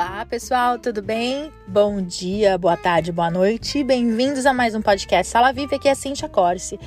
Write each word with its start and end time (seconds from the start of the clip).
Olá, 0.00 0.24
pessoal, 0.24 0.78
tudo 0.78 1.02
bem? 1.02 1.52
Bom 1.66 2.00
dia, 2.00 2.56
boa 2.56 2.76
tarde, 2.76 3.10
boa 3.10 3.32
noite. 3.32 3.82
Bem-vindos 3.82 4.46
a 4.46 4.54
mais 4.54 4.72
um 4.72 4.80
podcast 4.80 5.28
Sala 5.28 5.52
Viva, 5.52 5.74
aqui 5.74 5.88
é 5.88 5.94
Cintia 5.96 6.28
Corse. 6.28 6.78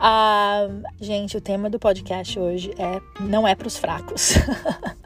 Ah, 0.00 0.66
gente, 0.98 1.36
o 1.36 1.40
tema 1.42 1.68
do 1.68 1.78
podcast 1.78 2.38
hoje 2.40 2.72
é 2.78 2.98
não 3.20 3.46
é 3.46 3.54
para 3.54 3.68
os 3.68 3.76
fracos. 3.76 4.36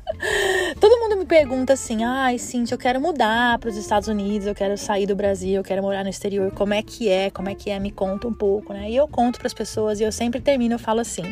Todo 0.79 1.01
mundo 1.01 1.17
me 1.17 1.27
pergunta 1.27 1.73
assim: 1.73 2.05
ai, 2.05 2.39
Cintia, 2.39 2.77
eu 2.77 2.79
quero 2.79 3.01
mudar 3.01 3.59
para 3.59 3.69
os 3.69 3.77
Estados 3.77 4.07
Unidos, 4.07 4.46
eu 4.46 4.55
quero 4.55 4.79
sair 4.79 5.07
do 5.07 5.17
Brasil, 5.17 5.55
eu 5.55 5.64
quero 5.64 5.82
morar 5.82 6.05
no 6.05 6.09
exterior, 6.09 6.53
como 6.53 6.73
é 6.73 6.85
que 6.85 7.09
é? 7.09 7.30
Como 7.30 7.48
é 7.48 7.57
que 7.57 7.69
é? 7.69 7.80
Me 7.80 7.91
conta 7.91 8.29
um 8.29 8.32
pouco, 8.32 8.73
né? 8.73 8.89
E 8.89 8.95
eu 8.95 9.09
conto 9.09 9.39
para 9.39 9.48
as 9.48 9.55
pessoas 9.55 9.98
e 9.98 10.05
eu 10.05 10.12
sempre 10.12 10.41
termino, 10.41 10.77
eu 10.77 10.79
falo 10.79 11.01
assim. 11.01 11.25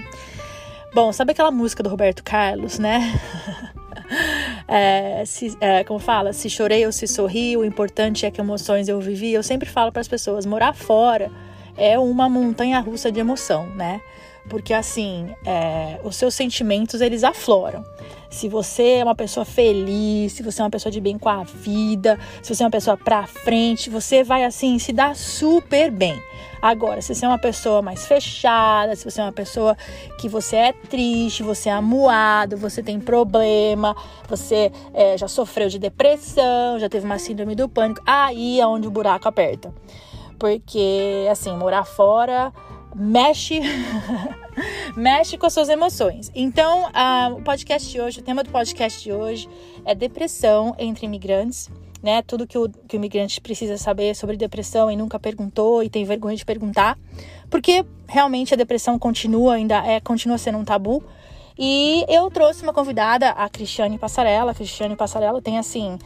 Bom, 0.93 1.13
sabe 1.13 1.31
aquela 1.31 1.53
música 1.53 1.81
do 1.81 1.89
Roberto 1.89 2.25
Carlos, 2.25 2.81
né? 2.81 3.15
É, 4.71 5.25
se, 5.25 5.57
é, 5.63 5.83
como 5.83 5.99
fala, 5.99 6.35
se 6.35 6.51
chorei 6.51 6.85
ou 6.85 6.93
se 6.93 7.07
sorri, 7.07 7.57
o 7.57 7.65
importante 7.65 8.27
é 8.27 8.31
que 8.31 8.39
emoções 8.39 8.87
eu 8.87 9.01
vivi. 9.01 9.33
Eu 9.33 9.43
sempre 9.43 9.67
falo 9.67 9.91
para 9.91 10.03
as 10.03 10.09
pessoas: 10.09 10.45
morar 10.45 10.75
fora 10.75 11.31
é 11.75 11.99
uma 11.99 12.29
montanha 12.29 12.79
russa 12.79 13.11
de 13.11 13.19
emoção, 13.19 13.67
né? 13.77 13.99
Porque 14.51 14.75
assim, 14.75 15.35
é, 15.47 15.99
os 16.05 16.17
seus 16.17 16.35
sentimentos 16.35 17.01
eles 17.01 17.25
afloram. 17.25 17.83
Se 18.31 18.49
você 18.49 18.99
é 18.99 19.05
uma 19.05 19.15
pessoa 19.15 19.45
feliz, 19.45 20.33
se 20.33 20.43
você 20.43 20.61
é 20.61 20.65
uma 20.65 20.71
pessoa 20.71 20.93
de 20.93 21.01
bem 21.01 21.19
com 21.19 21.29
a 21.29 21.45
vida, 21.45 22.19
se 22.43 22.55
você 22.55 22.63
é 22.63 22.67
uma 22.67 22.71
pessoa 22.71 22.97
pra 22.97 23.27
frente, 23.27 23.89
você 23.89 24.23
vai 24.23 24.45
assim 24.45 24.79
se 24.79 24.93
dar 24.93 25.17
super 25.17 25.91
bem. 25.91 26.21
Agora, 26.61 27.01
se 27.01 27.15
você 27.15 27.25
é 27.25 27.29
uma 27.29 27.39
pessoa 27.39 27.81
mais 27.81 28.07
fechada, 28.07 28.95
se 28.97 29.05
você 29.05 29.21
é 29.21 29.25
uma 29.25 29.33
pessoa 29.33 29.77
que 30.21 30.29
você 30.29 30.57
é 30.57 30.73
triste, 30.73 31.43
você 31.43 31.69
é 31.69 31.73
amuado, 31.73 32.57
você 32.57 32.83
tem 32.83 33.01
problema, 33.01 33.97
você 34.29 34.73
é, 34.93 35.17
já 35.17 35.29
sofreu 35.29 35.69
de 35.69 35.79
depressão, 35.79 36.79
já 36.79 36.89
teve 36.89 37.07
uma 37.07 37.19
síndrome 37.19 37.55
do 37.55 37.69
pânico, 37.69 38.03
aí 38.05 38.61
é 38.61 38.67
onde 38.67 38.89
o 38.89 38.91
buraco 38.91 39.29
aperta. 39.29 39.73
Porque, 40.39 41.27
assim, 41.31 41.57
morar 41.57 41.85
fora 41.85 42.53
mexe 42.95 43.61
mexe 44.97 45.39
com 45.39 45.47
as 45.47 45.53
suas 45.53 45.69
emoções. 45.69 46.31
Então, 46.35 46.91
o 47.37 47.43
podcast 47.43 47.91
de 47.91 48.01
hoje, 48.01 48.21
o 48.21 48.23
tema 48.23 48.43
do 48.43 48.51
podcast 48.51 49.03
de 49.03 49.13
hoje 49.13 49.49
é 49.85 49.95
depressão 49.95 50.75
entre 50.79 51.07
imigrantes 51.07 51.71
né? 52.03 52.23
Tudo 52.23 52.47
que 52.47 52.57
o, 52.57 52.69
que 52.69 52.97
o 52.97 52.99
imigrante 52.99 53.41
precisa 53.41 53.77
saber 53.77 54.15
sobre 54.15 54.37
depressão 54.37 54.91
e 54.91 54.97
nunca 54.97 55.19
perguntou 55.19 55.83
e 55.83 55.91
tem 55.91 56.05
vergonha 56.05 56.37
de 56.37 56.45
perguntar, 56.45 56.99
porque 57.51 57.85
realmente 58.07 58.55
a 58.55 58.57
depressão 58.57 58.99
continua 58.99 59.55
ainda 59.55 59.85
é 59.85 60.01
continua 60.01 60.39
sendo 60.39 60.59
um 60.59 60.65
tabu. 60.65 61.03
E 61.61 62.05
eu 62.09 62.31
trouxe 62.31 62.63
uma 62.63 62.73
convidada, 62.73 63.31
a 63.31 63.49
Cristiane 63.49 63.99
Passarella. 63.99 64.53
A 64.53 64.55
Cristiane 64.55 64.95
Passarella 64.95 65.43
tem 65.43 65.59
assim 65.59 65.99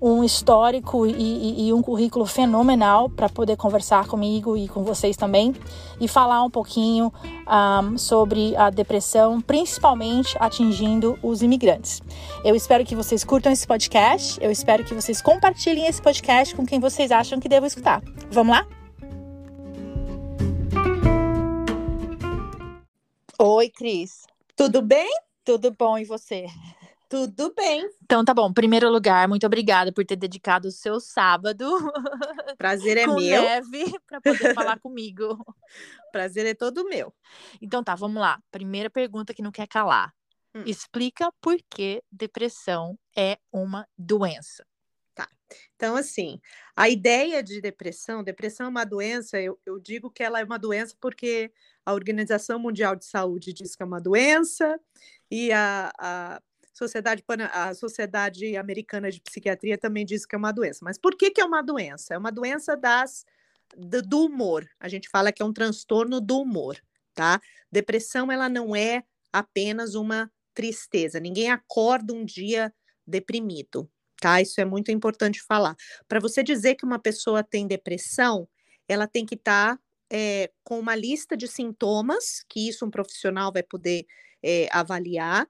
um 0.00 0.24
histórico 0.24 1.06
e, 1.06 1.12
e, 1.12 1.68
e 1.68 1.72
um 1.72 1.82
currículo 1.82 2.24
fenomenal 2.24 3.10
para 3.10 3.28
poder 3.28 3.56
conversar 3.56 4.06
comigo 4.06 4.56
e 4.56 4.66
com 4.66 4.82
vocês 4.82 5.16
também 5.16 5.54
e 6.00 6.08
falar 6.08 6.42
um 6.42 6.50
pouquinho 6.50 7.12
um, 7.46 7.98
sobre 7.98 8.56
a 8.56 8.70
depressão, 8.70 9.40
principalmente 9.40 10.36
atingindo 10.40 11.18
os 11.22 11.42
imigrantes. 11.42 12.00
Eu 12.44 12.54
espero 12.56 12.84
que 12.84 12.96
vocês 12.96 13.24
curtam 13.24 13.52
esse 13.52 13.66
podcast, 13.66 14.42
eu 14.42 14.50
espero 14.50 14.84
que 14.84 14.94
vocês 14.94 15.20
compartilhem 15.20 15.86
esse 15.86 16.00
podcast 16.00 16.54
com 16.54 16.64
quem 16.64 16.80
vocês 16.80 17.10
acham 17.10 17.38
que 17.38 17.48
devam 17.48 17.66
escutar. 17.66 18.02
Vamos 18.30 18.56
lá? 18.56 18.66
Oi, 23.38 23.70
Cris. 23.70 24.26
Tudo 24.56 24.82
bem? 24.82 25.08
Tudo 25.44 25.74
bom 25.76 25.98
e 25.98 26.04
você? 26.04 26.46
Tudo 27.10 27.52
bem. 27.52 27.90
Então 28.04 28.24
tá 28.24 28.32
bom. 28.32 28.52
Primeiro 28.52 28.88
lugar, 28.88 29.26
muito 29.26 29.44
obrigada 29.44 29.92
por 29.92 30.06
ter 30.06 30.14
dedicado 30.14 30.68
o 30.68 30.70
seu 30.70 31.00
sábado. 31.00 31.66
Prazer 32.56 32.96
é 32.98 33.04
com 33.04 33.16
meu. 33.16 33.42
neve 33.42 33.92
para 34.06 34.20
poder 34.20 34.54
falar 34.54 34.78
comigo. 34.78 35.36
Prazer 36.12 36.46
é 36.46 36.54
todo 36.54 36.84
meu. 36.84 37.12
Então 37.60 37.82
tá, 37.82 37.96
vamos 37.96 38.22
lá. 38.22 38.40
Primeira 38.52 38.88
pergunta 38.88 39.34
que 39.34 39.42
não 39.42 39.50
quer 39.50 39.66
calar. 39.66 40.14
Hum. 40.54 40.62
Explica 40.64 41.32
por 41.40 41.58
que 41.68 42.00
depressão 42.12 42.96
é 43.16 43.38
uma 43.52 43.88
doença. 43.98 44.64
Tá. 45.12 45.28
Então, 45.74 45.96
assim, 45.96 46.40
a 46.76 46.88
ideia 46.88 47.42
de 47.42 47.60
depressão, 47.60 48.22
depressão 48.22 48.66
é 48.66 48.68
uma 48.68 48.84
doença, 48.84 49.40
eu, 49.40 49.58
eu 49.66 49.80
digo 49.80 50.12
que 50.12 50.22
ela 50.22 50.38
é 50.38 50.44
uma 50.44 50.60
doença 50.60 50.94
porque 51.00 51.52
a 51.84 51.92
Organização 51.92 52.56
Mundial 52.56 52.94
de 52.94 53.04
Saúde 53.04 53.52
diz 53.52 53.74
que 53.74 53.82
é 53.82 53.86
uma 53.86 54.00
doença, 54.00 54.78
e 55.28 55.50
a, 55.52 55.92
a 55.98 56.40
Sociedade, 56.80 57.22
a 57.52 57.74
Sociedade 57.74 58.56
Americana 58.56 59.10
de 59.10 59.20
Psiquiatria 59.20 59.76
também 59.76 60.06
diz 60.06 60.24
que 60.24 60.34
é 60.34 60.38
uma 60.38 60.50
doença. 60.50 60.80
Mas 60.82 60.96
por 60.96 61.14
que, 61.14 61.30
que 61.30 61.40
é 61.40 61.44
uma 61.44 61.62
doença? 61.62 62.14
É 62.14 62.18
uma 62.18 62.32
doença 62.32 62.74
das, 62.74 63.26
do, 63.76 64.24
humor. 64.24 64.66
A 64.80 64.88
gente 64.88 65.08
fala 65.10 65.30
que 65.30 65.42
é 65.42 65.44
um 65.44 65.52
transtorno 65.52 66.22
do 66.22 66.40
humor, 66.40 66.78
tá? 67.14 67.38
Depressão, 67.70 68.32
ela 68.32 68.48
não 68.48 68.74
é 68.74 69.04
apenas 69.30 69.94
uma 69.94 70.32
tristeza. 70.54 71.20
Ninguém 71.20 71.50
acorda 71.50 72.14
um 72.14 72.24
dia 72.24 72.72
deprimido, 73.06 73.90
tá? 74.18 74.40
Isso 74.40 74.58
é 74.58 74.64
muito 74.64 74.90
importante 74.90 75.42
falar. 75.42 75.76
Para 76.08 76.18
você 76.18 76.42
dizer 76.42 76.76
que 76.76 76.84
uma 76.86 76.98
pessoa 76.98 77.42
tem 77.42 77.66
depressão, 77.66 78.48
ela 78.88 79.06
tem 79.06 79.26
que 79.26 79.34
estar 79.34 79.76
tá, 79.76 79.82
é, 80.10 80.50
com 80.64 80.80
uma 80.80 80.96
lista 80.96 81.36
de 81.36 81.46
sintomas, 81.46 82.42
que 82.48 82.68
isso 82.68 82.86
um 82.86 82.90
profissional 82.90 83.52
vai 83.52 83.62
poder 83.62 84.06
é, 84.42 84.66
avaliar, 84.72 85.46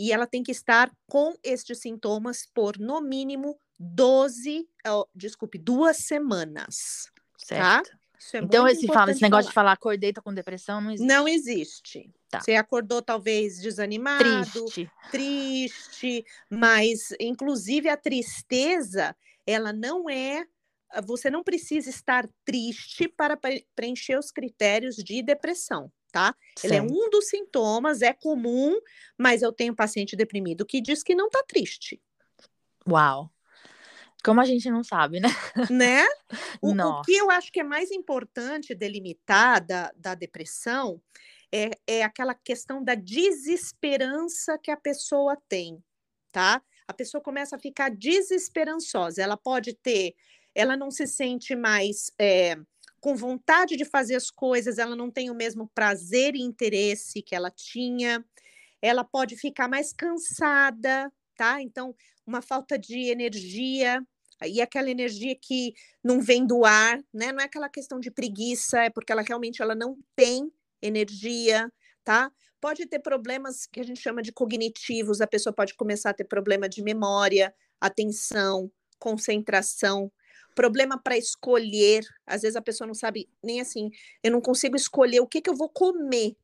e 0.00 0.12
ela 0.12 0.26
tem 0.26 0.42
que 0.42 0.50
estar 0.50 0.90
com 1.06 1.36
estes 1.44 1.82
sintomas 1.82 2.48
por 2.54 2.78
no 2.78 3.02
mínimo 3.02 3.60
12, 3.78 4.66
oh, 4.88 5.06
desculpe, 5.14 5.58
duas 5.58 5.98
semanas. 5.98 7.12
Tá? 7.46 7.82
Certo. 7.84 7.90
Tá? 7.90 8.00
É 8.32 8.38
então, 8.38 8.66
esse, 8.66 8.86
fala, 8.86 9.10
esse 9.10 9.20
negócio 9.20 9.44
falar. 9.44 9.50
de 9.50 9.54
falar 9.54 9.72
acordei, 9.72 10.10
tô 10.10 10.22
com 10.22 10.32
depressão, 10.32 10.80
não 10.80 10.90
existe. 10.90 11.06
Não 11.06 11.28
existe. 11.28 12.14
Tá. 12.30 12.40
Você 12.40 12.54
acordou 12.54 13.02
talvez 13.02 13.60
desanimado, 13.60 14.64
triste. 14.64 14.90
triste, 15.10 16.24
mas 16.48 17.14
inclusive 17.20 17.90
a 17.90 17.96
tristeza, 17.96 19.14
ela 19.46 19.70
não 19.70 20.08
é 20.08 20.46
você 21.04 21.30
não 21.30 21.44
precisa 21.44 21.90
estar 21.90 22.28
triste 22.42 23.06
para 23.06 23.38
preencher 23.76 24.18
os 24.18 24.30
critérios 24.30 24.96
de 24.96 25.22
depressão 25.22 25.92
tá? 26.10 26.34
Ele 26.62 26.74
é 26.74 26.82
um 26.82 27.08
dos 27.10 27.28
sintomas, 27.28 28.02
é 28.02 28.12
comum, 28.12 28.78
mas 29.16 29.42
eu 29.42 29.52
tenho 29.52 29.74
paciente 29.74 30.16
deprimido 30.16 30.66
que 30.66 30.80
diz 30.80 31.02
que 31.02 31.14
não 31.14 31.30
tá 31.30 31.42
triste. 31.46 32.00
Uau. 32.88 33.30
Como 34.22 34.40
a 34.40 34.44
gente 34.44 34.70
não 34.70 34.84
sabe, 34.84 35.20
né? 35.20 35.28
Né? 35.70 36.06
O, 36.62 36.72
o 36.72 37.02
que 37.02 37.16
eu 37.16 37.30
acho 37.30 37.50
que 37.50 37.60
é 37.60 37.64
mais 37.64 37.90
importante 37.90 38.74
delimitar 38.74 39.64
da, 39.64 39.90
da 39.96 40.14
depressão 40.14 41.00
é, 41.52 41.70
é 41.86 42.02
aquela 42.02 42.34
questão 42.34 42.84
da 42.84 42.94
desesperança 42.94 44.58
que 44.58 44.70
a 44.70 44.76
pessoa 44.76 45.36
tem, 45.48 45.82
tá? 46.30 46.62
A 46.86 46.92
pessoa 46.92 47.22
começa 47.22 47.56
a 47.56 47.58
ficar 47.58 47.90
desesperançosa. 47.90 49.22
Ela 49.22 49.36
pode 49.36 49.74
ter, 49.74 50.14
ela 50.54 50.76
não 50.76 50.90
se 50.90 51.06
sente 51.06 51.56
mais. 51.56 52.12
É, 52.18 52.56
com 53.00 53.14
vontade 53.14 53.76
de 53.76 53.84
fazer 53.84 54.14
as 54.14 54.30
coisas, 54.30 54.78
ela 54.78 54.94
não 54.94 55.10
tem 55.10 55.30
o 55.30 55.34
mesmo 55.34 55.70
prazer 55.74 56.34
e 56.34 56.42
interesse 56.42 57.22
que 57.22 57.34
ela 57.34 57.50
tinha, 57.50 58.24
ela 58.82 59.04
pode 59.04 59.36
ficar 59.36 59.68
mais 59.68 59.92
cansada, 59.92 61.10
tá? 61.36 61.62
Então, 61.62 61.94
uma 62.26 62.42
falta 62.42 62.78
de 62.78 63.10
energia, 63.10 64.02
e 64.46 64.60
aquela 64.60 64.90
energia 64.90 65.36
que 65.40 65.74
não 66.02 66.20
vem 66.20 66.46
do 66.46 66.64
ar, 66.64 66.98
né? 67.12 67.32
Não 67.32 67.40
é 67.40 67.44
aquela 67.44 67.68
questão 67.68 68.00
de 68.00 68.10
preguiça, 68.10 68.82
é 68.84 68.90
porque 68.90 69.12
ela 69.12 69.22
realmente 69.22 69.60
ela 69.60 69.74
não 69.74 69.98
tem 70.16 70.50
energia, 70.80 71.70
tá? 72.04 72.30
Pode 72.60 72.86
ter 72.86 73.00
problemas 73.00 73.66
que 73.66 73.80
a 73.80 73.82
gente 73.82 74.00
chama 74.00 74.22
de 74.22 74.32
cognitivos, 74.32 75.20
a 75.20 75.26
pessoa 75.26 75.52
pode 75.52 75.74
começar 75.74 76.10
a 76.10 76.14
ter 76.14 76.24
problema 76.24 76.68
de 76.68 76.82
memória, 76.82 77.54
atenção, 77.80 78.70
concentração, 78.98 80.10
problema 80.54 80.98
para 80.98 81.16
escolher. 81.16 82.04
Às 82.26 82.42
vezes 82.42 82.56
a 82.56 82.62
pessoa 82.62 82.86
não 82.86 82.94
sabe 82.94 83.28
nem 83.42 83.60
assim, 83.60 83.90
eu 84.22 84.30
não 84.30 84.40
consigo 84.40 84.76
escolher 84.76 85.20
o 85.20 85.26
que, 85.26 85.40
que 85.40 85.50
eu 85.50 85.56
vou 85.56 85.68
comer, 85.68 86.36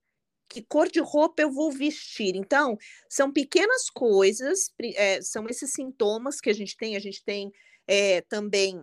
que 0.48 0.62
cor 0.62 0.88
de 0.88 1.00
roupa 1.00 1.42
eu 1.42 1.50
vou 1.50 1.70
vestir. 1.70 2.36
Então, 2.36 2.78
são 3.08 3.32
pequenas 3.32 3.90
coisas, 3.90 4.72
é, 4.94 5.20
são 5.22 5.46
esses 5.48 5.72
sintomas 5.72 6.40
que 6.40 6.50
a 6.50 6.54
gente 6.54 6.76
tem. 6.76 6.96
A 6.96 7.00
gente 7.00 7.22
tem 7.24 7.52
é, 7.86 8.20
também 8.22 8.82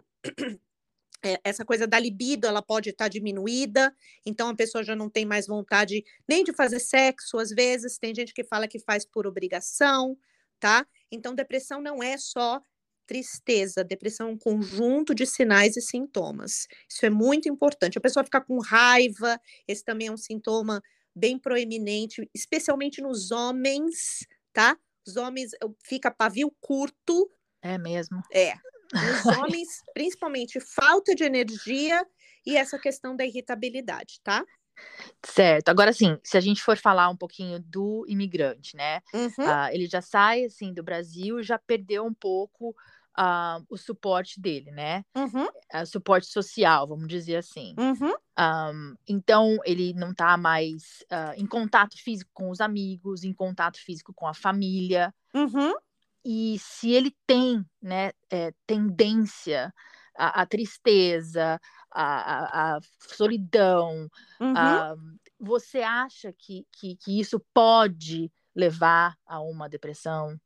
é, 1.24 1.40
essa 1.44 1.66
coisa 1.66 1.88
da 1.88 2.00
libido, 2.00 2.48
ela 2.48 2.62
pode 2.62 2.90
estar 2.90 3.06
tá 3.06 3.10
diminuída, 3.10 3.96
então 4.26 4.50
a 4.50 4.56
pessoa 4.56 4.84
já 4.84 4.96
não 4.96 5.10
tem 5.10 5.26
mais 5.26 5.48
vontade 5.48 6.04
nem 6.28 6.44
de 6.44 6.54
fazer 6.54 6.80
sexo, 6.80 7.38
às 7.38 7.50
vezes. 7.50 7.98
Tem 7.98 8.14
gente 8.14 8.34
que 8.34 8.44
fala 8.44 8.68
que 8.68 8.80
faz 8.80 9.06
por 9.06 9.26
obrigação, 9.26 10.18
tá? 10.60 10.86
Então, 11.12 11.36
depressão 11.36 11.82
não 11.82 12.02
é 12.02 12.18
só 12.18 12.62
tristeza, 13.06 13.84
depressão 13.84 14.30
é 14.30 14.32
um 14.32 14.38
conjunto 14.38 15.14
de 15.14 15.26
sinais 15.26 15.78
e 15.78 15.82
sintomas. 15.82 16.68
Isso 16.90 17.06
é 17.06 17.10
muito 17.10 17.50
importante. 17.50 17.98
A 17.98 18.02
pessoa 18.02 18.24
ficar 18.24 18.42
com 18.42 18.60
raiva, 18.60 19.40
esse 19.68 19.84
também 19.84 20.08
é 20.08 20.12
um 20.12 20.18
sintoma 20.18 20.82
bem 21.16 21.38
proeminente, 21.38 22.30
especialmente 22.34 23.02
nos 23.02 23.32
homens, 23.32 24.26
tá? 24.52 24.78
Os 25.06 25.18
homens 25.18 25.52
fica 25.84 26.10
pavio 26.10 26.54
curto, 26.60 27.30
É 27.62 27.78
mesmo? 27.78 28.22
É. 28.32 28.54
Nos 28.94 29.38
homens, 29.38 29.68
principalmente 29.94 30.60
falta 30.60 31.16
de 31.16 31.24
energia 31.24 32.06
e 32.46 32.58
essa 32.58 32.78
questão 32.78 33.16
da 33.16 33.26
irritabilidade, 33.26 34.20
tá? 34.24 34.46
Certo. 35.26 35.70
Agora, 35.70 35.94
sim, 35.94 36.18
se 36.24 36.38
a 36.38 36.42
gente 36.42 36.62
for 36.62 36.78
falar 36.78 37.10
um 37.10 37.16
pouquinho 37.16 37.60
do 37.60 38.06
imigrante, 38.08 38.76
né? 38.76 39.02
Uhum. 39.14 39.46
Uh, 39.46 39.70
ele 39.72 39.88
já 39.88 40.02
sai, 40.02 40.46
assim, 40.46 40.74
do 40.74 40.84
Brasil 40.84 41.40
e 41.40 41.44
já 41.44 41.58
perdeu 41.58 42.06
um 42.06 42.14
pouco 42.14 42.76
uh, 43.18 43.64
o 43.70 43.78
suporte 43.78 44.40
dele, 44.40 44.72
né? 44.72 45.04
Uhum. 45.16 45.46
Uh, 45.46 45.86
suporte 45.86 46.28
social, 46.28 46.88
vamos 46.88 47.08
dizer 47.08 47.38
assim. 47.38 47.74
Uhum. 47.78 48.14
Um, 48.38 48.96
então, 49.08 49.58
ele 49.64 49.94
não 49.94 50.12
está 50.12 50.36
mais 50.36 51.04
em 51.38 51.46
contato 51.46 51.96
físico 52.02 52.32
com 52.34 52.50
os 52.50 52.60
amigos, 52.60 53.24
em 53.24 53.34
contato 53.34 53.80
físico 53.80 54.14
com 54.14 54.28
a 54.28 54.34
família. 54.34 55.14
Uhum. 55.34 55.74
E 56.26 56.58
se 56.60 56.92
ele 56.92 57.16
tem, 57.28 57.66
né, 57.82 58.12
é, 58.30 58.54
tendência 58.66 59.74
à, 60.18 60.42
à 60.42 60.46
tristeza, 60.46 61.60
a, 61.94 62.74
a, 62.74 62.78
a 62.78 62.80
solidão. 63.00 64.10
Uhum. 64.40 64.54
A, 64.58 64.96
você 65.40 65.80
acha 65.82 66.34
que, 66.34 66.66
que, 66.72 66.96
que 66.96 67.20
isso 67.20 67.40
pode 67.54 68.32
levar 68.56 69.18
a 69.26 69.42
uma 69.42 69.68
depressão? 69.70 70.40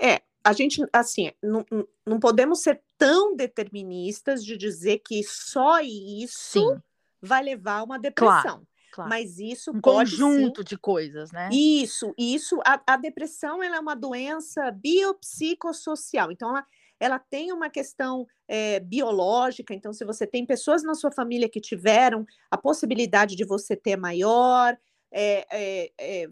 É, 0.00 0.22
a 0.44 0.52
gente, 0.52 0.84
assim, 0.92 1.30
não, 1.42 1.64
não 2.06 2.18
podemos 2.18 2.62
ser 2.62 2.82
tão 2.98 3.36
deterministas 3.36 4.44
de 4.44 4.56
dizer 4.56 4.98
que 4.98 5.22
só 5.22 5.80
isso 5.80 6.70
Sim. 6.72 6.82
vai 7.20 7.42
levar 7.42 7.78
a 7.78 7.82
uma 7.84 7.98
depressão. 7.98 8.42
Claro, 8.42 8.68
claro. 8.92 9.10
Mas 9.10 9.38
isso 9.38 9.70
um 9.70 9.80
pode 9.80 10.10
conjunto 10.10 10.60
sim... 10.60 10.64
de 10.64 10.76
coisas, 10.76 11.30
né? 11.30 11.48
Isso, 11.52 12.12
isso. 12.18 12.60
A, 12.64 12.80
a 12.86 12.96
depressão 12.96 13.62
ela 13.62 13.76
é 13.76 13.80
uma 13.80 13.94
doença 13.94 14.70
biopsicossocial. 14.72 16.32
Então, 16.32 16.50
ela, 16.50 16.66
ela 17.02 17.18
tem 17.18 17.52
uma 17.52 17.68
questão 17.68 18.28
é, 18.46 18.78
biológica, 18.78 19.74
então, 19.74 19.92
se 19.92 20.04
você 20.04 20.24
tem 20.24 20.46
pessoas 20.46 20.84
na 20.84 20.94
sua 20.94 21.10
família 21.10 21.48
que 21.48 21.60
tiveram, 21.60 22.24
a 22.48 22.56
possibilidade 22.56 23.34
de 23.34 23.44
você 23.44 23.74
ter 23.74 23.96
maior, 23.96 24.78
é, 25.10 25.90
é, 25.98 26.28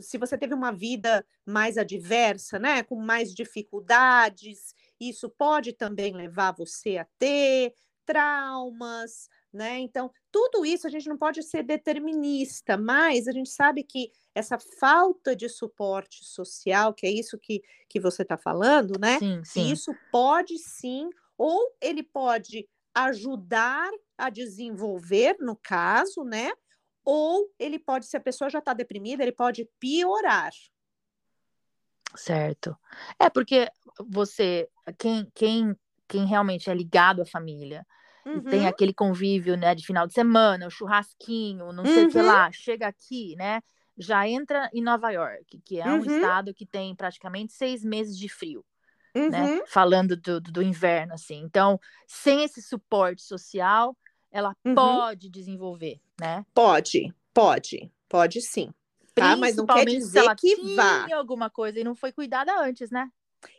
se 0.00 0.18
você 0.18 0.38
teve 0.38 0.54
uma 0.54 0.70
vida 0.70 1.26
mais 1.44 1.76
adversa, 1.76 2.56
né, 2.60 2.84
com 2.84 2.94
mais 2.94 3.34
dificuldades, 3.34 4.76
isso 5.00 5.28
pode 5.28 5.72
também 5.72 6.14
levar 6.14 6.52
você 6.52 6.98
a 6.98 7.06
ter 7.18 7.74
traumas, 8.06 9.28
né? 9.52 9.80
Então, 9.80 10.08
tudo 10.30 10.64
isso 10.64 10.86
a 10.86 10.90
gente 10.90 11.08
não 11.08 11.18
pode 11.18 11.42
ser 11.42 11.64
determinista, 11.64 12.76
mas 12.76 13.26
a 13.26 13.32
gente 13.32 13.50
sabe 13.50 13.82
que 13.82 14.12
essa 14.34 14.58
falta 14.58 15.36
de 15.36 15.48
suporte 15.48 16.24
social, 16.24 16.94
que 16.94 17.06
é 17.06 17.10
isso 17.10 17.38
que, 17.38 17.62
que 17.88 18.00
você 18.00 18.22
está 18.22 18.36
falando, 18.36 18.98
né? 18.98 19.18
Sim, 19.18 19.42
sim. 19.44 19.70
Isso 19.70 19.94
pode 20.10 20.58
sim, 20.58 21.08
ou 21.36 21.74
ele 21.80 22.02
pode 22.02 22.68
ajudar 22.94 23.90
a 24.16 24.30
desenvolver, 24.30 25.36
no 25.40 25.56
caso, 25.56 26.24
né? 26.24 26.52
Ou 27.04 27.50
ele 27.58 27.78
pode, 27.78 28.06
se 28.06 28.16
a 28.16 28.20
pessoa 28.20 28.48
já 28.48 28.58
está 28.58 28.72
deprimida, 28.72 29.22
ele 29.22 29.32
pode 29.32 29.68
piorar. 29.78 30.52
Certo. 32.14 32.76
É 33.18 33.28
porque 33.28 33.68
você, 33.98 34.68
quem, 34.98 35.26
quem, 35.34 35.76
quem 36.06 36.26
realmente 36.26 36.70
é 36.70 36.74
ligado 36.74 37.22
à 37.22 37.26
família, 37.26 37.86
Uhum. 38.24 38.40
tem 38.44 38.68
aquele 38.68 38.94
convívio, 38.94 39.56
né, 39.56 39.74
de 39.74 39.84
final 39.84 40.06
de 40.06 40.14
semana, 40.14 40.68
o 40.68 40.70
churrasquinho, 40.70 41.72
não 41.72 41.84
sei 41.84 42.06
o 42.06 42.08
que 42.08 42.18
uhum. 42.18 42.26
lá, 42.26 42.52
chega 42.52 42.86
aqui, 42.86 43.34
né, 43.36 43.60
já 44.02 44.28
entra 44.28 44.68
em 44.72 44.82
Nova 44.82 45.10
York, 45.10 45.60
que 45.64 45.80
é 45.80 45.86
um 45.86 46.00
uhum. 46.00 46.04
estado 46.04 46.54
que 46.54 46.66
tem 46.66 46.94
praticamente 46.94 47.52
seis 47.52 47.84
meses 47.84 48.18
de 48.18 48.28
frio, 48.28 48.64
né, 49.14 49.42
uhum. 49.42 49.62
falando 49.66 50.16
do, 50.16 50.40
do 50.40 50.62
inverno, 50.62 51.14
assim. 51.14 51.40
Então, 51.40 51.80
sem 52.06 52.44
esse 52.44 52.60
suporte 52.60 53.22
social, 53.22 53.96
ela 54.30 54.54
uhum. 54.64 54.74
pode 54.74 55.28
desenvolver, 55.28 56.00
né? 56.20 56.44
Pode, 56.54 57.14
pode, 57.32 57.90
pode 58.08 58.40
sim. 58.40 58.72
Tá? 59.14 59.36
Mas 59.36 59.56
não 59.56 59.66
quer 59.66 59.84
dizer 59.84 60.34
que 60.36 60.74
vá. 60.74 61.06
alguma 61.14 61.50
coisa 61.50 61.78
e 61.78 61.84
não 61.84 61.94
foi 61.94 62.12
cuidada 62.12 62.58
antes, 62.58 62.90
né? 62.90 63.08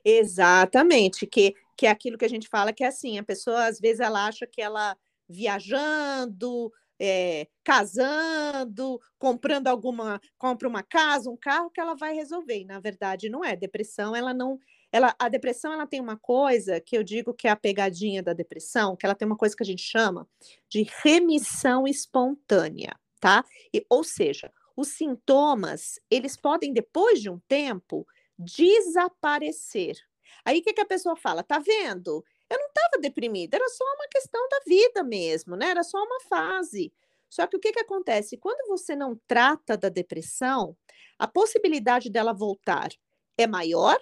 Exatamente, 0.03 1.27
que, 1.27 1.53
que 1.77 1.85
é 1.85 1.89
aquilo 1.89 2.17
que 2.17 2.25
a 2.25 2.29
gente 2.29 2.47
fala 2.47 2.73
que 2.73 2.83
é 2.83 2.87
assim, 2.87 3.19
a 3.19 3.23
pessoa 3.23 3.65
às 3.65 3.79
vezes 3.79 3.99
ela 3.99 4.25
acha 4.25 4.47
que 4.47 4.61
ela 4.61 4.97
viajando, 5.27 6.71
é, 7.05 7.47
casando, 7.65 8.97
comprando 9.19 9.67
alguma, 9.67 10.21
compra 10.37 10.69
uma 10.69 10.81
casa, 10.81 11.29
um 11.29 11.35
carro 11.35 11.69
que 11.69 11.81
ela 11.81 11.95
vai 11.95 12.13
resolver. 12.15 12.61
E, 12.61 12.65
na 12.65 12.79
verdade, 12.79 13.29
não 13.29 13.43
é. 13.43 13.57
Depressão, 13.57 14.15
ela 14.15 14.33
não, 14.33 14.57
ela, 14.89 15.13
a 15.19 15.27
depressão 15.27 15.73
ela 15.73 15.85
tem 15.85 15.99
uma 15.99 16.17
coisa 16.17 16.79
que 16.79 16.97
eu 16.97 17.03
digo 17.03 17.33
que 17.33 17.45
é 17.45 17.51
a 17.51 17.57
pegadinha 17.57 18.23
da 18.23 18.31
depressão, 18.31 18.95
que 18.95 19.05
ela 19.05 19.15
tem 19.15 19.25
uma 19.25 19.35
coisa 19.35 19.53
que 19.53 19.63
a 19.63 19.65
gente 19.65 19.81
chama 19.81 20.25
de 20.69 20.87
remissão 21.03 21.85
espontânea, 21.85 22.97
tá? 23.19 23.43
E, 23.73 23.85
ou 23.89 24.05
seja, 24.05 24.49
os 24.73 24.87
sintomas 24.87 25.99
eles 26.09 26.37
podem 26.37 26.71
depois 26.71 27.21
de 27.21 27.29
um 27.29 27.37
tempo 27.49 28.07
desaparecer. 28.39 29.97
Aí 30.45 30.59
o 30.59 30.63
que, 30.63 30.73
que 30.73 30.81
a 30.81 30.85
pessoa 30.85 31.17
fala? 31.17 31.43
Tá 31.43 31.59
vendo? 31.59 32.23
Eu 32.53 32.59
não 32.59 32.67
estava 32.67 33.01
deprimida, 33.01 33.57
era 33.57 33.67
só 33.67 33.83
uma 33.83 34.07
questão 34.07 34.47
da 34.47 34.59
vida 34.67 35.03
mesmo, 35.03 35.55
né? 35.55 35.69
Era 35.69 35.81
só 35.81 35.97
uma 35.97 36.19
fase. 36.21 36.93
Só 37.27 37.47
que 37.47 37.57
o 37.57 37.59
que, 37.59 37.71
que 37.71 37.79
acontece? 37.79 38.37
Quando 38.37 38.67
você 38.67 38.95
não 38.95 39.19
trata 39.27 39.75
da 39.75 39.89
depressão, 39.89 40.77
a 41.17 41.27
possibilidade 41.27 42.11
dela 42.11 42.31
voltar 42.31 42.89
é 43.35 43.47
maior 43.47 43.97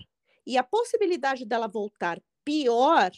e 0.46 0.58
a 0.58 0.64
possibilidade 0.64 1.46
dela 1.46 1.66
voltar 1.66 2.22
pior 2.44 3.12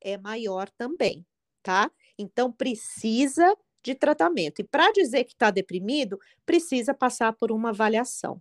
é 0.00 0.16
maior 0.16 0.70
também, 0.70 1.26
tá? 1.64 1.90
Então 2.16 2.52
precisa 2.52 3.56
de 3.82 3.92
tratamento. 3.92 4.60
E 4.60 4.64
para 4.64 4.92
dizer 4.92 5.24
que 5.24 5.32
está 5.32 5.50
deprimido, 5.50 6.16
precisa 6.44 6.94
passar 6.94 7.32
por 7.32 7.50
uma 7.50 7.70
avaliação. 7.70 8.40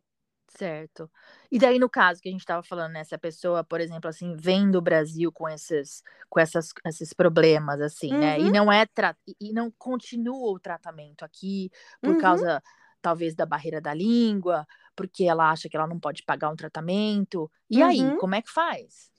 Certo. 0.58 1.12
E 1.52 1.60
daí, 1.60 1.78
no 1.78 1.90
caso 1.90 2.22
que 2.22 2.30
a 2.30 2.32
gente 2.32 2.42
estava 2.42 2.64
falando, 2.64 2.94
né, 2.94 3.04
se 3.04 3.14
a 3.14 3.20
pessoa, 3.20 3.62
por 3.62 3.82
exemplo, 3.82 4.10
assim, 4.10 4.36
vem 4.38 4.72
do 4.72 4.82
Brasil 4.82 5.30
com 5.32 5.50
esses, 5.50 6.02
com 6.30 6.40
essas, 6.40 6.70
esses 6.86 7.12
problemas, 7.12 7.82
assim, 7.82 8.14
uhum. 8.14 8.20
né, 8.20 8.40
e 8.40 8.44
uhum. 8.46 8.52
não 8.52 8.72
é 8.72 8.86
tra 8.86 9.16
e 9.40 9.52
não 9.52 9.70
continua 9.78 10.52
o 10.52 10.60
tratamento 10.60 11.26
aqui 11.26 11.70
por 12.02 12.16
uhum. 12.16 12.22
causa, 12.22 12.64
talvez, 13.02 13.36
da 13.36 13.46
barreira 13.46 13.82
da 13.82 13.94
língua, 13.94 14.66
porque 14.96 15.26
ela 15.26 15.52
acha 15.52 15.68
que 15.68 15.76
ela 15.76 15.88
não 15.88 16.00
pode 16.00 16.24
pagar 16.24 16.50
um 16.50 16.56
tratamento. 16.56 17.52
E 17.70 17.84
uhum. 17.84 17.90
aí, 17.90 18.18
como 18.18 18.36
é 18.36 18.42
que 18.42 18.50
faz? 18.50 19.12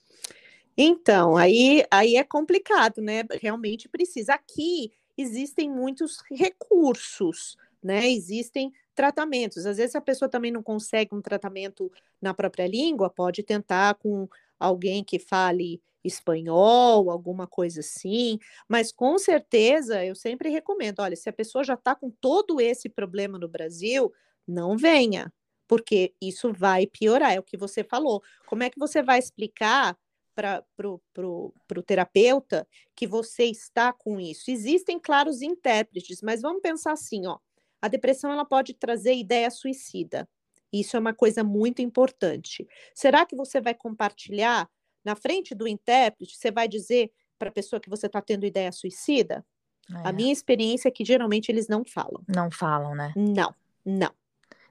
Então, 0.75 1.37
aí, 1.37 1.85
aí 1.91 2.17
é 2.17 2.25
complicado, 2.25 3.03
né? 3.03 3.25
Realmente 3.43 3.91
precisa. 3.91 4.35
Aqui 4.35 4.91
existem 5.19 5.71
muitos 5.71 6.23
recursos, 6.31 7.57
né? 7.83 8.11
Existem 8.11 8.73
tratamentos. 8.97 9.65
Às 9.67 9.77
vezes 9.77 9.95
a 9.95 10.01
pessoa 10.01 10.29
também 10.29 10.51
não 10.51 10.63
consegue 10.63 11.15
um 11.15 11.23
tratamento 11.23 11.93
na 12.21 12.35
própria 12.35 12.67
língua, 12.67 13.09
pode 13.09 13.45
tentar 13.45 13.95
com 13.95 14.27
alguém 14.59 15.05
que 15.05 15.21
fale 15.21 15.81
espanhol, 16.03 17.11
alguma 17.11 17.47
coisa 17.47 17.81
assim, 17.81 18.39
mas 18.69 18.93
com 18.93 19.19
certeza 19.19 20.05
eu 20.05 20.15
sempre 20.15 20.49
recomendo, 20.49 21.01
olha, 21.01 21.17
se 21.17 21.29
a 21.29 21.33
pessoa 21.33 21.65
já 21.65 21.75
está 21.75 21.97
com 21.97 22.11
todo 22.11 22.61
esse 22.61 22.89
problema 22.89 23.39
no 23.39 23.49
Brasil, 23.49 24.13
não 24.47 24.77
venha, 24.77 25.33
porque 25.67 26.15
isso 26.23 26.53
vai 26.53 26.87
piorar, 26.87 27.33
é 27.35 27.41
o 27.41 27.43
que 27.43 27.57
você 27.57 27.83
falou. 27.83 28.23
Como 28.47 28.63
é 28.63 28.71
que 28.71 28.79
você 28.79 29.03
vai 29.03 29.19
explicar 29.19 29.99
para 30.33 30.65
o 30.87 31.83
terapeuta 31.85 32.69
que 32.95 33.07
você 33.07 33.47
está 33.47 33.93
com 33.93 34.21
isso? 34.21 34.49
Existem, 34.49 35.01
claro, 35.01 35.29
os 35.29 35.43
intérpretes, 35.43 36.23
mas 36.23 36.41
vamos 36.41 36.63
pensar 36.63 36.93
assim, 36.93 37.27
ó, 37.27 37.39
a 37.87 37.89
depressão 37.89 38.33
ela 38.33 38.45
pode 38.45 38.75
trazer 38.75 39.15
ideia 39.15 39.51
suicida. 39.51 40.29
Isso 40.73 40.97
é 40.97 41.01
uma 41.01 41.15
coisa 41.15 41.45
muito 41.45 41.81
importante. 41.81 42.67
Será 42.95 43.25
que 43.25 43.37
você 43.37 43.61
vai 43.61 43.75
compartilhar 43.75 44.69
na 45.05 45.15
frente 45.15 45.55
do 45.55 45.69
intérprete? 45.69 46.37
Você 46.37 46.51
vai 46.51 46.67
dizer 46.67 47.13
para 47.39 47.49
a 47.49 47.53
pessoa 47.53 47.81
que 47.81 47.89
você 47.89 48.07
está 48.07 48.21
tendo 48.21 48.45
ideia 48.45 48.73
suicida? 48.73 49.45
É. 49.89 50.09
A 50.09 50.13
minha 50.13 50.33
experiência 50.33 50.89
é 50.89 50.91
que 50.91 51.05
geralmente 51.05 51.49
eles 51.49 51.69
não 51.69 51.85
falam. 51.85 52.23
Não 52.27 52.51
falam, 52.51 52.95
né? 52.95 53.13
Não, 53.15 53.55
não. 53.85 54.11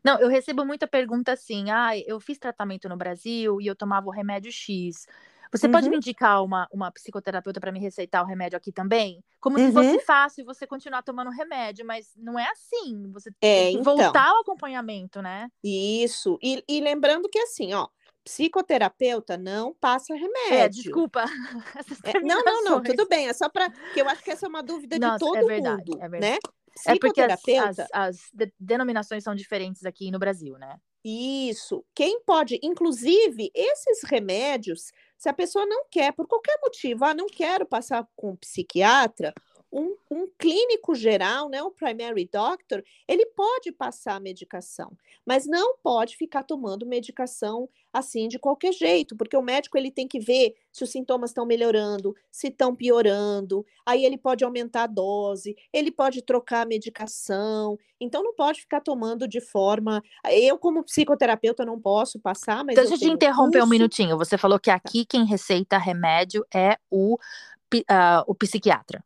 Não, 0.04 0.20
eu 0.20 0.28
recebo 0.28 0.66
muita 0.66 0.86
pergunta 0.86 1.32
assim: 1.32 1.72
ah, 1.72 1.98
eu 1.98 2.20
fiz 2.20 2.38
tratamento 2.38 2.90
no 2.90 2.98
Brasil 2.98 3.62
e 3.62 3.66
eu 3.66 3.76
tomava 3.76 4.08
o 4.08 4.12
remédio 4.12 4.52
X. 4.52 5.08
Você 5.56 5.68
uhum. 5.68 5.72
pode 5.72 5.90
me 5.90 5.96
indicar 5.96 6.44
uma, 6.44 6.68
uma 6.70 6.92
psicoterapeuta 6.92 7.62
para 7.62 7.72
me 7.72 7.80
receitar 7.80 8.22
o 8.22 8.28
remédio 8.28 8.58
aqui 8.58 8.74
também? 8.74 9.24
Como 9.40 9.58
uhum. 9.58 9.68
se 9.68 9.74
fosse 9.74 10.00
fácil 10.06 10.44
você 10.44 10.68
continuar 10.68 11.02
tomando 11.02 11.30
remédio, 11.30 11.86
mas 11.86 12.12
não 12.18 12.38
é 12.38 12.46
assim. 12.50 13.10
Você 13.14 13.30
é, 13.42 13.64
tem 13.64 13.76
que 13.76 13.82
então. 13.82 13.96
voltar 13.96 14.28
ao 14.28 14.42
acompanhamento, 14.42 15.22
né? 15.22 15.48
Isso. 15.64 16.38
E, 16.44 16.62
e 16.68 16.82
lembrando 16.82 17.30
que 17.30 17.40
assim, 17.40 17.74
ó, 17.74 17.88
psicoterapeuta 18.26 19.38
não 19.38 19.74
passa 19.74 20.14
é, 20.14 20.18
remédio. 20.18 20.54
É, 20.54 20.70
desculpa. 20.70 21.24
É, 22.04 22.20
não, 22.20 22.44
não, 22.44 22.64
não, 22.64 22.84
tudo 22.84 23.08
bem. 23.08 23.28
É 23.28 23.34
só 23.34 23.48
para 23.48 23.70
que 23.70 24.02
eu 24.02 24.10
acho 24.10 24.24
que 24.24 24.32
essa 24.32 24.46
é 24.46 24.50
uma 24.50 24.62
dúvida 24.62 24.98
Nossa, 25.00 25.14
de 25.14 25.20
todo 25.20 25.38
é 25.38 25.44
verdade, 25.44 25.92
mundo, 25.92 26.04
é 26.04 26.10
verdade. 26.10 26.34
né? 26.34 26.38
É 26.86 26.98
porque 27.00 27.22
as, 27.22 27.80
as, 27.80 27.88
as 27.94 28.18
denominações 28.60 29.24
são 29.24 29.36
diferentes 29.36 29.86
aqui 29.86 30.12
no 30.12 30.20
Brasil, 30.20 30.58
né? 30.58 30.78
Isso. 31.04 31.86
Quem 31.94 32.20
pode, 32.22 32.60
inclusive, 32.64 33.52
esses 33.54 34.02
remédios, 34.04 34.92
se 35.16 35.30
a 35.30 35.34
pessoa 35.34 35.66
não 35.66 35.86
quer, 35.90 36.12
por 36.12 36.28
qualquer 36.28 36.58
motivo, 36.64 37.06
ah, 37.06 37.14
não 37.14 37.28
quero 37.28 37.64
passar 37.64 38.08
com 38.16 38.32
um 38.32 38.36
psiquiatra, 38.36 39.32
um, 39.76 39.98
um, 40.10 40.28
clínico 40.40 40.96
geral, 40.96 41.50
né, 41.50 41.62
um 41.62 41.70
primary 41.70 42.30
doctor, 42.32 42.82
ele 43.06 43.26
pode 43.26 43.74
passar 43.74 44.16
a 44.16 44.20
medicação, 44.22 44.98
mas 45.26 45.46
não 45.46 45.76
pode 45.84 46.16
ficar 46.16 46.44
tomando 46.44 46.86
medicação 46.86 47.68
assim 47.92 48.30
de 48.30 48.40
qualquer 48.40 48.72
jeito, 48.72 49.18
porque 49.18 49.36
o 49.36 49.42
médico 49.42 49.78
ele 49.78 49.92
tem 49.92 50.08
que 50.08 50.18
ver 50.18 50.56
se 50.72 50.86
os 50.86 50.90
sintomas 50.90 51.32
estão 51.32 51.46
melhorando, 51.46 52.16
se 52.32 52.48
estão 52.48 52.74
piorando, 52.74 53.66
aí 53.86 54.06
ele 54.06 54.18
pode 54.18 54.46
aumentar 54.46 54.84
a 54.84 54.88
dose, 54.88 55.58
ele 55.74 55.92
pode 55.92 56.22
trocar 56.22 56.62
a 56.62 56.66
medicação, 56.66 57.78
então 58.00 58.24
não 58.24 58.34
pode 58.34 58.62
ficar 58.62 58.80
tomando 58.80 59.28
de 59.28 59.42
forma. 59.42 60.02
Eu, 60.30 60.58
como 60.58 60.84
psicoterapeuta, 60.84 61.66
não 61.66 61.80
posso 61.80 62.20
passar, 62.20 62.64
mas. 62.64 62.76
Deixa 62.76 62.94
eu 62.94 62.98
te 62.98 63.10
interromper 63.10 63.60
curso... 63.60 63.68
um 63.68 63.70
minutinho. 63.70 64.18
Você 64.18 64.38
falou 64.38 64.60
que 64.60 64.70
tá. 64.70 64.76
aqui 64.76 65.06
quem 65.06 65.26
receita 65.26 65.78
remédio 65.78 66.46
é 66.54 66.78
o, 66.90 67.16
uh, 67.16 68.24
o 68.28 68.36
psiquiatra. 68.36 69.04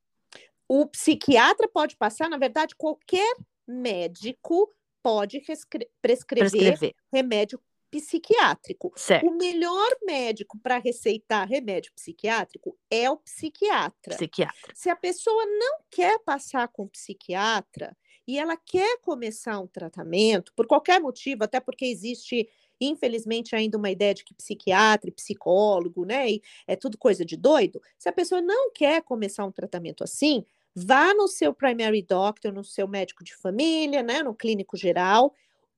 O 0.72 0.86
psiquiatra 0.86 1.68
pode 1.68 1.98
passar, 1.98 2.30
na 2.30 2.38
verdade, 2.38 2.76
qualquer 2.76 3.36
médico 3.68 4.72
pode 5.02 5.42
prescrever, 5.42 5.90
prescrever. 6.00 6.96
remédio 7.12 7.60
psiquiátrico. 7.90 8.94
Certo. 8.96 9.26
O 9.26 9.32
melhor 9.32 9.90
médico 10.04 10.60
para 10.60 10.78
receitar 10.78 11.48
remédio 11.48 11.92
psiquiátrico 11.94 12.78
é 12.88 13.10
o 13.10 13.18
psiquiatra. 13.18 14.16
Psiquiatra. 14.16 14.74
Se 14.76 14.92
a 14.92 14.96
pessoa 14.96 15.44
não 15.48 15.80
quer 15.90 16.20
passar 16.20 16.68
com 16.68 16.84
o 16.84 16.90
psiquiatra 16.90 17.98
e 18.28 18.38
ela 18.38 18.56
quer 18.56 19.00
começar 19.02 19.60
um 19.60 19.66
tratamento, 19.66 20.54
por 20.56 20.68
qualquer 20.68 21.02
motivo, 21.02 21.44
até 21.44 21.60
porque 21.60 21.86
existe 21.86 22.48
infelizmente 22.80 23.56
ainda 23.56 23.78
uma 23.78 23.90
ideia 23.90 24.14
de 24.14 24.24
que 24.24 24.34
psiquiatra, 24.34 25.12
psicólogo, 25.12 26.06
né, 26.06 26.28
é 26.66 26.76
tudo 26.76 26.98
coisa 26.98 27.26
de 27.26 27.36
doido. 27.36 27.82
Se 27.98 28.08
a 28.08 28.14
pessoa 28.14 28.40
não 28.40 28.72
quer 28.72 29.02
começar 29.02 29.44
um 29.46 29.52
tratamento 29.52 30.04
assim, 30.04 30.46
Vá 30.76 31.14
no 31.14 31.28
seu 31.28 31.54
primary 31.54 32.02
doctor, 32.02 32.54
no 32.54 32.64
seu 32.64 32.88
médico 32.88 33.24
de 33.24 33.36
família, 33.36 34.04
né, 34.04 34.24
no 34.24 34.34
clínico 34.34 34.78
geral. 34.78 35.34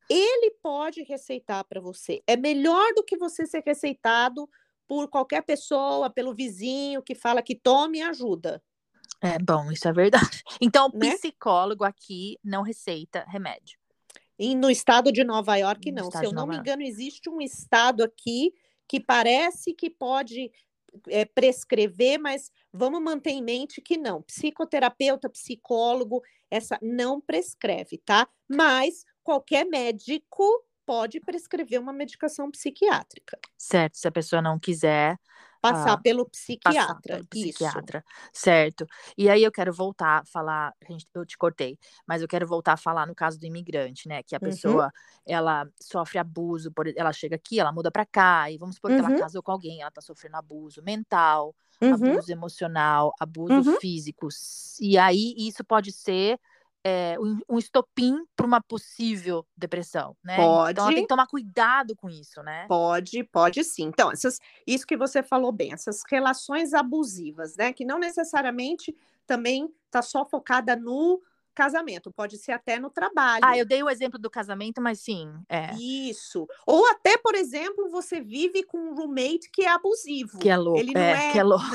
Ele 0.09 0.51
pode 0.61 1.03
receitar 1.03 1.63
para 1.63 1.79
você. 1.79 2.21
É 2.27 2.35
melhor 2.35 2.93
do 2.93 3.03
que 3.03 3.17
você 3.17 3.45
ser 3.45 3.63
receitado 3.65 4.49
por 4.87 5.07
qualquer 5.07 5.41
pessoa, 5.43 6.09
pelo 6.09 6.33
vizinho 6.33 7.01
que 7.01 7.15
fala 7.15 7.41
que 7.41 7.55
tome 7.55 7.99
e 7.99 8.01
ajuda. 8.01 8.61
É 9.21 9.37
bom, 9.39 9.71
isso 9.71 9.87
é 9.87 9.93
verdade. 9.93 10.43
Então, 10.59 10.89
o 10.93 10.97
né? 10.97 11.15
psicólogo 11.15 11.83
aqui 11.83 12.37
não 12.43 12.63
receita 12.63 13.23
remédio. 13.27 13.79
E 14.37 14.55
no 14.55 14.69
estado 14.69 15.11
de 15.11 15.23
Nova 15.23 15.55
York, 15.55 15.91
no 15.91 16.01
não. 16.01 16.11
Se 16.11 16.25
eu 16.25 16.33
não 16.33 16.47
me 16.47 16.57
engano, 16.57 16.81
existe 16.81 17.29
um 17.29 17.39
estado 17.39 18.03
aqui 18.03 18.51
que 18.87 18.99
parece 18.99 19.73
que 19.73 19.89
pode 19.89 20.51
é, 21.07 21.25
prescrever, 21.25 22.19
mas 22.19 22.51
vamos 22.71 23.01
manter 23.01 23.31
em 23.31 23.43
mente 23.43 23.81
que 23.81 23.97
não. 23.97 24.21
Psicoterapeuta, 24.21 25.29
psicólogo, 25.29 26.21
essa 26.49 26.77
não 26.81 27.21
prescreve, 27.21 27.97
tá? 27.97 28.27
Mas 28.49 29.05
qualquer 29.23 29.65
médico 29.65 30.43
pode 30.85 31.19
prescrever 31.19 31.79
uma 31.79 31.93
medicação 31.93 32.51
psiquiátrica. 32.51 33.39
Certo, 33.57 33.97
se 33.97 34.07
a 34.07 34.11
pessoa 34.11 34.41
não 34.41 34.59
quiser, 34.59 35.17
Passar 35.61 35.93
ah, 35.93 35.97
pelo 35.97 36.25
psiquiatra. 36.25 36.81
Passar 36.81 37.01
pelo 37.01 37.27
psiquiatra, 37.27 38.03
isso. 38.07 38.29
certo. 38.33 38.87
E 39.15 39.29
aí 39.29 39.43
eu 39.43 39.51
quero 39.51 39.71
voltar 39.71 40.21
a 40.21 40.25
falar, 40.25 40.73
eu 41.13 41.23
te 41.23 41.37
cortei, 41.37 41.77
mas 42.07 42.21
eu 42.21 42.27
quero 42.27 42.47
voltar 42.47 42.73
a 42.73 42.77
falar 42.77 43.05
no 43.05 43.13
caso 43.13 43.39
do 43.39 43.45
imigrante, 43.45 44.07
né? 44.07 44.23
Que 44.23 44.35
a 44.35 44.39
uhum. 44.41 44.49
pessoa, 44.49 44.85
uhum. 44.85 44.91
ela 45.25 45.67
sofre 45.79 46.17
abuso, 46.17 46.71
por, 46.71 46.87
ela 46.87 47.13
chega 47.13 47.35
aqui, 47.35 47.59
ela 47.59 47.71
muda 47.71 47.91
para 47.91 48.05
cá, 48.07 48.49
e 48.49 48.57
vamos 48.57 48.75
supor 48.75 48.89
uhum. 48.89 48.97
que 48.97 49.03
ela 49.03 49.13
uhum. 49.13 49.19
casou 49.19 49.43
com 49.43 49.51
alguém, 49.51 49.81
ela 49.81 49.91
tá 49.91 50.01
sofrendo 50.01 50.37
abuso 50.37 50.81
mental, 50.81 51.55
uhum. 51.79 51.93
abuso 51.93 52.31
emocional, 52.31 53.13
abuso 53.19 53.71
uhum. 53.71 53.79
físico. 53.79 54.29
E 54.79 54.97
aí 54.97 55.35
isso 55.37 55.63
pode 55.63 55.91
ser 55.91 56.39
é, 56.83 57.15
um, 57.47 57.57
estopim 57.57 58.25
para 58.35 58.45
uma 58.45 58.61
possível 58.61 59.45
depressão, 59.55 60.15
né? 60.23 60.35
Pode. 60.35 60.71
Então 60.71 60.87
tem 60.87 61.01
que 61.03 61.07
tomar 61.07 61.27
cuidado 61.27 61.95
com 61.95 62.09
isso, 62.09 62.41
né? 62.41 62.65
Pode, 62.67 63.23
pode 63.25 63.63
sim. 63.63 63.83
Então, 63.83 64.11
essas, 64.11 64.39
isso 64.65 64.85
que 64.85 64.97
você 64.97 65.21
falou 65.21 65.51
bem, 65.51 65.73
essas 65.73 66.01
relações 66.09 66.73
abusivas, 66.73 67.55
né? 67.55 67.71
Que 67.71 67.85
não 67.85 67.99
necessariamente 67.99 68.95
também 69.27 69.69
está 69.85 70.01
só 70.01 70.25
focada 70.25 70.75
no 70.75 71.21
casamento, 71.53 72.11
pode 72.11 72.37
ser 72.37 72.51
até 72.51 72.79
no 72.79 72.89
trabalho. 72.89 73.43
Ah, 73.45 73.57
eu 73.57 73.65
dei 73.65 73.83
o 73.83 73.89
exemplo 73.89 74.19
do 74.19 74.29
casamento, 74.29 74.81
mas 74.81 74.99
sim. 75.01 75.31
É. 75.49 75.73
Isso. 75.75 76.47
Ou 76.65 76.85
até, 76.87 77.17
por 77.17 77.35
exemplo, 77.35 77.89
você 77.89 78.21
vive 78.21 78.63
com 78.63 78.77
um 78.77 78.95
roommate 78.95 79.49
que 79.51 79.63
é 79.63 79.69
abusivo. 79.69 80.39
Que 80.39 80.49
é 80.49 80.57
louco. 80.57 80.79
Ele 80.79 80.93
não 80.93 81.01
é, 81.01 81.29
é 81.29 81.31
que 81.31 81.39
é 81.39 81.43
louco. 81.43 81.65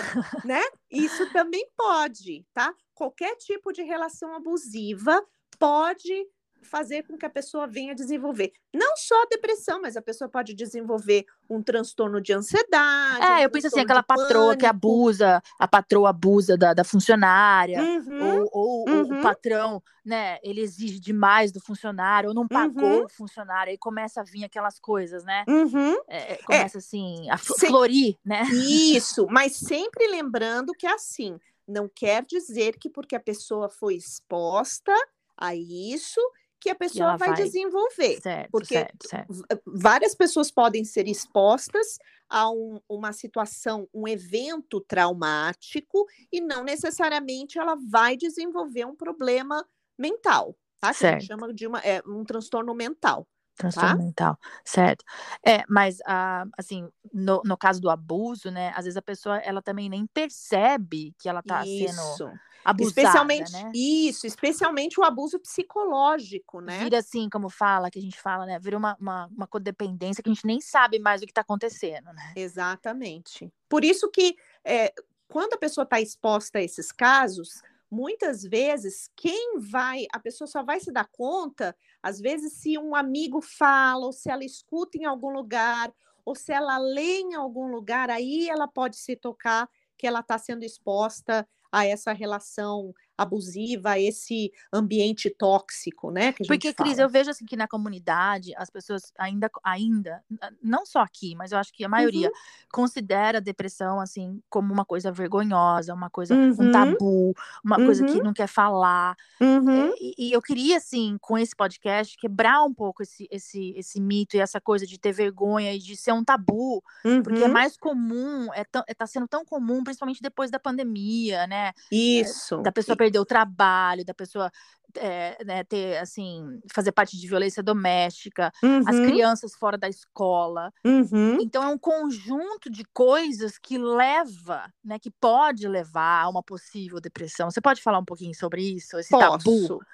Né? 0.45 0.62
Isso 0.90 1.30
também 1.33 1.68
pode, 1.76 2.45
tá? 2.54 2.75
qualquer 2.97 3.37
tipo 3.37 3.73
de 3.73 3.83
relação 3.83 4.35
abusiva 4.35 5.23
pode 5.59 6.26
fazer 6.62 7.04
com 7.04 7.16
que 7.16 7.25
a 7.25 7.30
pessoa 7.30 7.66
venha 7.66 7.94
desenvolver 7.94 8.52
não 8.75 8.96
só 8.96 9.22
a 9.22 9.26
depressão, 9.26 9.80
mas 9.80 9.96
a 9.96 10.02
pessoa 10.02 10.28
pode 10.28 10.54
desenvolver 10.54 11.25
um 11.48 11.62
transtorno 11.62 12.20
de 12.20 12.32
ansiedade. 12.32 13.25
É, 13.25 13.36
um 13.36 13.38
eu 13.38 13.50
penso 13.50 13.68
assim, 13.68 13.80
aquela 13.80 14.02
patroa 14.02 14.48
pânico. 14.48 14.58
que 14.58 14.66
abusa, 14.66 15.42
a 15.58 15.66
patroa 15.66 16.10
abusa 16.10 16.56
da, 16.56 16.75
da 16.75 16.84
funcionária, 16.84 17.80
uhum, 17.80 18.22
ou, 18.22 18.50
ou 18.52 18.88
uhum. 18.88 19.18
o 19.18 19.22
patrão, 19.22 19.82
né, 20.04 20.38
ele 20.42 20.60
exige 20.60 21.00
demais 21.00 21.50
do 21.50 21.60
funcionário, 21.60 22.28
ou 22.28 22.34
não 22.34 22.46
pagou 22.46 23.00
uhum. 23.00 23.04
o 23.04 23.08
funcionário, 23.08 23.70
aí 23.70 23.78
começa 23.78 24.20
a 24.20 24.25
vir 24.25 24.44
aquelas 24.44 24.78
coisas, 24.78 25.25
né? 25.25 25.44
Uhum. 25.48 25.96
É, 26.08 26.34
é, 26.34 26.36
começa 26.36 26.76
é, 26.76 26.80
assim, 26.80 27.30
a 27.30 27.38
florir, 27.38 28.16
né? 28.25 28.42
Isso, 28.52 29.26
mas 29.30 29.56
sempre 29.56 30.06
lembrando 30.08 30.72
que 30.72 30.86
é 30.86 30.92
assim, 30.92 31.38
não 31.66 31.88
quer 31.88 32.25
dizer 32.25 32.76
que 32.78 32.90
porque 32.90 33.16
a 33.16 33.20
pessoa 33.20 33.68
foi 33.68 33.94
exposta 33.94 34.92
a 35.36 35.54
isso 35.54 36.20
que 36.66 36.70
a 36.70 36.75
pessoa 36.75 37.16
vai, 37.16 37.28
vai, 37.28 37.44
desenvolver. 37.44 38.20
Certo, 38.20 38.50
porque 38.50 38.75
certo, 38.75 39.08
certo. 39.08 39.62
várias 39.64 40.16
pessoas 40.16 40.50
podem 40.50 40.85
ser 40.85 41.06
expostas 41.06 41.96
a 42.28 42.50
um, 42.50 42.80
uma 42.88 43.12
situação, 43.12 43.88
um 43.94 44.08
evento 44.08 44.80
traumático, 44.80 46.06
e 46.32 46.40
não 46.40 46.64
necessariamente 46.64 47.56
ela 47.56 47.76
vai 47.88 48.16
desenvolver 48.16 48.85
um 48.85 48.96
problema 48.96 49.64
mental, 49.96 50.56
tá? 50.80 50.92
Que 50.92 51.06
a 51.06 51.12
gente 51.12 51.26
chama 51.26 51.54
de 51.54 51.68
uma, 51.68 51.78
é, 51.78 52.02
um 52.04 52.25
transtorno 52.25 52.75
mental. 52.75 53.28
Transtorno 53.56 53.90
tá? 53.90 53.96
mental, 53.96 54.38
certo. 54.64 55.04
É, 55.46 55.62
mas 55.68 55.99
ah, 56.04 56.46
assim, 56.58 56.88
no, 57.14 57.42
no 57.44 57.56
caso 57.56 57.80
do 57.80 57.88
abuso, 57.88 58.50
né? 58.50 58.73
Às 58.75 58.87
vezes 58.87 58.96
a 58.96 59.02
pessoa 59.02 59.38
ela 59.38 59.62
também 59.62 59.88
nem 59.88 60.04
percebe 60.04 61.14
que 61.16 61.28
ela 61.28 61.40
está 61.40 61.62
sendo 61.62 62.32
abusada, 62.70 63.00
especialmente 63.00 63.52
né? 63.52 63.70
isso, 63.75 64.26
especialmente 64.26 65.00
o 65.00 65.04
abuso 65.04 65.38
psicológico, 65.38 66.61
né? 66.61 66.78
Vira 66.78 66.99
assim, 66.99 67.28
como 67.28 67.49
fala, 67.49 67.90
que 67.90 67.99
a 67.99 68.02
gente 68.02 68.20
fala, 68.20 68.46
né? 68.46 68.58
Vira 68.58 68.76
uma, 68.76 68.96
uma, 69.00 69.26
uma 69.26 69.46
codependência 69.46 70.23
que 70.23 70.28
a 70.28 70.32
gente 70.35 70.46
nem 70.46 70.61
sabe 70.61 70.99
mais 70.99 71.23
o 71.23 71.25
que 71.25 71.30
está 71.30 71.42
acontecendo, 71.42 72.12
né? 72.12 72.32
Exatamente. 72.35 73.52
Por 73.68 73.85
isso 73.85 74.11
que 74.11 74.37
é, 74.64 74.92
quando 75.28 75.54
a 75.54 75.58
pessoa 75.58 75.85
está 75.85 76.00
exposta 76.00 76.58
a 76.58 76.62
esses 76.62 76.90
casos, 76.90 77.62
muitas 77.90 78.42
vezes 78.42 79.11
quem 79.16 79.58
vai, 79.58 80.06
a 80.12 80.18
pessoa 80.18 80.46
só 80.46 80.62
vai 80.62 80.80
se 80.80 80.92
dar 80.92 81.08
conta, 81.11 81.76
às 82.02 82.20
vezes, 82.20 82.54
se 82.54 82.78
um 82.78 82.94
amigo 82.94 83.40
fala, 83.40 84.06
ou 84.06 84.12
se 84.12 84.30
ela 84.30 84.44
escuta 84.44 84.99
em 84.99 85.04
algum 85.04 85.30
lugar, 85.30 85.92
ou 86.25 86.35
se 86.35 86.52
ela 86.52 86.78
lê 86.78 87.20
em 87.20 87.35
algum 87.35 87.68
lugar, 87.68 88.11
aí 88.11 88.49
ela 88.49 88.66
pode 88.66 88.96
se 88.96 89.14
tocar 89.16 89.68
que 89.96 90.06
ela 90.06 90.20
está 90.20 90.37
sendo 90.37 90.64
exposta 90.64 91.49
a 91.76 91.85
essa 91.87 92.12
relação 92.12 92.95
abusiva, 93.16 93.99
esse 93.99 94.52
ambiente 94.73 95.30
tóxico, 95.30 96.11
né? 96.11 96.32
Porque, 96.46 96.73
fala. 96.73 96.88
Cris, 96.88 96.99
eu 96.99 97.08
vejo 97.08 97.30
assim 97.30 97.44
que 97.44 97.56
na 97.56 97.66
comunidade 97.66 98.52
as 98.56 98.70
pessoas 98.70 99.12
ainda, 99.18 99.50
ainda, 99.64 100.23
não 100.62 100.85
só 100.85 101.00
aqui, 101.00 101.35
mas 101.35 101.52
eu 101.52 101.58
acho 101.58 101.73
que 101.73 101.85
a 101.85 101.88
maioria 101.88 102.28
uhum. 102.28 102.35
considera 102.73 103.38
a 103.38 103.40
depressão 103.40 104.00
assim 104.00 104.40
como 104.49 104.73
uma 104.73 104.85
coisa 104.85 105.11
vergonhosa, 105.11 105.94
uma 105.94 106.11
coisa, 106.11 106.35
uhum. 106.35 106.54
um 106.58 106.73
tabu, 106.73 107.35
uma 107.64 107.78
uhum. 107.78 107.87
coisa 107.87 108.04
que 108.04 108.18
uhum. 108.18 108.25
não 108.25 108.32
quer 108.32 108.46
falar. 108.46 109.16
Uhum. 109.40 109.92
E, 110.00 110.28
e, 110.28 110.32
eu 110.32 110.42
queria, 110.42 110.76
assim, 110.76 111.16
com 111.20 111.38
esse 111.38 111.54
podcast, 111.54 112.16
quebrar 112.16 112.62
um 112.64 112.73
pouco 112.73 113.02
esse, 113.02 113.26
esse, 113.30 113.75
esse 113.76 114.00
mito 114.00 114.37
e 114.37 114.40
essa 114.40 114.61
coisa 114.61 114.87
de 114.87 114.99
ter 114.99 115.12
vergonha 115.12 115.75
e 115.75 115.78
de 115.78 115.96
ser 115.96 116.12
um 116.12 116.25
tabu, 116.25 116.82
porque 117.25 117.42
é 117.42 117.46
uhum. 117.46 117.52
mais 117.52 117.76
comum, 117.76 118.52
é, 118.52 118.64
é 118.87 118.94
tá 118.94 119.06
sendo 119.06 119.28
tão 119.28 119.44
comum, 119.44 119.82
principalmente 119.82 120.23
depois 120.23 120.50
da 120.50 120.58
pandemia, 120.58 121.46
né? 121.46 121.73
Isso. 121.90 122.56
É, 122.56 122.62
da 122.62 122.73
pessoa 122.73 122.96
perder 123.06 123.20
o 123.20 123.25
trabalho, 123.25 124.04
da 124.04 124.12
pessoa 124.12 124.50
é, 124.96 125.44
né, 125.44 125.64
ter, 125.64 125.98
assim, 125.98 126.60
fazer 126.72 126.92
parte 126.92 127.18
de 127.18 127.28
violência 127.28 127.62
doméstica, 127.62 128.52
uhum. 128.62 128.82
as 128.86 128.96
crianças 128.96 129.54
fora 129.54 129.78
da 129.78 129.88
escola. 129.88 130.72
Uhum. 130.84 131.38
Então 131.40 131.62
é 131.62 131.68
um 131.68 131.78
conjunto 131.78 132.70
de 132.70 132.84
coisas 132.92 133.58
que 133.58 133.78
leva, 133.78 134.72
né, 134.84 134.98
que 134.98 135.10
pode 135.10 135.68
levar 135.68 136.22
a 136.22 136.28
uma 136.28 136.42
possível 136.42 137.00
depressão. 137.00 137.50
Você 137.50 137.60
pode 137.60 137.82
falar 137.82 137.98
um 137.98 138.04
pouquinho 138.04 138.34
sobre 138.34 138.62
isso, 138.62 138.98
esse 138.98 139.10
Posso. 139.10 139.68
tabu? 139.68 139.84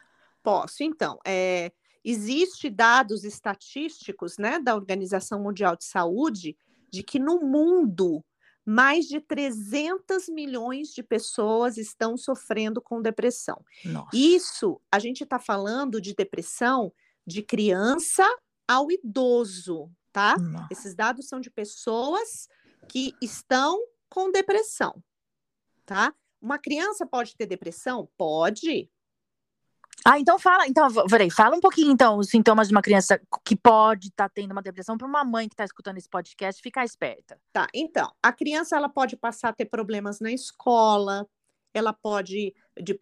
Posso, 0.42 0.82
então. 0.82 1.18
É, 1.26 1.70
existe 2.04 2.70
dados 2.70 3.24
estatísticos 3.24 4.38
né, 4.38 4.58
da 4.58 4.74
Organização 4.74 5.40
Mundial 5.42 5.76
de 5.76 5.84
Saúde 5.84 6.56
de 6.90 7.02
que 7.02 7.18
no 7.18 7.40
mundo 7.40 8.24
mais 8.64 9.06
de 9.06 9.20
300 9.20 10.28
milhões 10.28 10.88
de 10.88 11.02
pessoas 11.02 11.76
estão 11.76 12.16
sofrendo 12.16 12.80
com 12.80 13.02
depressão. 13.02 13.64
Nossa. 13.84 14.16
Isso, 14.16 14.80
a 14.90 14.98
gente 14.98 15.24
está 15.24 15.38
falando 15.38 16.00
de 16.00 16.14
depressão 16.14 16.92
de 17.26 17.42
criança 17.42 18.24
ao 18.66 18.90
idoso, 18.90 19.90
tá? 20.12 20.36
Nossa. 20.38 20.68
Esses 20.70 20.94
dados 20.94 21.28
são 21.28 21.40
de 21.40 21.50
pessoas 21.50 22.48
que 22.88 23.14
estão 23.20 23.80
com 24.08 24.30
depressão, 24.30 25.02
tá? 25.84 26.14
Uma 26.40 26.58
criança 26.58 27.06
pode 27.06 27.36
ter 27.36 27.46
depressão? 27.46 28.08
Pode. 28.16 28.90
Ah, 30.04 30.18
então 30.18 30.38
fala, 30.38 30.66
então, 30.66 30.88
peraí, 31.08 31.30
fala 31.30 31.56
um 31.56 31.60
pouquinho 31.60 31.92
então 31.92 32.18
os 32.18 32.28
sintomas 32.28 32.66
de 32.66 32.74
uma 32.74 32.82
criança 32.82 33.20
que 33.44 33.54
pode 33.54 34.08
estar 34.08 34.28
tá 34.28 34.32
tendo 34.34 34.50
uma 34.50 34.62
depressão 34.62 34.98
para 34.98 35.06
uma 35.06 35.24
mãe 35.24 35.48
que 35.48 35.54
está 35.54 35.64
escutando 35.64 35.96
esse 35.96 36.08
podcast 36.08 36.60
ficar 36.60 36.84
esperta. 36.84 37.38
Tá, 37.52 37.68
então, 37.72 38.12
a 38.20 38.32
criança 38.32 38.76
ela 38.76 38.88
pode 38.88 39.16
passar 39.16 39.50
a 39.50 39.52
ter 39.52 39.66
problemas 39.66 40.18
na 40.18 40.32
escola, 40.32 41.26
ela 41.72 41.92
pode 41.92 42.52
de 42.80 42.94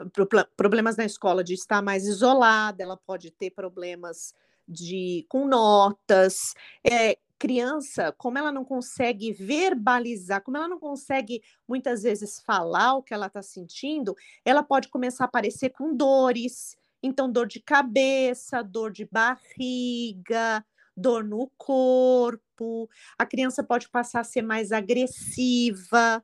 problemas 0.56 0.96
na 0.96 1.04
escola 1.04 1.42
de 1.42 1.54
estar 1.54 1.80
mais 1.80 2.06
isolada, 2.06 2.82
ela 2.82 2.96
pode 2.96 3.30
ter 3.30 3.50
problemas 3.50 4.34
de 4.68 5.24
com 5.28 5.46
notas, 5.46 6.54
é, 6.84 7.18
criança, 7.40 8.14
como 8.18 8.36
ela 8.36 8.52
não 8.52 8.66
consegue 8.66 9.32
verbalizar, 9.32 10.42
como 10.42 10.58
ela 10.58 10.68
não 10.68 10.78
consegue 10.78 11.42
muitas 11.66 12.02
vezes 12.02 12.38
falar 12.42 12.94
o 12.94 13.02
que 13.02 13.14
ela 13.14 13.28
está 13.28 13.40
sentindo, 13.42 14.14
ela 14.44 14.62
pode 14.62 14.88
começar 14.88 15.24
a 15.24 15.26
aparecer 15.26 15.70
com 15.70 15.96
dores. 15.96 16.76
Então, 17.02 17.32
dor 17.32 17.46
de 17.46 17.58
cabeça, 17.58 18.62
dor 18.62 18.92
de 18.92 19.08
barriga, 19.10 20.62
dor 20.94 21.24
no 21.24 21.50
corpo. 21.56 22.88
A 23.18 23.24
criança 23.24 23.64
pode 23.64 23.88
passar 23.88 24.20
a 24.20 24.24
ser 24.24 24.42
mais 24.42 24.70
agressiva, 24.70 26.22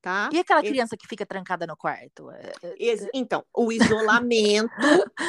tá? 0.00 0.28
E 0.32 0.38
aquela 0.38 0.62
criança 0.62 0.94
esse... 0.94 0.96
que 0.96 1.08
fica 1.08 1.26
trancada 1.26 1.66
no 1.66 1.76
quarto? 1.76 2.30
É, 2.30 2.52
é, 2.62 2.74
esse, 2.78 3.06
é. 3.06 3.10
então, 3.14 3.44
o 3.54 3.70
isolamento, 3.72 4.70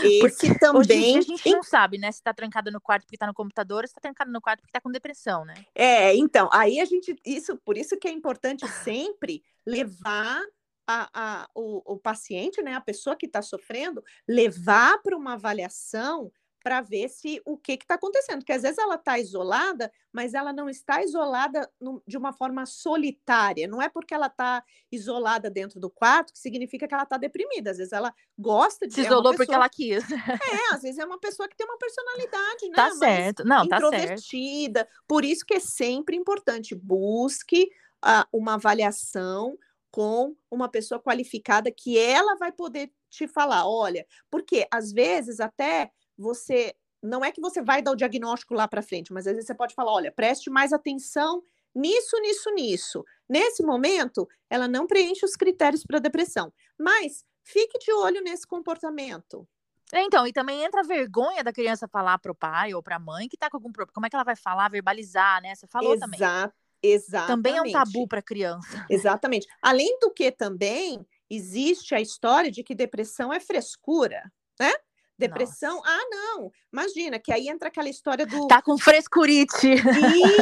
esse 0.04 0.58
também. 0.60 1.18
Hoje 1.18 1.18
a 1.18 1.22
gente 1.22 1.52
não 1.52 1.64
sabe, 1.64 1.98
né? 1.98 2.12
Se 2.12 2.22
tá 2.22 2.34
trancada 2.34 2.72
no 2.72 2.82
quarto 2.82 3.04
porque 3.06 3.18
tá 3.18 3.28
no 3.28 3.34
computador, 3.34 3.84
ou 3.84 3.88
se 3.88 3.94
tá 3.94 4.02
trancada 4.02 4.32
no 4.32 4.42
quarto 4.42 4.62
porque 4.62 4.72
tá 4.72 4.82
com 4.82 4.92
depressão, 4.92 5.46
né? 5.46 5.54
É, 5.76 6.16
então, 6.16 6.50
aí 6.52 6.80
a 6.80 6.86
gente. 6.86 7.16
Isso, 7.26 7.58
por 7.58 7.78
isso 7.78 7.98
que 7.98 8.08
é 8.08 8.12
importante 8.12 8.68
sempre 8.68 9.44
levar 9.66 10.42
a, 10.88 11.10
a, 11.14 11.50
o, 11.54 11.94
o 11.94 11.98
paciente, 11.98 12.64
né, 12.64 12.74
a 12.74 12.82
pessoa 12.82 13.16
que 13.16 13.28
está 13.28 13.44
sofrendo, 13.44 14.04
levar 14.28 15.00
para 15.04 15.16
uma 15.16 15.34
avaliação 15.34 16.32
para 16.63 16.82
ver 16.82 17.10
se 17.10 17.42
o 17.46 17.58
que 17.58 17.74
está 17.74 17.96
acontecendo. 17.96 18.39
Porque 18.39 18.54
às 18.54 18.62
vezes 18.62 18.78
ela 18.78 18.96
está 18.96 19.18
isolada, 19.18 19.92
mas 20.12 20.34
ela 20.34 20.51
não 20.51 20.70
está 20.70 21.01
isolada 21.04 21.70
no, 21.80 22.01
de 22.06 22.18
uma 22.18 22.34
forma 22.34 22.66
solitária. 22.66 23.68
Não 23.68 23.82
é 23.82 23.89
porque 23.89 24.13
ela 24.13 24.28
está 24.28 24.63
isolada 24.92 25.50
dentro 25.50 25.80
do 25.80 25.89
quarto 25.89 26.34
que 26.34 26.39
significa 26.39 26.88
que 26.88 26.94
ela 26.94 27.04
está 27.04 27.18
deprimida. 27.18 27.72
Às 27.72 27.78
vezes 27.78 27.94
ela 27.94 28.13
gosta 28.38 28.88
de. 28.88 28.94
Se 28.94 29.01
é 29.01 29.04
isolou 29.06 29.34
é 29.34 29.38
pessoa, 29.38 29.38
porque 29.38 29.56
ela 29.56 29.70
quis. 29.70 30.04
É, 30.50 30.74
às 30.74 30.82
vezes 30.82 30.98
é 30.98 31.06
uma 31.06 31.20
pessoa 31.20 31.48
que 31.48 31.56
tem 31.56 31.66
uma 31.68 31.78
personalidade, 31.78 32.70
né? 32.70 32.75
Tá 32.75 32.92
certo. 32.92 33.46
Não, 33.46 33.68
tá 33.68 33.80
certo. 33.80 33.94
Introvertida. 33.96 34.88
Por 35.08 35.24
isso 35.24 35.46
que 35.46 35.56
é 35.56 35.60
sempre 35.60 36.16
importante. 36.16 36.75
Busque 36.75 37.70
uh, 38.04 38.25
uma 38.32 38.56
avaliação 38.56 39.58
com 39.92 40.36
uma 40.51 40.70
pessoa 40.70 41.00
qualificada 41.00 41.72
que 41.72 41.98
ela 41.98 42.36
vai 42.36 42.51
poder 42.51 42.92
te 43.10 43.28
falar, 43.28 43.68
olha, 43.68 44.06
porque 44.30 44.68
às 44.72 44.92
vezes 44.92 45.39
até 45.39 45.92
você 46.20 46.76
não 47.02 47.24
é 47.24 47.32
que 47.32 47.42
você 47.42 47.62
vai 47.62 47.82
dar 47.82 47.92
o 47.92 47.96
diagnóstico 47.96 48.54
lá 48.54 48.68
para 48.68 48.82
frente, 48.82 49.14
mas 49.14 49.26
às 49.26 49.34
vezes 49.34 49.48
você 49.48 49.56
pode 49.56 49.74
falar, 49.74 49.94
olha, 49.94 50.12
preste 50.12 50.50
mais 50.50 50.74
atenção 50.74 51.42
nisso, 51.74 52.20
nisso, 52.20 52.52
nisso. 52.52 53.06
Nesse 53.28 53.63
momento, 53.63 54.28
ela 54.50 54.67
não 54.67 54.86
preenche 54.86 55.26
os 55.26 55.36
critérios 55.36 55.84
para 55.84 56.00
depressão, 56.00 56.52
mas 56.78 57.24
fique 57.43 57.80
de 57.80 57.91
olho 57.93 58.22
nesse 58.22 58.46
comportamento. 58.46 59.48
É, 59.91 60.04
então, 60.04 60.28
e 60.28 60.34
também 60.34 60.63
entra 60.63 60.82
a 60.82 60.84
vergonha 60.84 61.43
da 61.43 61.54
criança 61.54 61.88
falar 61.88 62.20
para 62.20 62.32
o 62.32 62.36
pai 62.36 62.74
ou 62.74 62.84
para 62.84 62.98
a 62.98 63.00
mãe 63.00 63.28
que 63.28 63.36
está 63.36 63.50
com 63.50 63.58
algum 63.58 63.72
problema. 63.72 63.93
Como 63.93 64.06
é 64.06 64.10
que 64.10 64.15
ela 64.15 64.24
vai 64.24 64.36
falar, 64.36 64.70
verbalizar, 64.70 65.41
né? 65.41 65.56
Você 65.56 65.65
falou 65.65 65.96
Exato. 65.96 66.12
também. 66.12 66.54
Exatamente. 66.82 67.28
Também 67.28 67.58
é 67.58 67.62
um 67.62 67.72
tabu 67.72 68.08
para 68.08 68.22
criança. 68.22 68.67
Exatamente. 68.89 69.48
Além 69.62 69.98
do 70.00 70.12
que 70.12 70.32
também 70.32 71.06
existe 71.30 71.96
a 71.96 72.02
história 72.02 72.52
de 72.52 72.63
que 72.63 72.76
depressão 72.76 73.34
é 73.34 73.39
frescura, 73.39 74.32
né? 74.60 74.72
Depressão, 75.19 75.75
Nossa. 75.75 75.91
ah, 75.91 76.08
não, 76.10 76.51
imagina, 76.71 77.19
que 77.19 77.34
aí 77.34 77.49
entra 77.49 77.67
aquela 77.67 77.89
história 77.89 78.25
do. 78.25 78.47
Tá 78.47 78.62
com 78.62 78.77
frescurite. 78.77 79.67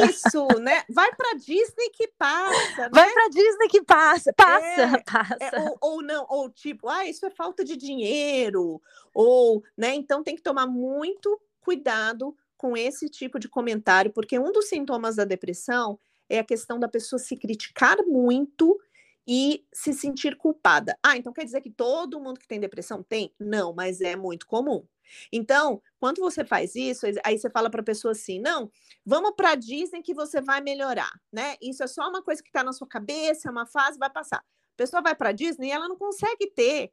Isso, 0.08 0.46
né? 0.60 0.84
Vai 0.88 1.12
pra 1.16 1.34
Disney 1.34 1.90
que 1.92 2.06
passa. 2.16 2.82
Né? 2.82 2.90
Vai 2.92 3.12
pra 3.12 3.28
Disney 3.28 3.68
que 3.68 3.82
passa. 3.82 4.32
Passa, 4.32 4.82
é, 4.82 5.02
passa. 5.02 5.36
É, 5.40 5.60
ou, 5.60 5.78
ou, 5.80 6.02
não, 6.02 6.24
ou 6.28 6.48
tipo, 6.48 6.88
ah, 6.88 7.04
isso 7.04 7.26
é 7.26 7.30
falta 7.30 7.64
de 7.64 7.76
dinheiro. 7.76 8.80
Ou, 9.12 9.64
né? 9.76 9.96
Então 9.96 10.22
tem 10.22 10.36
que 10.36 10.42
tomar 10.42 10.68
muito 10.68 11.40
cuidado 11.60 12.36
com 12.56 12.76
esse 12.76 13.08
tipo 13.08 13.38
de 13.40 13.48
comentário, 13.48 14.12
porque 14.12 14.38
um 14.38 14.52
dos 14.52 14.68
sintomas 14.68 15.16
da 15.16 15.24
depressão 15.24 15.98
é 16.28 16.38
a 16.38 16.44
questão 16.44 16.78
da 16.78 16.88
pessoa 16.88 17.18
se 17.18 17.36
criticar 17.36 17.96
muito 18.06 18.78
e 19.28 19.66
se 19.72 19.92
sentir 19.92 20.36
culpada. 20.36 20.98
Ah, 21.02 21.16
então 21.16 21.32
quer 21.32 21.44
dizer 21.44 21.60
que 21.60 21.70
todo 21.70 22.20
mundo 22.20 22.40
que 22.40 22.48
tem 22.48 22.58
depressão 22.58 23.02
tem? 23.02 23.34
Não, 23.38 23.74
mas 23.74 24.00
é 24.00 24.16
muito 24.16 24.46
comum. 24.46 24.86
Então, 25.32 25.82
quando 26.00 26.18
você 26.18 26.44
faz 26.44 26.74
isso, 26.74 27.06
aí 27.24 27.38
você 27.38 27.50
fala 27.50 27.70
para 27.70 27.80
a 27.82 27.84
pessoa 27.84 28.12
assim: 28.12 28.40
não, 28.40 28.70
vamos 29.04 29.32
para 29.36 29.54
Disney 29.54 30.02
que 30.02 30.14
você 30.14 30.40
vai 30.40 30.60
melhorar, 30.60 31.12
né? 31.32 31.56
Isso 31.60 31.82
é 31.82 31.86
só 31.86 32.08
uma 32.08 32.22
coisa 32.22 32.42
que 32.42 32.48
está 32.48 32.64
na 32.64 32.72
sua 32.72 32.86
cabeça, 32.88 33.48
é 33.48 33.52
uma 33.52 33.66
fase, 33.66 33.98
vai 33.98 34.10
passar. 34.10 34.38
A 34.38 34.76
pessoa 34.76 35.02
vai 35.02 35.14
para 35.14 35.32
Disney 35.32 35.68
e 35.68 35.72
ela 35.72 35.88
não 35.88 35.96
consegue 35.96 36.50
ter 36.54 36.90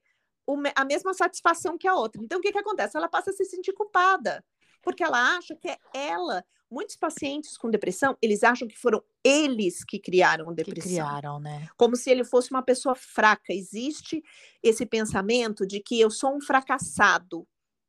a 0.75 0.85
mesma 0.85 1.13
satisfação 1.13 1.77
que 1.77 1.87
a 1.87 1.95
outra. 1.95 2.21
Então, 2.21 2.39
o 2.39 2.41
que, 2.41 2.51
que 2.51 2.57
acontece? 2.57 2.97
Ela 2.97 3.09
passa 3.09 3.31
a 3.31 3.33
se 3.33 3.45
sentir 3.45 3.73
culpada 3.73 4.43
porque 4.85 5.03
ela 5.03 5.35
acha 5.35 5.55
que 5.55 5.67
é 5.67 5.77
ela. 5.93 6.45
Muitos 6.75 6.97
pacientes 6.97 7.57
com 7.57 7.69
depressão, 7.69 8.17
eles 8.21 8.43
acham 8.43 8.67
que 8.67 8.77
foram 8.77 9.01
eles 9.23 9.81
que 9.85 9.97
criaram 9.97 10.49
a 10.49 10.53
depressão. 10.53 10.83
Que 10.83 10.89
criaram, 10.89 11.39
né? 11.39 11.69
Como 11.77 11.95
se 11.95 12.09
ele 12.11 12.25
fosse 12.25 12.51
uma 12.51 12.61
pessoa 12.61 12.93
fraca. 12.93 13.53
Existe 13.53 14.21
esse 14.61 14.85
pensamento 14.85 15.65
de 15.65 15.79
que 15.79 15.97
eu 15.97 16.11
sou 16.11 16.35
um 16.35 16.41
fracassado. 16.41 17.47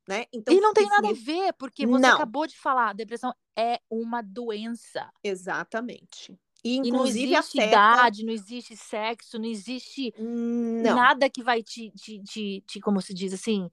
Né? 0.09 0.27
Então, 0.33 0.55
e 0.55 0.61
não 0.61 0.73
tem 0.73 0.87
nada 0.87 1.09
a 1.09 1.13
ver, 1.13 1.53
porque 1.55 1.85
você 1.85 2.07
não. 2.07 2.15
acabou 2.15 2.47
de 2.47 2.57
falar, 2.57 2.93
depressão 2.95 3.35
é 3.59 3.81
uma 3.91 4.23
doença. 4.23 5.11
Exatamente. 5.21 6.39
E, 6.63 6.77
inclusive, 6.77 7.27
e 7.27 7.31
não 7.33 7.39
existe 7.41 7.61
afeta... 7.61 7.69
idade, 7.69 8.25
não 8.25 8.33
existe 8.33 8.77
sexo, 8.77 9.37
não 9.37 9.47
existe 9.47 10.15
não. 10.17 10.95
nada 10.95 11.29
que 11.29 11.43
vai 11.43 11.61
te, 11.61 11.91
te, 11.91 12.23
te, 12.23 12.63
te, 12.65 12.79
como 12.79 13.03
se 13.03 13.13
diz 13.13 13.33
assim, 13.33 13.69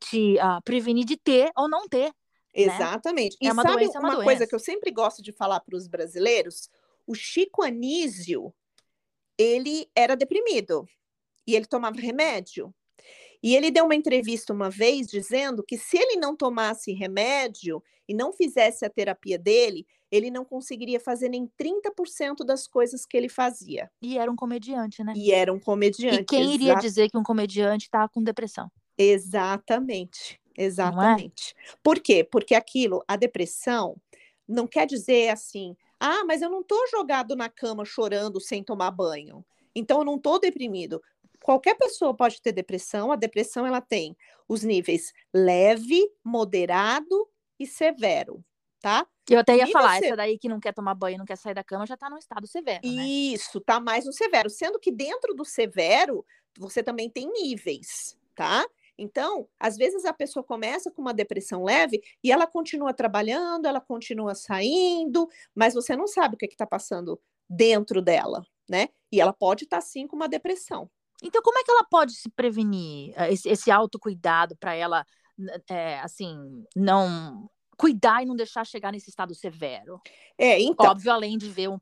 te 0.00 0.36
uh, 0.36 0.62
prevenir 0.64 1.04
de 1.04 1.18
ter 1.18 1.52
ou 1.54 1.68
não 1.68 1.86
ter. 1.86 2.14
Né? 2.54 2.62
Exatamente. 2.62 3.34
Né? 3.34 3.38
E 3.42 3.48
é 3.48 3.52
uma 3.52 3.62
sabe 3.62 3.76
doença, 3.76 3.98
é 3.98 4.00
uma, 4.00 4.14
uma 4.16 4.24
coisa 4.24 4.46
que 4.46 4.54
eu 4.54 4.58
sempre 4.58 4.90
gosto 4.90 5.22
de 5.22 5.32
falar 5.32 5.60
para 5.60 5.76
os 5.76 5.88
brasileiros? 5.88 6.68
O 7.06 7.14
Chico 7.14 7.62
Anísio, 7.62 8.54
ele 9.36 9.88
era 9.94 10.16
deprimido 10.16 10.86
e 11.46 11.54
ele 11.54 11.66
tomava 11.66 12.00
remédio. 12.00 12.74
E 13.42 13.54
ele 13.54 13.70
deu 13.70 13.84
uma 13.84 13.94
entrevista 13.94 14.54
uma 14.54 14.70
vez 14.70 15.06
dizendo 15.06 15.62
que 15.62 15.76
se 15.76 15.98
ele 15.98 16.16
não 16.16 16.34
tomasse 16.34 16.92
remédio 16.92 17.82
e 18.08 18.14
não 18.14 18.32
fizesse 18.32 18.86
a 18.86 18.90
terapia 18.90 19.38
dele, 19.38 19.86
ele 20.10 20.30
não 20.30 20.44
conseguiria 20.44 20.98
fazer 20.98 21.28
nem 21.28 21.50
30% 21.60 22.44
das 22.46 22.66
coisas 22.66 23.04
que 23.04 23.16
ele 23.16 23.28
fazia. 23.28 23.90
E 24.00 24.16
era 24.16 24.30
um 24.30 24.36
comediante, 24.36 25.04
né? 25.04 25.12
E 25.14 25.30
era 25.30 25.52
um 25.52 25.60
comediante. 25.60 26.22
E 26.22 26.24
quem 26.24 26.54
iria 26.54 26.74
dizer 26.76 27.10
que 27.10 27.18
um 27.18 27.22
comediante 27.22 27.84
está 27.84 28.08
com 28.08 28.22
depressão? 28.22 28.70
Exatamente. 28.96 30.40
É? 30.56 30.64
Exatamente. 30.64 31.54
É? 31.56 31.76
Por 31.82 32.00
quê? 32.00 32.24
Porque 32.24 32.54
aquilo, 32.54 33.04
a 33.06 33.16
depressão, 33.16 33.96
não 34.46 34.66
quer 34.66 34.86
dizer 34.86 35.30
assim, 35.30 35.76
ah, 35.98 36.24
mas 36.24 36.42
eu 36.42 36.50
não 36.50 36.60
estou 36.60 36.86
jogado 36.88 37.34
na 37.34 37.48
cama 37.48 37.84
chorando 37.84 38.40
sem 38.40 38.62
tomar 38.62 38.90
banho. 38.90 39.44
Então 39.74 39.98
eu 39.98 40.04
não 40.04 40.16
estou 40.16 40.38
deprimido. 40.38 41.02
Qualquer 41.42 41.74
pessoa 41.74 42.14
pode 42.14 42.40
ter 42.40 42.52
depressão. 42.52 43.12
A 43.12 43.16
depressão 43.16 43.66
ela 43.66 43.80
tem 43.80 44.16
os 44.48 44.62
níveis 44.62 45.12
leve, 45.32 46.10
moderado 46.22 47.28
e 47.58 47.66
severo, 47.66 48.44
tá? 48.80 49.06
Eu 49.28 49.38
até 49.38 49.56
ia 49.56 49.64
e 49.64 49.72
falar, 49.72 49.98
você... 49.98 50.06
essa 50.06 50.16
daí 50.16 50.38
que 50.38 50.48
não 50.48 50.60
quer 50.60 50.72
tomar 50.72 50.94
banho, 50.94 51.18
não 51.18 51.24
quer 51.24 51.36
sair 51.36 51.54
da 51.54 51.64
cama, 51.64 51.86
já 51.86 51.94
está 51.94 52.10
no 52.10 52.18
estado 52.18 52.46
severo, 52.46 52.80
né? 52.84 53.06
Isso, 53.06 53.60
tá 53.60 53.80
mais 53.80 54.04
no 54.04 54.12
severo. 54.12 54.50
Sendo 54.50 54.78
que 54.78 54.92
dentro 54.92 55.34
do 55.34 55.44
severo, 55.44 56.24
você 56.58 56.82
também 56.82 57.08
tem 57.08 57.30
níveis, 57.30 58.18
tá? 58.34 58.64
Então, 58.98 59.48
às 59.58 59.76
vezes 59.76 60.04
a 60.04 60.12
pessoa 60.12 60.44
começa 60.44 60.90
com 60.90 61.02
uma 61.02 61.14
depressão 61.14 61.64
leve 61.64 62.00
e 62.22 62.30
ela 62.30 62.46
continua 62.46 62.92
trabalhando, 62.94 63.66
ela 63.66 63.80
continua 63.80 64.34
saindo, 64.34 65.28
mas 65.54 65.74
você 65.74 65.96
não 65.96 66.06
sabe 66.06 66.34
o 66.34 66.38
que 66.38 66.46
é 66.46 66.48
está 66.48 66.66
passando 66.66 67.20
dentro 67.48 68.00
dela, 68.00 68.46
né? 68.68 68.88
E 69.10 69.20
ela 69.20 69.32
pode 69.32 69.64
estar 69.64 69.78
tá, 69.78 69.82
sim 69.82 70.06
com 70.06 70.16
uma 70.16 70.28
depressão. 70.28 70.88
Então, 71.22 71.42
como 71.42 71.58
é 71.58 71.64
que 71.64 71.70
ela 71.70 71.84
pode 71.84 72.12
se 72.14 72.28
prevenir? 72.30 73.12
Eh, 73.16 73.32
esse, 73.32 73.48
esse 73.48 73.70
autocuidado 73.70 74.56
para 74.56 74.74
ela 74.74 75.04
é, 75.68 75.98
assim, 76.00 76.64
não 76.76 77.48
cuidar 77.76 78.22
e 78.22 78.26
não 78.26 78.36
deixar 78.36 78.64
chegar 78.64 78.92
nesse 78.92 79.10
estado 79.10 79.34
severo. 79.34 80.00
É, 80.38 80.60
então. 80.60 80.86
Óbvio, 80.86 81.12
além 81.12 81.36
de 81.36 81.48
ver 81.48 81.68
um, 81.68 81.78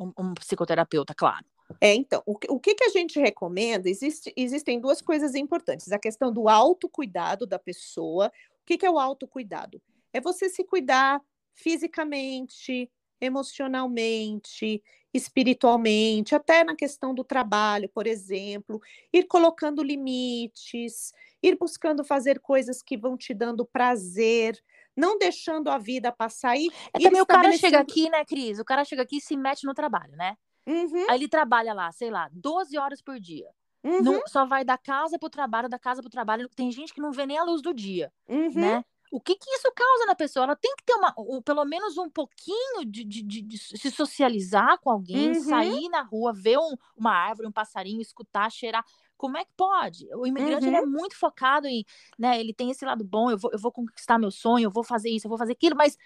um, 0.00 0.12
um 0.18 0.34
psicoterapeuta, 0.34 1.14
claro. 1.14 1.44
É, 1.80 1.94
então, 1.94 2.22
o, 2.26 2.32
o 2.50 2.60
que, 2.60 2.74
que 2.74 2.84
a 2.84 2.90
gente 2.90 3.18
recomenda? 3.18 3.88
Existe, 3.88 4.32
existem 4.36 4.80
duas 4.80 5.00
coisas 5.00 5.34
importantes. 5.34 5.90
A 5.92 5.98
questão 5.98 6.32
do 6.32 6.48
autocuidado 6.48 7.46
da 7.46 7.58
pessoa. 7.58 8.30
O 8.62 8.66
que, 8.66 8.78
que 8.78 8.86
é 8.86 8.90
o 8.90 8.98
autocuidado? 8.98 9.80
É 10.12 10.20
você 10.20 10.48
se 10.48 10.64
cuidar 10.64 11.20
fisicamente, 11.54 12.90
emocionalmente, 13.20 14.82
espiritualmente, 15.12 16.34
até 16.34 16.62
na 16.62 16.76
questão 16.76 17.14
do 17.14 17.24
trabalho, 17.24 17.88
por 17.88 18.06
exemplo, 18.06 18.80
ir 19.12 19.24
colocando 19.24 19.82
limites, 19.82 21.12
ir 21.42 21.56
buscando 21.56 22.04
fazer 22.04 22.38
coisas 22.40 22.82
que 22.82 22.96
vão 22.96 23.16
te 23.16 23.32
dando 23.32 23.64
prazer, 23.64 24.62
não 24.94 25.18
deixando 25.18 25.68
a 25.68 25.78
vida 25.78 26.12
passar 26.12 26.56
e. 26.56 26.70
É, 26.92 26.98
também 27.00 27.20
o 27.20 27.26
cara 27.26 27.52
chega 27.52 27.80
aqui, 27.80 28.08
né, 28.10 28.24
Cris? 28.24 28.58
O 28.58 28.64
cara 28.64 28.84
chega 28.84 29.02
aqui 29.02 29.16
e 29.16 29.20
se 29.20 29.36
mete 29.36 29.64
no 29.64 29.74
trabalho, 29.74 30.14
né? 30.16 30.36
Uhum. 30.66 31.06
Aí 31.08 31.18
ele 31.18 31.28
trabalha 31.28 31.72
lá, 31.72 31.90
sei 31.92 32.10
lá, 32.10 32.28
12 32.32 32.76
horas 32.76 33.00
por 33.00 33.20
dia. 33.20 33.48
Uhum. 33.84 34.02
Não, 34.02 34.22
só 34.26 34.44
vai 34.44 34.64
da 34.64 34.76
casa 34.76 35.18
pro 35.18 35.30
trabalho, 35.30 35.68
da 35.68 35.78
casa 35.78 36.00
pro 36.00 36.10
trabalho. 36.10 36.48
Tem 36.56 36.72
gente 36.72 36.92
que 36.92 37.00
não 37.00 37.12
vê 37.12 37.24
nem 37.24 37.38
a 37.38 37.44
luz 37.44 37.62
do 37.62 37.72
dia, 37.72 38.12
uhum. 38.28 38.52
né? 38.52 38.84
O 39.12 39.20
que, 39.20 39.36
que 39.36 39.48
isso 39.48 39.70
causa 39.72 40.04
na 40.06 40.16
pessoa? 40.16 40.44
Ela 40.44 40.56
tem 40.56 40.74
que 40.76 40.84
ter 40.84 40.94
uma, 40.94 41.14
um, 41.16 41.40
pelo 41.40 41.64
menos 41.64 41.96
um 41.96 42.10
pouquinho 42.10 42.84
de, 42.84 43.04
de, 43.04 43.22
de, 43.22 43.40
de 43.40 43.58
se 43.58 43.90
socializar 43.90 44.78
com 44.80 44.90
alguém, 44.90 45.28
uhum. 45.28 45.40
sair 45.40 45.88
na 45.88 46.02
rua, 46.02 46.32
ver 46.32 46.58
um, 46.58 46.74
uma 46.96 47.12
árvore, 47.12 47.46
um 47.46 47.52
passarinho, 47.52 48.00
escutar, 48.00 48.50
cheirar. 48.50 48.84
Como 49.16 49.38
é 49.38 49.44
que 49.44 49.52
pode? 49.56 50.08
O 50.14 50.26
imigrante 50.26 50.68
é 50.68 50.80
uhum. 50.80 50.90
muito 50.90 51.16
focado 51.16 51.68
em, 51.68 51.84
né? 52.18 52.38
Ele 52.40 52.52
tem 52.52 52.70
esse 52.70 52.84
lado 52.84 53.04
bom, 53.04 53.30
eu 53.30 53.38
vou, 53.38 53.52
eu 53.52 53.58
vou 53.58 53.70
conquistar 53.70 54.18
meu 54.18 54.32
sonho, 54.32 54.64
eu 54.64 54.70
vou 54.70 54.82
fazer 54.82 55.08
isso, 55.08 55.26
eu 55.26 55.30
vou 55.30 55.38
fazer 55.38 55.52
aquilo, 55.52 55.76
mas 55.76 55.96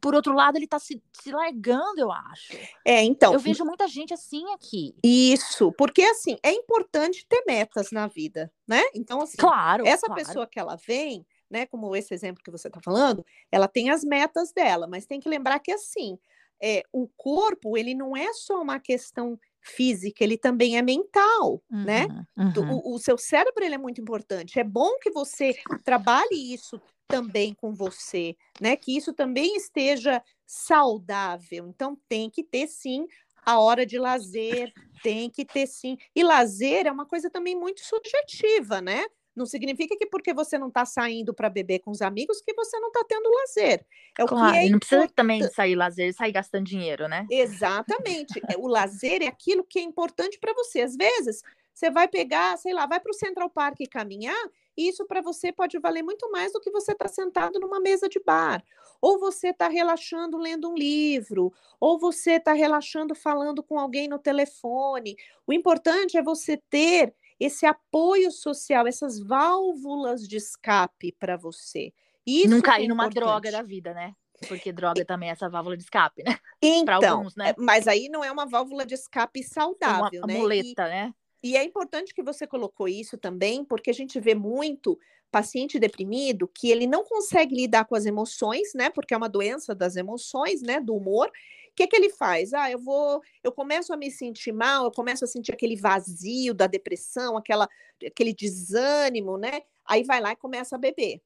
por 0.00 0.14
outro 0.14 0.34
lado, 0.34 0.56
ele 0.56 0.64
está 0.64 0.78
se, 0.78 1.02
se 1.12 1.30
largando, 1.30 1.98
eu 2.00 2.12
acho. 2.12 2.56
É, 2.84 3.02
então. 3.02 3.32
Eu 3.32 3.40
vejo 3.40 3.64
muita 3.64 3.86
gente 3.88 4.14
assim 4.14 4.44
aqui. 4.52 4.94
Isso, 5.02 5.72
porque 5.72 6.02
assim, 6.02 6.36
é 6.42 6.52
importante 6.52 7.26
ter 7.28 7.44
metas 7.46 7.90
na 7.90 8.06
vida, 8.06 8.52
né? 8.66 8.82
Então, 8.94 9.20
assim, 9.20 9.36
claro, 9.36 9.86
essa 9.86 10.06
claro. 10.06 10.24
pessoa 10.24 10.46
que 10.46 10.58
ela 10.58 10.76
vem, 10.76 11.26
né, 11.50 11.66
como 11.66 11.94
esse 11.94 12.14
exemplo 12.14 12.42
que 12.42 12.50
você 12.50 12.68
está 12.68 12.80
falando, 12.82 13.24
ela 13.50 13.68
tem 13.68 13.90
as 13.90 14.04
metas 14.04 14.52
dela, 14.52 14.86
mas 14.86 15.06
tem 15.06 15.20
que 15.20 15.28
lembrar 15.28 15.58
que 15.58 15.72
assim, 15.72 16.18
é, 16.62 16.82
o 16.92 17.08
corpo, 17.16 17.76
ele 17.76 17.94
não 17.94 18.16
é 18.16 18.32
só 18.32 18.62
uma 18.62 18.78
questão 18.78 19.38
física, 19.60 20.24
ele 20.24 20.36
também 20.36 20.76
é 20.76 20.82
mental, 20.82 21.62
né? 21.70 22.06
uhum, 22.06 22.16
né? 22.36 22.52
Uhum. 22.56 22.80
O, 22.84 22.94
o, 22.94 22.98
seu 22.98 23.16
cérebro 23.16 23.64
ele 23.64 23.74
é 23.74 23.78
muito 23.78 24.00
importante. 24.00 24.58
É 24.58 24.64
bom 24.64 24.98
que 25.00 25.10
você 25.10 25.54
trabalhe 25.84 26.52
isso 26.52 26.80
também 27.08 27.54
com 27.54 27.72
você, 27.72 28.36
né? 28.60 28.76
Que 28.76 28.96
isso 28.96 29.12
também 29.12 29.56
esteja 29.56 30.22
saudável. 30.46 31.66
Então 31.68 31.96
tem 32.08 32.30
que 32.30 32.42
ter 32.42 32.66
sim 32.66 33.06
a 33.44 33.58
hora 33.58 33.84
de 33.84 33.98
lazer, 33.98 34.72
tem 35.02 35.28
que 35.28 35.44
ter 35.44 35.66
sim. 35.66 35.98
E 36.14 36.22
lazer 36.22 36.86
é 36.86 36.92
uma 36.92 37.06
coisa 37.06 37.28
também 37.28 37.56
muito 37.56 37.80
subjetiva, 37.80 38.80
né? 38.80 39.04
Não 39.34 39.46
significa 39.46 39.96
que 39.96 40.06
porque 40.06 40.34
você 40.34 40.58
não 40.58 40.68
está 40.68 40.84
saindo 40.84 41.32
para 41.32 41.48
beber 41.48 41.78
com 41.78 41.90
os 41.90 42.02
amigos 42.02 42.42
que 42.42 42.52
você 42.54 42.78
não 42.78 42.88
está 42.88 43.02
tendo 43.08 43.30
lazer. 43.30 43.84
É 44.18 44.26
claro, 44.26 44.56
é 44.56 44.68
não 44.68 44.78
precisa 44.78 45.08
também 45.08 45.42
sair 45.48 45.74
lazer, 45.74 46.12
sair 46.14 46.32
gastando 46.32 46.66
dinheiro, 46.66 47.08
né? 47.08 47.26
Exatamente. 47.30 48.40
É, 48.50 48.56
o 48.58 48.66
lazer 48.66 49.22
é 49.22 49.26
aquilo 49.26 49.64
que 49.64 49.78
é 49.78 49.82
importante 49.82 50.38
para 50.38 50.52
você. 50.52 50.82
Às 50.82 50.94
vezes, 50.94 51.42
você 51.72 51.90
vai 51.90 52.06
pegar, 52.08 52.58
sei 52.58 52.74
lá, 52.74 52.86
vai 52.86 53.00
para 53.00 53.10
o 53.10 53.14
Central 53.14 53.48
Park 53.48 53.80
e 53.80 53.86
caminhar, 53.86 54.36
e 54.76 54.88
isso 54.88 55.04
para 55.06 55.20
você 55.20 55.52
pode 55.52 55.78
valer 55.78 56.02
muito 56.02 56.30
mais 56.30 56.52
do 56.52 56.60
que 56.60 56.70
você 56.70 56.92
estar 56.92 57.08
tá 57.08 57.12
sentado 57.12 57.58
numa 57.60 57.80
mesa 57.80 58.08
de 58.08 58.20
bar. 58.20 58.64
Ou 59.00 59.18
você 59.18 59.48
está 59.48 59.68
relaxando 59.68 60.38
lendo 60.38 60.70
um 60.70 60.74
livro, 60.74 61.52
ou 61.80 61.98
você 61.98 62.32
está 62.32 62.52
relaxando 62.52 63.14
falando 63.14 63.62
com 63.62 63.78
alguém 63.78 64.08
no 64.08 64.18
telefone. 64.18 65.16
O 65.46 65.52
importante 65.52 66.16
é 66.16 66.22
você 66.22 66.56
ter 66.56 67.14
esse 67.38 67.66
apoio 67.66 68.30
social, 68.30 68.86
essas 68.86 69.18
válvulas 69.18 70.26
de 70.26 70.36
escape 70.36 71.12
para 71.12 71.36
você. 71.36 71.92
Isso 72.26 72.48
não 72.48 72.62
cair 72.62 72.84
é 72.84 72.88
numa 72.88 73.08
droga 73.08 73.50
da 73.50 73.62
vida, 73.62 73.92
né? 73.92 74.14
Porque 74.48 74.72
droga 74.72 75.04
também 75.04 75.28
é 75.28 75.32
essa 75.32 75.48
válvula 75.48 75.76
de 75.76 75.82
escape, 75.82 76.22
né? 76.22 76.38
Então, 76.62 77.18
alguns, 77.18 77.34
né? 77.34 77.50
É, 77.50 77.54
mas 77.58 77.88
aí 77.88 78.08
não 78.08 78.22
é 78.22 78.30
uma 78.30 78.46
válvula 78.46 78.86
de 78.86 78.94
escape 78.94 79.42
saudável, 79.42 80.20
uma, 80.20 80.26
né? 80.28 80.38
muleta, 80.38 80.86
e, 80.86 80.90
né? 80.90 81.14
E 81.42 81.56
é 81.56 81.64
importante 81.64 82.14
que 82.14 82.22
você 82.22 82.46
colocou 82.46 82.86
isso 82.88 83.18
também, 83.18 83.64
porque 83.64 83.90
a 83.90 83.94
gente 83.94 84.20
vê 84.20 84.34
muito 84.34 84.98
paciente 85.30 85.78
deprimido 85.78 86.46
que 86.46 86.70
ele 86.70 86.86
não 86.86 87.02
consegue 87.04 87.56
lidar 87.56 87.86
com 87.86 87.96
as 87.96 88.06
emoções, 88.06 88.74
né? 88.74 88.90
Porque 88.90 89.14
é 89.14 89.16
uma 89.16 89.28
doença 89.28 89.74
das 89.74 89.96
emoções, 89.96 90.62
né? 90.62 90.78
Do 90.80 90.94
humor. 90.94 91.28
O 91.28 91.74
que, 91.74 91.86
que 91.86 91.96
ele 91.96 92.10
faz? 92.10 92.52
Ah, 92.52 92.70
eu 92.70 92.78
vou, 92.78 93.22
eu 93.42 93.50
começo 93.50 93.92
a 93.94 93.96
me 93.96 94.10
sentir 94.10 94.52
mal, 94.52 94.84
eu 94.84 94.90
começo 94.92 95.24
a 95.24 95.26
sentir 95.26 95.52
aquele 95.52 95.74
vazio 95.74 96.52
da 96.52 96.66
depressão, 96.66 97.36
aquela, 97.36 97.66
aquele 98.06 98.34
desânimo, 98.34 99.38
né? 99.38 99.62
Aí 99.86 100.04
vai 100.04 100.20
lá 100.20 100.32
e 100.32 100.36
começa 100.36 100.76
a 100.76 100.78
beber. 100.78 101.20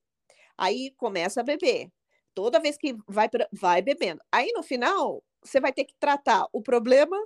Aí 0.57 0.93
começa 0.97 1.41
a 1.41 1.45
beber. 1.45 1.91
Toda 2.33 2.61
vez 2.61 2.79
que 2.79 2.97
vai, 3.09 3.29
vai 3.53 3.83
bebendo. 3.83 4.21
Aí 4.31 4.53
no 4.53 4.63
final, 4.63 5.23
você 5.43 5.61
vai 5.61 5.73
ter 5.73 5.85
que 5.85 5.95
tratar 5.99 6.47
o 6.53 6.63
problema 6.63 7.17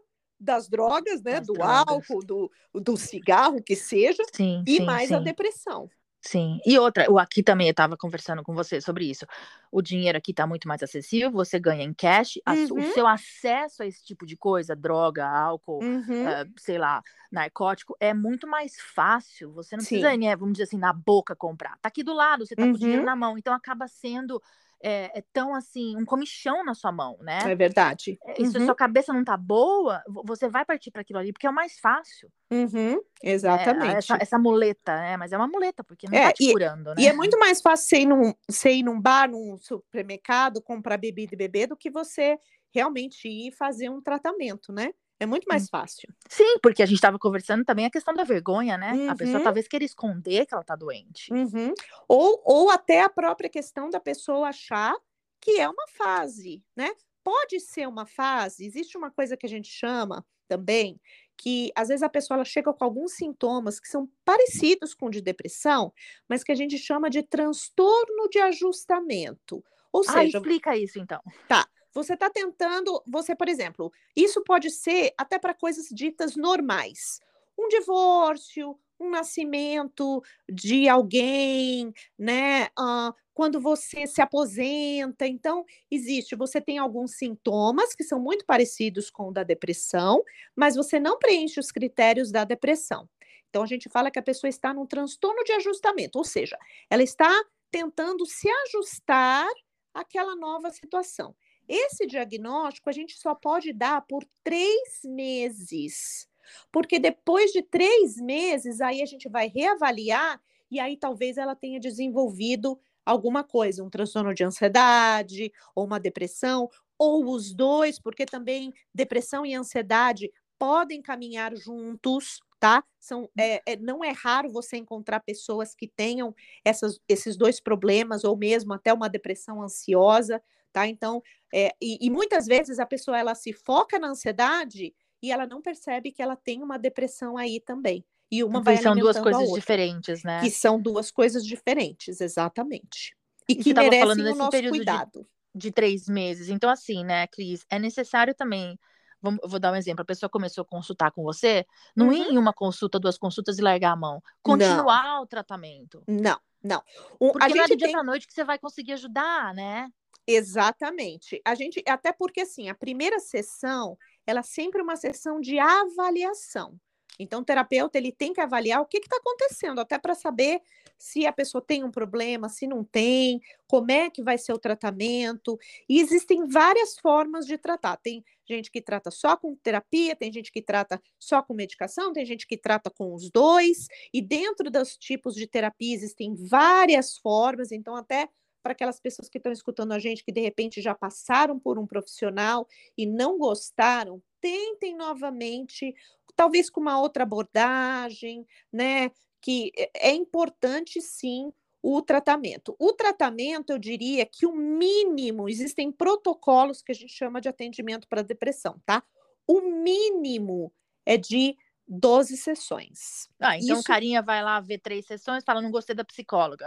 das 0.41 0.69
drogas, 0.69 1.23
né? 1.23 1.41
do 1.41 1.53
drogas. 1.53 1.85
álcool, 1.87 2.25
do, 2.25 2.51
do 2.75 2.97
cigarro, 2.97 3.63
que 3.63 3.77
seja, 3.77 4.23
sim, 4.33 4.65
e 4.67 4.77
sim, 4.79 4.85
mais 4.85 5.09
sim. 5.09 5.15
a 5.15 5.19
depressão. 5.21 5.89
Sim. 6.23 6.61
E 6.67 6.79
outra, 6.79 7.11
o 7.11 7.19
aqui 7.19 7.43
também 7.43 7.69
eu 7.69 7.71
estava 7.71 7.97
conversando 7.97 8.43
com 8.43 8.55
você 8.55 8.79
sobre 8.81 9.09
isso. 9.09 9.25
O 9.73 9.81
dinheiro 9.81 10.19
aqui 10.19 10.33
está 10.33 10.47
muito 10.47 10.69
mais 10.69 10.83
acessível, 10.83 11.31
você 11.31 11.59
ganha 11.59 11.83
em 11.83 11.95
cash, 11.95 12.39
uhum. 12.47 12.79
o 12.79 12.93
seu 12.93 13.07
acesso 13.07 13.83
a 13.83 13.87
esse 13.87 14.05
tipo 14.05 14.27
de 14.27 14.37
coisa, 14.37 14.77
droga, 14.77 15.27
álcool, 15.27 15.83
uhum. 15.83 16.27
uh, 16.27 16.53
sei 16.59 16.77
lá, 16.77 17.03
narcótico, 17.33 17.97
é 17.99 18.13
muito 18.13 18.47
mais 18.47 18.75
fácil. 18.95 19.51
Você 19.53 19.77
não 19.77 19.83
Sim. 19.83 20.01
precisa, 20.01 20.17
né, 20.17 20.37
vamos 20.37 20.53
dizer 20.53 20.65
assim, 20.65 20.79
na 20.79 20.93
boca 20.93 21.35
comprar. 21.35 21.79
Tá 21.81 21.89
aqui 21.89 22.03
do 22.03 22.13
lado, 22.13 22.45
você 22.45 22.55
tá 22.55 22.65
uhum. 22.65 22.73
com 22.73 22.77
o 22.77 22.81
dinheiro 22.81 23.01
uhum. 23.01 23.07
na 23.07 23.17
mão. 23.17 23.39
Então 23.39 23.55
acaba 23.55 23.89
sendo 23.89 24.43
é, 24.83 25.19
é, 25.19 25.25
tão 25.33 25.55
assim, 25.55 25.97
um 25.97 26.05
comichão 26.05 26.65
na 26.65 26.75
sua 26.75 26.91
mão, 26.91 27.19
né? 27.21 27.39
É 27.45 27.55
verdade. 27.55 28.19
É, 28.25 28.41
e 28.41 28.47
se 28.47 28.57
a 28.57 28.65
sua 28.65 28.75
cabeça 28.75 29.13
não 29.13 29.23
tá 29.23 29.37
boa, 29.37 30.03
você 30.25 30.49
vai 30.49 30.65
partir 30.65 30.91
para 30.91 31.03
aquilo 31.03 31.19
ali, 31.19 31.33
porque 31.33 31.47
é 31.47 31.51
o 31.51 31.55
mais 31.55 31.79
fácil. 31.79 32.31
Uhum, 32.51 33.01
é, 33.23 33.31
exatamente. 33.31 33.95
É, 33.95 33.99
essa, 33.99 34.19
essa, 34.21 34.39
muleta, 34.39 34.97
né? 34.97 35.17
Mas 35.17 35.33
é 35.33 35.37
uma 35.37 35.47
muleta, 35.47 35.85
porque 35.85 36.09
não 36.09 36.17
é, 36.17 36.29
tá 36.29 36.33
te 36.33 36.49
e, 36.49 36.53
curando, 36.53 36.91
né? 36.91 36.97
E 36.99 37.07
é 37.07 37.13
muito 37.13 37.39
mais 37.39 37.61
fácil 37.61 37.87
você 37.89 37.99
ir, 38.01 38.07
num, 38.07 38.35
você 38.49 38.73
ir 38.73 38.83
num 38.83 39.01
bar, 39.01 39.31
num 39.31 39.59
supermercado, 39.59 40.63
comprar 40.63 40.97
bebida 40.97 41.35
e 41.35 41.39
beber, 41.39 41.69
do 41.69 41.77
que 41.77 41.91
você 41.91 42.39
realmente 42.73 43.29
ir 43.29 43.53
fazer 43.53 43.91
um 43.91 44.01
tratamento, 44.01 44.73
né? 44.73 44.93
É 45.21 45.27
muito 45.27 45.45
mais 45.45 45.69
fácil. 45.69 46.09
Sim, 46.27 46.59
porque 46.63 46.83
a 46.83 46.87
gente 46.87 46.97
estava 46.97 47.19
conversando 47.19 47.63
também 47.63 47.85
a 47.85 47.91
questão 47.91 48.15
da 48.15 48.25
vergonha, 48.25 48.79
né? 48.79 48.93
Uhum. 48.95 49.11
A 49.11 49.15
pessoa 49.15 49.37
uhum. 49.37 49.45
talvez 49.45 49.69
queira 49.69 49.85
esconder 49.85 50.47
que 50.47 50.55
ela 50.55 50.63
está 50.63 50.75
doente. 50.75 51.31
Uhum. 51.31 51.75
Ou, 52.09 52.41
ou 52.43 52.71
até 52.71 53.03
a 53.03 53.09
própria 53.11 53.51
questão 53.51 53.91
da 53.91 54.01
pessoa 54.01 54.49
achar 54.49 54.97
que 55.39 55.61
é 55.61 55.69
uma 55.69 55.87
fase, 55.89 56.65
né? 56.75 56.91
Pode 57.23 57.61
ser 57.61 57.87
uma 57.87 58.07
fase, 58.07 58.65
existe 58.65 58.97
uma 58.97 59.11
coisa 59.11 59.37
que 59.37 59.45
a 59.45 59.49
gente 59.49 59.69
chama 59.69 60.25
também, 60.49 60.99
que 61.37 61.71
às 61.77 61.89
vezes 61.89 62.03
a 62.03 62.09
pessoa 62.09 62.37
ela 62.37 62.45
chega 62.45 62.73
com 62.73 62.85
alguns 62.85 63.13
sintomas 63.13 63.79
que 63.79 63.89
são 63.89 64.11
parecidos 64.25 64.95
com 64.95 65.11
de 65.11 65.21
depressão, 65.21 65.93
mas 66.27 66.43
que 66.43 66.51
a 66.51 66.55
gente 66.55 66.79
chama 66.79 67.11
de 67.11 67.23
transtorno 67.23 68.29
de 68.31 68.39
ajustamento. 68.39 69.63
Ou 69.93 70.03
ah, 70.09 70.13
seja, 70.13 70.39
explica 70.39 70.77
isso 70.77 70.99
então. 70.99 71.21
Tá. 71.47 71.67
Você 71.93 72.15
está 72.15 72.31
tentando, 72.31 73.03
você, 73.07 73.35
por 73.35 73.49
exemplo, 73.49 73.93
isso 74.15 74.43
pode 74.43 74.71
ser 74.71 75.13
até 75.19 75.39
para 75.39 75.55
coisas 75.55 75.89
ditas 75.91 76.37
normais. 76.37 77.21
Um 77.59 77.69
divórcio, 77.69 78.79
um 78.99 79.11
nascimento 79.11 80.23
de 80.49 80.89
alguém, 80.89 81.93
né? 82.19 82.67
Uh, 82.79 83.13
quando 83.41 83.59
você 83.59 84.07
se 84.07 84.21
aposenta. 84.21 85.27
Então, 85.27 85.65
existe, 85.91 86.37
você 86.37 86.61
tem 86.61 86.77
alguns 86.79 87.17
sintomas 87.17 87.95
que 87.95 88.05
são 88.05 88.21
muito 88.21 88.45
parecidos 88.45 89.11
com 89.11 89.29
o 89.29 89.33
da 89.33 89.43
depressão, 89.43 90.23
mas 90.55 90.77
você 90.77 91.01
não 91.01 91.19
preenche 91.19 91.59
os 91.59 91.73
critérios 91.73 92.31
da 92.31 92.45
depressão. 92.45 93.09
Então, 93.49 93.63
a 93.63 93.67
gente 93.67 93.89
fala 93.89 94.11
que 94.11 94.19
a 94.19 94.23
pessoa 94.23 94.49
está 94.49 94.75
num 94.75 94.87
transtorno 94.87 95.43
de 95.43 95.53
ajustamento, 95.53 96.19
ou 96.19 96.25
seja, 96.25 96.57
ela 96.91 97.03
está 97.03 97.31
tentando 97.71 98.27
se 98.27 98.49
ajustar 98.67 99.49
àquela 99.95 100.37
nova 100.37 100.71
situação. 100.71 101.35
Esse 101.73 102.05
diagnóstico 102.05 102.91
a 102.91 102.93
gente 102.93 103.17
só 103.17 103.33
pode 103.33 103.73
dar 103.73 104.05
por 104.09 104.25
três 104.43 105.03
meses, 105.05 106.29
porque 106.73 106.99
depois 106.99 107.53
de 107.53 107.63
três 107.63 108.17
meses, 108.17 108.81
aí 108.81 109.01
a 109.01 109.07
gente 109.07 109.29
vai 109.29 109.47
reavaliar 109.47 110.41
e 110.69 110.81
aí 110.81 110.97
talvez 110.97 111.39
ela 111.39 111.55
tenha 111.55 111.79
desenvolvido 111.79 112.77
alguma 113.07 113.45
coisa, 113.45 113.85
um 113.85 113.89
transtorno 113.89 114.35
de 114.35 114.43
ansiedade, 114.43 115.53
ou 115.73 115.85
uma 115.85 116.01
depressão, 116.01 116.69
ou 116.99 117.33
os 117.33 117.55
dois, 117.55 118.01
porque 118.01 118.27
também 118.27 118.73
depressão 118.93 119.47
e 119.47 119.55
ansiedade 119.55 120.29
podem 120.61 121.01
caminhar 121.01 121.57
juntos, 121.57 122.39
tá? 122.61 122.85
São, 123.01 123.31
é, 123.37 123.63
é, 123.65 123.77
não 123.79 124.05
é 124.05 124.11
raro 124.11 124.53
você 124.53 124.77
encontrar 124.77 125.21
pessoas 125.21 125.75
que 125.75 125.89
tenham 125.89 126.35
essas, 126.63 127.01
esses 127.09 127.35
dois 127.35 127.59
problemas, 127.59 128.25
ou 128.25 128.37
mesmo 128.37 128.75
até 128.75 128.93
uma 128.93 129.09
depressão 129.09 129.63
ansiosa, 129.63 130.41
tá? 130.71 130.87
Então, 130.87 131.23
é, 131.53 131.75
e, 131.81 131.97
e, 132.07 132.11
muitas 132.11 132.47
vezes 132.47 132.79
a 132.79 132.85
pessoa 132.85 133.19
ela 133.19 133.35
se 133.35 133.55
foca 133.55 133.99
na 133.99 134.09
ansiedade 134.09 134.95
e 135.23 135.33
ela 135.33 135.47
não 135.47 135.63
percebe 135.63 136.13
que 136.13 136.21
ela 136.21 136.37
tem 136.37 136.63
uma 136.63 136.79
depressão 136.79 137.39
aí 137.39 137.59
também. 137.59 138.05
E 138.31 138.45
uma 138.45 138.63
vai 138.63 138.77
são 138.77 138.95
duas 138.95 139.19
coisas 139.19 139.51
diferentes, 139.53 140.23
né? 140.23 140.41
Que 140.41 140.51
são 140.51 140.81
duas 140.81 141.11
coisas 141.11 141.45
diferentes, 141.45 142.21
exatamente. 142.21 143.17
E, 143.49 143.55
e 143.55 143.57
que 143.57 143.73
merecem 143.73 144.29
o 144.29 144.37
nosso 144.37 144.63
cuidado. 144.69 145.27
De, 145.55 145.69
de 145.69 145.73
três 145.73 146.07
meses. 146.07 146.51
Então, 146.51 146.69
assim, 146.69 147.03
né, 147.03 147.27
Cris, 147.27 147.65
é 147.71 147.79
necessário 147.79 148.35
também 148.35 148.79
Vamos, 149.23 149.41
vou 149.45 149.61
dar 149.61 149.73
um 149.73 149.77
exemplo. 149.77 150.03
A 150.03 150.07
pessoa 150.07 150.31
começou 150.31 150.63
a 150.63 150.65
consultar 150.65 151.11
com 151.11 151.23
você, 151.23 151.67
não 151.95 152.07
uhum. 152.07 152.13
ir 152.13 152.33
em 152.33 152.39
uma 152.39 152.53
consulta, 152.53 152.99
duas 152.99 153.19
consultas 153.19 153.59
e 153.59 153.63
largar 153.63 153.93
a 153.93 153.97
mão. 153.97 154.23
Continuar 154.43 155.17
não. 155.17 155.23
o 155.23 155.27
tratamento. 155.27 156.03
Não, 156.09 156.39
não. 156.63 156.83
O, 157.19 157.33
porque 157.33 157.45
a 157.45 157.49
não 157.49 157.65
é 157.65 157.69
do 157.69 157.77
dia 157.77 157.87
tem... 157.87 157.93
pra 157.93 158.03
noite 158.03 158.27
que 158.27 158.33
você 158.33 158.45
vai 158.45 158.59
conseguir 158.59 158.93
ajudar, 158.93 159.55
né? 159.55 159.89
Exatamente. 160.27 161.41
A 161.45 161.55
gente, 161.55 161.83
até 161.87 162.13
porque 162.13 162.43
assim, 162.43 162.69
a 162.69 162.75
primeira 162.75 163.19
sessão, 163.19 163.97
ela 164.27 164.41
é 164.41 164.45
sempre 164.45 164.81
uma 164.81 164.97
sessão 164.97 165.41
de 165.41 165.59
avaliação. 165.59 166.79
Então, 167.19 167.41
o 167.41 167.45
terapeuta 167.45 167.99
ele 167.99 168.13
tem 168.13 168.33
que 168.33 168.41
avaliar 168.41 168.81
o 168.81 168.87
que 168.87 168.97
está 168.97 169.17
acontecendo, 169.17 169.81
até 169.81 169.99
para 169.99 170.15
saber 170.15 170.63
se 171.01 171.27
a 171.27 171.33
pessoa 171.33 171.63
tem 171.63 171.83
um 171.83 171.91
problema, 171.91 172.51
se 172.51 172.67
não 172.67 172.85
tem, 172.85 173.41
como 173.67 173.91
é 173.91 174.11
que 174.11 174.23
vai 174.23 174.37
ser 174.37 174.53
o 174.53 174.59
tratamento. 174.59 175.59
E 175.89 175.99
existem 175.99 176.47
várias 176.47 176.99
formas 176.99 177.47
de 177.47 177.57
tratar. 177.57 177.97
Tem 177.97 178.23
gente 178.47 178.71
que 178.71 178.83
trata 178.83 179.11
só 179.11 179.35
com 179.35 179.57
terapia, 179.57 180.15
tem 180.15 180.31
gente 180.31 180.53
que 180.53 180.61
trata 180.61 181.01
só 181.19 181.43
com 181.43 181.55
medicação, 181.55 182.13
tem 182.13 182.27
gente 182.27 182.47
que 182.47 182.59
trata 182.59 182.91
com 182.91 183.15
os 183.15 183.31
dois. 183.31 183.87
E 184.13 184.21
dentro 184.21 184.71
dos 184.71 184.99
tipos 184.99 185.35
de 185.35 185.47
terapia 185.47 185.95
existem 185.95 186.35
várias 186.35 187.17
formas, 187.17 187.73
então 187.73 187.97
até 187.97 188.29
para 188.63 188.73
aquelas 188.73 189.01
pessoas 189.01 189.27
que 189.27 189.39
estão 189.39 189.53
escutando 189.53 189.93
a 189.93 189.99
gente 189.99 190.23
que 190.23 190.31
de 190.31 190.41
repente 190.43 190.83
já 190.83 190.95
passaram 190.95 191.59
por 191.59 191.79
um 191.79 191.87
profissional 191.87 192.69
e 192.95 193.07
não 193.07 193.39
gostaram, 193.39 194.23
tentem 194.39 194.95
novamente, 194.95 195.95
talvez 196.37 196.69
com 196.69 196.79
uma 196.81 197.01
outra 197.01 197.23
abordagem, 197.23 198.47
né? 198.71 199.11
Que 199.41 199.73
é 199.95 200.13
importante 200.13 201.01
sim 201.01 201.53
o 201.83 202.03
tratamento. 202.03 202.77
O 202.79 202.93
tratamento, 202.93 203.71
eu 203.71 203.79
diria 203.79 204.27
que 204.27 204.47
o 204.47 204.53
mínimo, 204.53 205.49
existem 205.49 205.91
protocolos 205.91 206.83
que 206.83 206.93
a 206.93 206.95
gente 206.95 207.13
chama 207.13 207.41
de 207.41 207.49
atendimento 207.49 208.07
para 208.07 208.23
depressão, 208.23 208.81
tá? 208.85 209.03
O 209.47 209.61
mínimo 209.63 210.73
é 211.07 211.17
de 211.17 211.57
12 211.89 212.37
sessões. 212.37 213.29
Ah, 213.41 213.57
então 213.57 213.75
Isso... 213.75 213.81
o 213.81 213.85
carinha 213.85 214.23
vai 214.23 214.43
lá 214.45 214.61
ver 214.61 214.79
três 214.79 215.07
sessões, 215.07 215.43
fala, 215.43 215.61
não 215.61 215.73
gostei 215.73 215.95
da 215.95 216.05
psicóloga. 216.05 216.67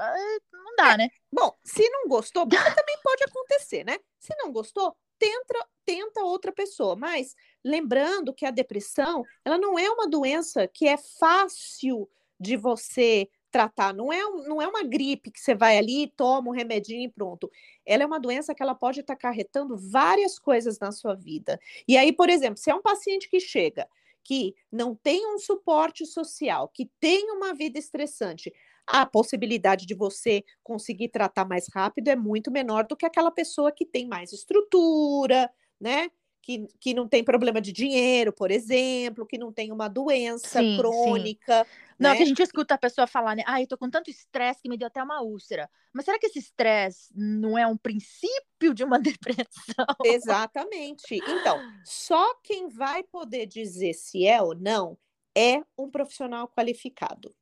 Não 0.52 0.76
dá, 0.76 0.94
é. 0.94 0.98
né? 0.98 1.10
Bom, 1.32 1.56
se 1.64 1.88
não 1.90 2.08
gostou, 2.08 2.46
também 2.50 2.98
pode 3.02 3.24
acontecer, 3.24 3.86
né? 3.86 3.98
Se 4.20 4.36
não 4.38 4.52
gostou, 4.52 4.98
tenta, 5.18 5.68
tenta 5.86 6.24
outra 6.24 6.52
pessoa. 6.52 6.96
Mas 6.96 7.36
lembrando 7.64 8.34
que 8.34 8.46
a 8.46 8.52
depressão, 8.52 9.24
ela 9.46 9.58
não 9.58 9.80
é 9.80 9.90
uma 9.90 10.10
doença 10.10 10.68
que 10.68 10.88
é 10.88 10.98
fácil 10.98 12.10
de 12.40 12.58
você 12.58 13.28
tratar. 13.52 13.94
Não 13.94 14.12
é, 14.12 14.20
não 14.48 14.62
é 14.62 14.68
uma 14.68 14.84
gripe 14.84 15.32
que 15.32 15.40
você 15.40 15.54
vai 15.54 15.78
ali, 15.78 16.12
toma 16.18 16.50
um 16.50 16.54
remedinho 16.54 17.04
e 17.04 17.10
pronto. 17.12 17.50
Ela 17.86 18.04
é 18.04 18.06
uma 18.06 18.20
doença 18.20 18.54
que 18.56 18.64
ela 18.64 18.74
pode 18.74 19.02
estar 19.02 19.14
acarretando 19.14 19.78
várias 19.78 20.40
coisas 20.40 20.80
na 20.80 20.92
sua 20.92 21.14
vida. 21.14 21.60
E 21.88 21.96
aí, 21.98 22.12
por 22.12 22.30
exemplo, 22.30 22.58
se 22.58 22.72
é 22.72 22.76
um 22.76 22.82
paciente 22.82 23.30
que 23.30 23.40
chega 23.40 23.88
que 24.24 24.56
não 24.72 24.96
tem 24.96 25.28
um 25.36 25.38
suporte 25.38 26.06
social, 26.06 26.70
que 26.70 26.90
tem 27.00 27.30
uma 27.32 27.54
vida 27.54 27.78
estressante, 27.78 28.52
a 28.88 29.06
possibilidade 29.06 29.86
de 29.86 29.94
você 29.94 30.44
conseguir 30.64 31.10
tratar 31.10 31.46
mais 31.46 31.68
rápido 31.74 32.08
é 32.08 32.16
muito 32.16 32.50
menor 32.52 32.86
do 32.88 32.96
que 32.96 33.06
aquela 33.06 33.32
pessoa 33.32 33.72
que 33.72 33.86
tem 33.86 34.08
mais 34.08 34.32
estrutura, 34.34 35.50
né? 35.80 36.10
Que, 36.46 36.68
que 36.78 36.94
não 36.94 37.08
tem 37.08 37.24
problema 37.24 37.62
de 37.62 37.72
dinheiro, 37.72 38.34
por 38.34 38.52
exemplo, 38.52 39.26
que 39.26 39.38
não 39.38 39.50
tem 39.50 39.72
uma 39.72 39.88
doença 39.88 40.60
sim, 40.60 40.76
crônica. 40.78 41.64
Sim. 41.64 41.70
Não, 41.98 42.10
né? 42.10 42.18
que 42.18 42.24
a 42.24 42.26
gente 42.26 42.44
escuta 42.44 42.74
a 42.74 42.78
pessoa 42.78 43.08
falar, 43.08 43.34
né? 43.34 43.44
Ah, 43.48 43.62
eu 43.62 43.68
tô 43.68 43.78
com 43.78 43.90
tanto 43.90 44.10
estresse 44.10 44.62
que 44.62 44.68
me 44.68 44.78
deu 44.78 44.88
até 44.88 45.02
uma 45.02 45.22
úlcera. 45.22 45.70
Mas 45.94 46.04
será 46.04 46.20
que 46.20 46.28
esse 46.28 46.40
estresse 46.40 47.14
não 47.16 47.58
é 47.58 47.66
um 47.66 47.78
princípio 47.78 48.74
de 48.74 48.84
uma 48.84 49.00
depressão? 49.00 49.86
Exatamente. 50.04 51.16
Então, 51.16 51.58
só 51.86 52.36
quem 52.44 52.68
vai 52.68 53.04
poder 53.04 53.46
dizer 53.46 53.94
se 53.94 54.28
é 54.28 54.42
ou 54.42 54.54
não 54.54 54.98
é 55.34 55.64
um 55.78 55.90
profissional 55.90 56.48
qualificado. 56.50 57.34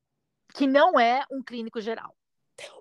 Que 0.53 0.67
não 0.67 0.99
é 0.99 1.23
um 1.31 1.41
clínico 1.41 1.81
geral. 1.81 2.15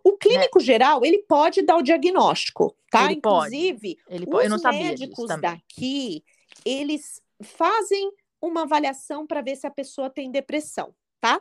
O 0.02 0.16
clínico 0.16 0.58
né? 0.58 0.64
geral, 0.64 1.04
ele 1.04 1.18
pode 1.18 1.62
dar 1.62 1.76
o 1.76 1.82
diagnóstico, 1.82 2.74
tá? 2.90 3.06
Ele 3.06 3.14
Inclusive. 3.14 3.98
Ele 4.08 4.26
os 4.26 4.62
médicos 4.62 5.28
daqui, 5.40 6.24
eles 6.64 7.22
fazem 7.42 8.10
uma 8.40 8.62
avaliação 8.62 9.26
para 9.26 9.42
ver 9.42 9.56
se 9.56 9.66
a 9.66 9.70
pessoa 9.70 10.10
tem 10.10 10.30
depressão, 10.30 10.94
tá? 11.20 11.40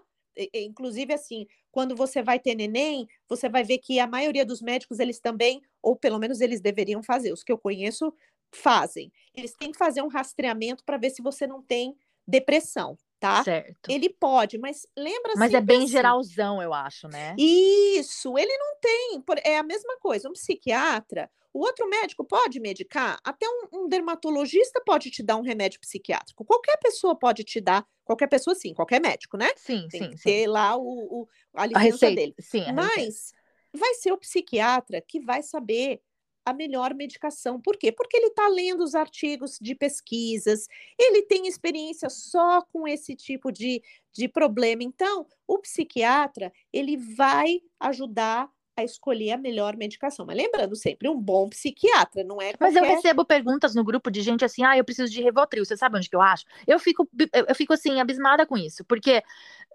Inclusive, 0.54 1.13
assim, 1.13 1.47
quando 1.71 1.95
você 1.95 2.21
vai 2.21 2.39
ter 2.39 2.56
neném, 2.56 3.08
você 3.28 3.49
vai 3.49 3.63
ver 3.63 3.78
que 3.80 3.99
a 3.99 4.08
maioria 4.08 4.45
dos 4.45 4.62
médicos, 4.62 4.99
eles 4.99 5.19
também, 5.19 5.62
ou 5.82 5.95
pelo 5.95 6.17
menos 6.17 6.41
eles 6.41 6.62
deveriam 6.62 7.04
fazer, 7.04 7.32
os 7.32 7.43
que 7.43 7.52
eu 7.52 7.58
conheço 7.58 8.13
fazem. 8.52 9.12
Eles 9.36 9.54
têm 9.54 9.71
que 9.71 9.78
fazer 9.78 10.02
um 10.02 10.08
rastreamento 10.08 10.84
para 10.84 10.97
ver 10.97 11.10
se 11.10 11.21
você 11.21 11.45
não 11.45 11.62
tem 11.62 11.95
depressão, 12.28 12.97
tá? 13.20 13.44
Certo. 13.44 13.90
Ele 13.90 14.10
pode, 14.10 14.58
mas 14.58 14.88
lembra 14.98 15.34
Mas 15.36 15.54
é 15.54 15.62
bem 15.62 15.80
assim, 15.80 15.88
geralzão, 15.88 16.62
eu 16.62 16.74
acho, 16.74 17.08
né? 17.08 17.36
Isso, 17.38 18.38
ele 18.38 18.58
não 18.58 18.80
tem. 18.80 19.24
É 19.44 19.58
a 19.58 19.64
mesma 19.64 19.98
coisa. 20.00 20.30
Um 20.30 20.34
psiquiatra, 20.34 21.30
o 21.54 21.60
outro 21.60 21.90
médico 21.90 22.24
pode 22.24 22.60
medicar, 22.60 23.20
até 23.24 23.46
um, 23.48 23.82
um, 23.82 23.88
dermatologista 23.90 24.82
pode 24.86 25.10
te 25.10 25.24
dar 25.24 25.36
um 25.36 25.42
remédio 25.42 25.80
psiquiátrico. 25.80 26.46
Qualquer 26.46 26.78
pessoa 26.78 27.18
pode 27.18 27.44
te 27.44 27.60
dar, 27.60 27.86
qualquer 28.06 28.28
pessoa 28.28 28.56
sim, 28.56 28.74
qualquer 28.74 29.02
médico, 29.02 29.36
né? 29.36 29.50
Sim, 29.56 29.88
Tem 29.90 30.04
sim. 30.04 30.10
Que 30.12 30.24
ter 30.24 30.48
lá 30.48 30.78
o, 30.78 30.84
o 30.84 31.28
a 31.54 31.66
licença 31.66 32.08
a 32.08 32.10
dele. 32.12 32.36
Sim, 32.40 32.72
Mas 32.72 32.96
receita. 32.96 33.38
vai 33.74 33.94
ser 33.96 34.12
o 34.12 34.18
psiquiatra 34.18 35.02
que 35.02 35.20
vai 35.20 35.42
saber 35.42 36.02
a 36.50 36.54
melhor 36.54 36.94
medicação. 36.94 37.60
Por 37.62 37.78
quê? 37.78 37.92
Porque 37.92 38.18
ele 38.18 38.28
está 38.28 38.48
lendo 38.48 38.84
os 38.84 38.96
artigos 38.96 39.58
de 39.60 39.76
pesquisas, 39.76 40.68
ele 40.98 41.24
tem 41.24 41.48
experiência 41.48 42.10
só 42.10 42.62
com 42.62 42.88
esse 42.88 43.16
tipo 43.16 43.52
de, 43.52 43.82
de 44.14 44.28
problema. 44.28 44.84
Então, 44.84 45.26
o 45.48 45.58
psiquiatra, 45.60 46.52
ele 46.72 46.98
vai 46.98 47.62
ajudar 47.80 48.50
a 48.80 48.84
escolher 48.84 49.32
a 49.32 49.38
melhor 49.38 49.76
medicação. 49.76 50.26
Mas 50.26 50.38
lembrando 50.38 50.76
sempre, 50.76 51.08
um 51.08 51.20
bom 51.20 51.50
psiquiatra, 51.50 52.24
não 52.24 52.42
é 52.42 52.54
qualquer... 52.54 52.60
Mas 52.60 52.76
eu 52.76 52.84
recebo 52.84 53.26
perguntas 53.26 53.76
no 53.76 53.84
grupo 53.84 54.10
de 54.12 54.22
gente 54.22 54.44
assim, 54.44 54.63
ah, 54.63 54.78
eu 54.78 54.84
preciso 54.84 55.12
de 55.12 55.22
Rivotril, 55.22 55.65
você 55.65 55.78
sabe 55.78 55.98
onde 55.98 56.10
que 56.10 56.15
eu 56.15 56.22
acho? 56.22 56.46
Eu 56.68 56.80
fico, 56.80 57.08
eu 57.48 57.56
fico 57.56 57.74
assim, 57.74 58.00
abismada 58.00 58.46
com 58.46 58.58
isso, 58.58 58.84
porque, 58.86 59.24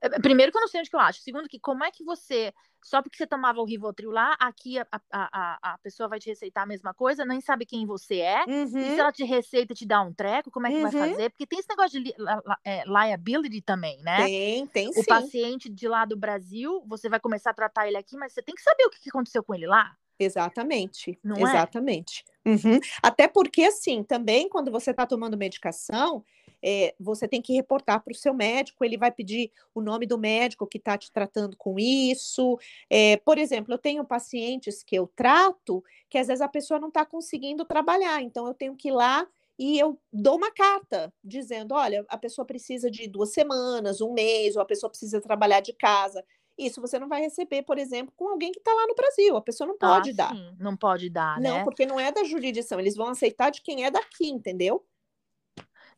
eh, 0.02 0.20
primeiro 0.20 0.52
que 0.52 0.58
eu 0.58 0.62
não 0.62 0.68
sei 0.68 0.80
onde 0.80 0.90
que 0.90 0.96
eu 0.96 1.00
acho, 1.00 1.20
segundo 1.20 1.48
que 1.48 1.58
como 1.58 1.84
é 1.84 1.90
que 1.90 2.04
você 2.04 2.52
só 2.84 3.00
porque 3.00 3.16
você 3.16 3.26
tomava 3.26 3.60
o 3.60 3.64
Rivotril 3.64 4.10
lá, 4.10 4.36
aqui 4.38 4.78
a, 4.78 4.86
a, 4.92 5.00
a, 5.10 5.72
a 5.72 5.78
pessoa 5.78 6.06
vai 6.06 6.20
te 6.20 6.28
receitar 6.28 6.64
a 6.64 6.66
mesma 6.66 6.92
coisa, 6.92 7.24
nem 7.24 7.40
sabe 7.40 7.64
quem 7.64 7.86
você 7.86 8.18
é. 8.18 8.44
Uhum. 8.46 8.64
E 8.64 8.68
se 8.68 8.76
uhum. 8.76 8.98
ela 8.98 9.10
te 9.10 9.24
receita 9.24 9.72
e 9.72 9.76
te 9.76 9.86
dá 9.86 10.02
um 10.02 10.12
treco, 10.12 10.50
como 10.50 10.66
é 10.66 10.70
que 10.70 10.76
uhum. 10.76 10.90
vai 10.90 10.92
fazer? 10.92 11.30
Porque 11.30 11.46
tem 11.46 11.58
esse 11.58 11.68
negócio 11.68 11.98
de 11.98 12.10
li, 12.10 12.14
é, 12.62 12.84
liability 12.84 13.62
também, 13.62 14.02
né? 14.02 14.18
Tem, 14.18 14.66
tem 14.66 14.92
sim. 14.92 15.00
O 15.00 15.06
paciente 15.06 15.70
de 15.70 15.88
lá 15.88 16.04
do 16.04 16.14
Brasil, 16.14 16.84
você 16.86 17.08
vai 17.08 17.18
começar 17.18 17.50
a 17.50 17.54
tratar 17.54 17.88
ele 17.88 17.96
aqui, 17.96 18.18
mas 18.18 18.34
você 18.34 18.42
tem 18.42 18.54
que 18.54 18.62
saber 18.62 18.84
o 18.84 18.90
que 19.00 19.08
aconteceu 19.08 19.42
com 19.42 19.54
ele 19.54 19.66
lá. 19.66 19.96
Exatamente. 20.18 21.18
Não 21.22 21.36
é? 21.36 21.42
Exatamente. 21.42 22.24
É? 22.44 22.50
Uhum. 22.50 22.78
Até 23.02 23.26
porque, 23.26 23.64
assim, 23.64 24.02
também 24.02 24.48
quando 24.48 24.70
você 24.70 24.90
está 24.90 25.06
tomando 25.06 25.36
medicação, 25.36 26.24
é, 26.62 26.94
você 26.98 27.28
tem 27.28 27.42
que 27.42 27.52
reportar 27.52 28.02
para 28.02 28.12
o 28.12 28.16
seu 28.16 28.32
médico, 28.32 28.84
ele 28.84 28.96
vai 28.96 29.10
pedir 29.10 29.50
o 29.74 29.82
nome 29.82 30.06
do 30.06 30.18
médico 30.18 30.66
que 30.66 30.78
está 30.78 30.96
te 30.96 31.12
tratando 31.12 31.56
com 31.56 31.78
isso. 31.78 32.58
É, 32.88 33.18
por 33.18 33.36
exemplo, 33.36 33.74
eu 33.74 33.78
tenho 33.78 34.04
pacientes 34.04 34.82
que 34.82 34.96
eu 34.96 35.06
trato 35.14 35.84
que 36.08 36.16
às 36.16 36.28
vezes 36.28 36.40
a 36.40 36.48
pessoa 36.48 36.80
não 36.80 36.88
está 36.88 37.04
conseguindo 37.04 37.64
trabalhar, 37.64 38.22
então 38.22 38.46
eu 38.46 38.54
tenho 38.54 38.76
que 38.76 38.88
ir 38.88 38.92
lá 38.92 39.26
e 39.58 39.78
eu 39.78 40.00
dou 40.12 40.36
uma 40.36 40.50
carta 40.50 41.12
dizendo: 41.22 41.74
olha, 41.74 42.04
a 42.08 42.16
pessoa 42.16 42.46
precisa 42.46 42.90
de 42.90 43.06
duas 43.08 43.32
semanas, 43.32 44.00
um 44.00 44.12
mês, 44.12 44.56
ou 44.56 44.62
a 44.62 44.66
pessoa 44.66 44.90
precisa 44.90 45.20
trabalhar 45.20 45.60
de 45.60 45.72
casa. 45.72 46.24
Isso 46.56 46.80
você 46.80 46.98
não 46.98 47.08
vai 47.08 47.20
receber, 47.20 47.62
por 47.62 47.78
exemplo, 47.78 48.12
com 48.16 48.28
alguém 48.28 48.52
que 48.52 48.58
está 48.58 48.72
lá 48.72 48.86
no 48.86 48.94
Brasil. 48.94 49.36
A 49.36 49.42
pessoa 49.42 49.66
não 49.66 49.76
pode 49.76 50.10
ah, 50.10 50.14
dar. 50.14 50.30
Sim, 50.30 50.56
não 50.58 50.76
pode 50.76 51.10
dar, 51.10 51.40
não, 51.40 51.42
né? 51.42 51.58
Não, 51.58 51.64
porque 51.64 51.84
não 51.84 51.98
é 51.98 52.12
da 52.12 52.24
jurisdição. 52.24 52.78
Eles 52.78 52.96
vão 52.96 53.08
aceitar 53.08 53.50
de 53.50 53.60
quem 53.60 53.84
é 53.84 53.90
daqui, 53.90 54.28
entendeu? 54.28 54.84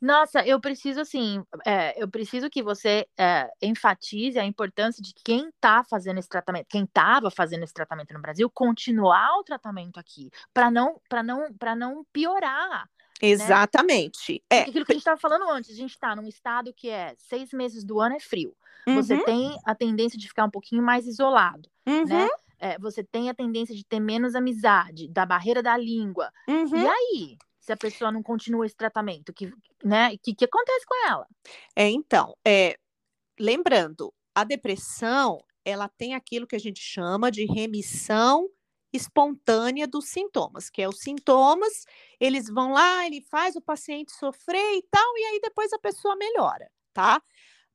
Nossa, 0.00 0.46
eu 0.46 0.60
preciso, 0.60 1.00
assim, 1.00 1.42
é, 1.66 2.00
eu 2.00 2.08
preciso 2.08 2.50
que 2.50 2.62
você 2.62 3.06
é, 3.18 3.50
enfatize 3.62 4.38
a 4.38 4.44
importância 4.44 5.02
de 5.02 5.14
quem 5.24 5.48
está 5.48 5.82
fazendo 5.84 6.18
esse 6.18 6.28
tratamento, 6.28 6.66
quem 6.68 6.84
estava 6.84 7.30
fazendo 7.30 7.62
esse 7.62 7.72
tratamento 7.72 8.12
no 8.12 8.20
Brasil, 8.20 8.50
continuar 8.50 9.38
o 9.38 9.44
tratamento 9.44 9.98
aqui, 9.98 10.30
para 10.52 10.70
não, 10.70 11.00
para 11.08 11.22
não, 11.22 11.52
para 11.54 11.74
não 11.74 12.04
piorar. 12.12 12.88
Exatamente. 13.20 14.42
Né? 14.52 14.58
É. 14.58 14.60
Aquilo 14.62 14.84
que 14.84 14.92
a 14.92 14.94
gente 14.94 15.00
estava 15.00 15.18
falando 15.18 15.48
antes, 15.48 15.70
a 15.70 15.76
gente 15.76 15.92
está 15.92 16.14
num 16.14 16.28
estado 16.28 16.72
que 16.74 16.90
é 16.90 17.14
seis 17.16 17.52
meses 17.52 17.82
do 17.82 17.98
ano 17.98 18.16
é 18.16 18.20
frio. 18.20 18.54
Uhum. 18.86 18.96
Você 18.96 19.22
tem 19.24 19.56
a 19.64 19.74
tendência 19.74 20.18
de 20.18 20.28
ficar 20.28 20.44
um 20.44 20.50
pouquinho 20.50 20.82
mais 20.82 21.06
isolado, 21.06 21.68
né? 21.84 21.92
uhum. 21.92 22.04
né? 22.04 22.28
É, 22.58 22.78
você 22.78 23.04
tem 23.04 23.28
a 23.28 23.34
tendência 23.34 23.74
de 23.74 23.84
ter 23.84 24.00
menos 24.00 24.34
amizade, 24.34 25.08
da 25.08 25.26
barreira 25.26 25.62
da 25.62 25.76
língua. 25.76 26.32
Uhum. 26.48 26.76
E 26.76 26.86
aí? 26.86 27.38
Se 27.60 27.72
a 27.72 27.76
pessoa 27.76 28.10
não 28.10 28.22
continua 28.22 28.64
esse 28.64 28.76
tratamento, 28.76 29.32
que, 29.32 29.52
né? 29.84 30.14
O 30.14 30.18
que, 30.22 30.34
que 30.34 30.44
acontece 30.44 30.86
com 30.86 31.08
ela? 31.08 31.26
É, 31.74 31.88
então, 31.88 32.34
é, 32.46 32.78
lembrando, 33.38 34.12
a 34.34 34.44
depressão, 34.44 35.42
ela 35.64 35.88
tem 35.88 36.14
aquilo 36.14 36.46
que 36.46 36.56
a 36.56 36.60
gente 36.60 36.80
chama 36.80 37.30
de 37.30 37.44
remissão 37.44 38.48
espontânea 38.92 39.86
dos 39.86 40.08
sintomas, 40.08 40.70
que 40.70 40.80
é 40.80 40.88
os 40.88 41.00
sintomas, 41.00 41.84
eles 42.18 42.48
vão 42.48 42.72
lá, 42.72 43.06
ele 43.06 43.20
faz 43.20 43.56
o 43.56 43.60
paciente 43.60 44.12
sofrer 44.12 44.76
e 44.76 44.82
tal, 44.90 45.18
e 45.18 45.24
aí 45.24 45.40
depois 45.40 45.72
a 45.72 45.78
pessoa 45.78 46.16
melhora, 46.16 46.70
tá? 46.92 47.22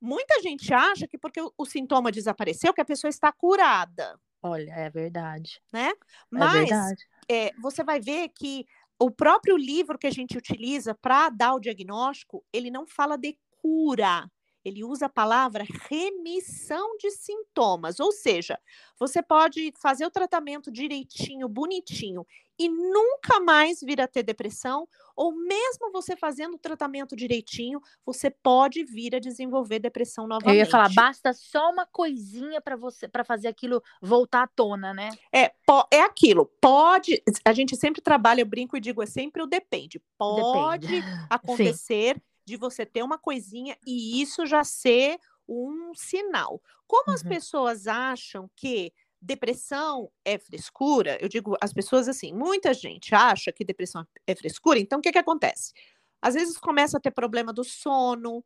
Muita 0.01 0.41
gente 0.41 0.73
acha 0.73 1.07
que 1.07 1.17
porque 1.17 1.39
o, 1.39 1.53
o 1.55 1.65
sintoma 1.65 2.11
desapareceu, 2.11 2.73
que 2.73 2.81
a 2.81 2.85
pessoa 2.85 3.09
está 3.09 3.31
curada. 3.31 4.19
Olha, 4.41 4.71
é 4.71 4.89
verdade. 4.89 5.61
Né? 5.71 5.89
É 5.89 5.95
Mas 6.29 6.55
é 6.55 6.59
verdade. 6.59 7.07
É, 7.29 7.51
você 7.61 7.83
vai 7.83 7.99
ver 7.99 8.29
que 8.29 8.65
o 8.99 9.11
próprio 9.11 9.55
livro 9.55 9.97
que 9.97 10.07
a 10.07 10.11
gente 10.11 10.37
utiliza 10.37 10.95
para 10.95 11.29
dar 11.29 11.53
o 11.53 11.59
diagnóstico, 11.59 12.43
ele 12.51 12.71
não 12.71 12.87
fala 12.87 13.17
de 13.17 13.37
cura, 13.61 14.29
ele 14.63 14.83
usa 14.83 15.07
a 15.07 15.09
palavra 15.09 15.65
remissão 15.89 16.97
de 16.97 17.11
sintomas, 17.11 17.99
ou 17.99 18.11
seja, 18.11 18.59
você 18.99 19.21
pode 19.21 19.73
fazer 19.81 20.05
o 20.05 20.11
tratamento 20.11 20.71
direitinho, 20.71 21.49
bonitinho 21.49 22.25
e 22.59 22.69
nunca 22.69 23.39
mais 23.39 23.81
vir 23.81 23.99
a 23.99 24.07
ter 24.07 24.21
depressão, 24.21 24.87
ou 25.15 25.33
mesmo 25.33 25.91
você 25.91 26.15
fazendo 26.15 26.53
o 26.55 26.59
tratamento 26.59 27.15
direitinho, 27.15 27.81
você 28.05 28.29
pode 28.29 28.83
vir 28.83 29.15
a 29.15 29.19
desenvolver 29.19 29.79
depressão 29.79 30.27
novamente. 30.27 30.55
Eu 30.55 30.59
ia 30.59 30.69
falar, 30.69 30.93
basta 30.93 31.33
só 31.33 31.71
uma 31.71 31.87
coisinha 31.87 32.61
para 32.61 32.75
você 32.75 33.07
para 33.07 33.23
fazer 33.23 33.47
aquilo 33.47 33.81
voltar 33.99 34.43
à 34.43 34.47
tona, 34.47 34.93
né? 34.93 35.09
É, 35.33 35.51
é 35.91 36.01
aquilo. 36.01 36.45
Pode, 36.61 37.23
a 37.43 37.51
gente 37.51 37.75
sempre 37.75 37.99
trabalha, 37.99 38.41
eu 38.41 38.45
brinco 38.45 38.77
e 38.77 38.79
digo, 38.79 39.01
é 39.01 39.07
sempre 39.07 39.41
o 39.41 39.47
depende. 39.47 39.99
Pode 40.15 40.87
depende. 40.87 41.25
acontecer 41.29 42.15
Sim 42.15 42.30
de 42.51 42.57
você 42.57 42.85
ter 42.85 43.01
uma 43.01 43.17
coisinha 43.17 43.77
e 43.87 44.21
isso 44.21 44.45
já 44.45 44.61
ser 44.61 45.17
um 45.47 45.93
sinal. 45.95 46.61
Como 46.85 47.05
uhum. 47.07 47.13
as 47.13 47.23
pessoas 47.23 47.87
acham 47.87 48.49
que 48.57 48.93
depressão 49.21 50.11
é 50.25 50.37
frescura, 50.37 51.17
eu 51.21 51.29
digo 51.29 51.55
as 51.61 51.71
pessoas 51.71 52.09
assim, 52.09 52.33
muita 52.33 52.73
gente 52.73 53.15
acha 53.15 53.51
que 53.51 53.63
depressão 53.63 54.05
é 54.27 54.35
frescura, 54.35 54.79
então 54.79 54.99
o 54.99 55.01
que, 55.01 55.11
que 55.11 55.17
acontece? 55.17 55.73
Às 56.21 56.33
vezes 56.33 56.57
começa 56.57 56.97
a 56.97 56.99
ter 56.99 57.11
problema 57.11 57.53
do 57.53 57.63
sono, 57.63 58.43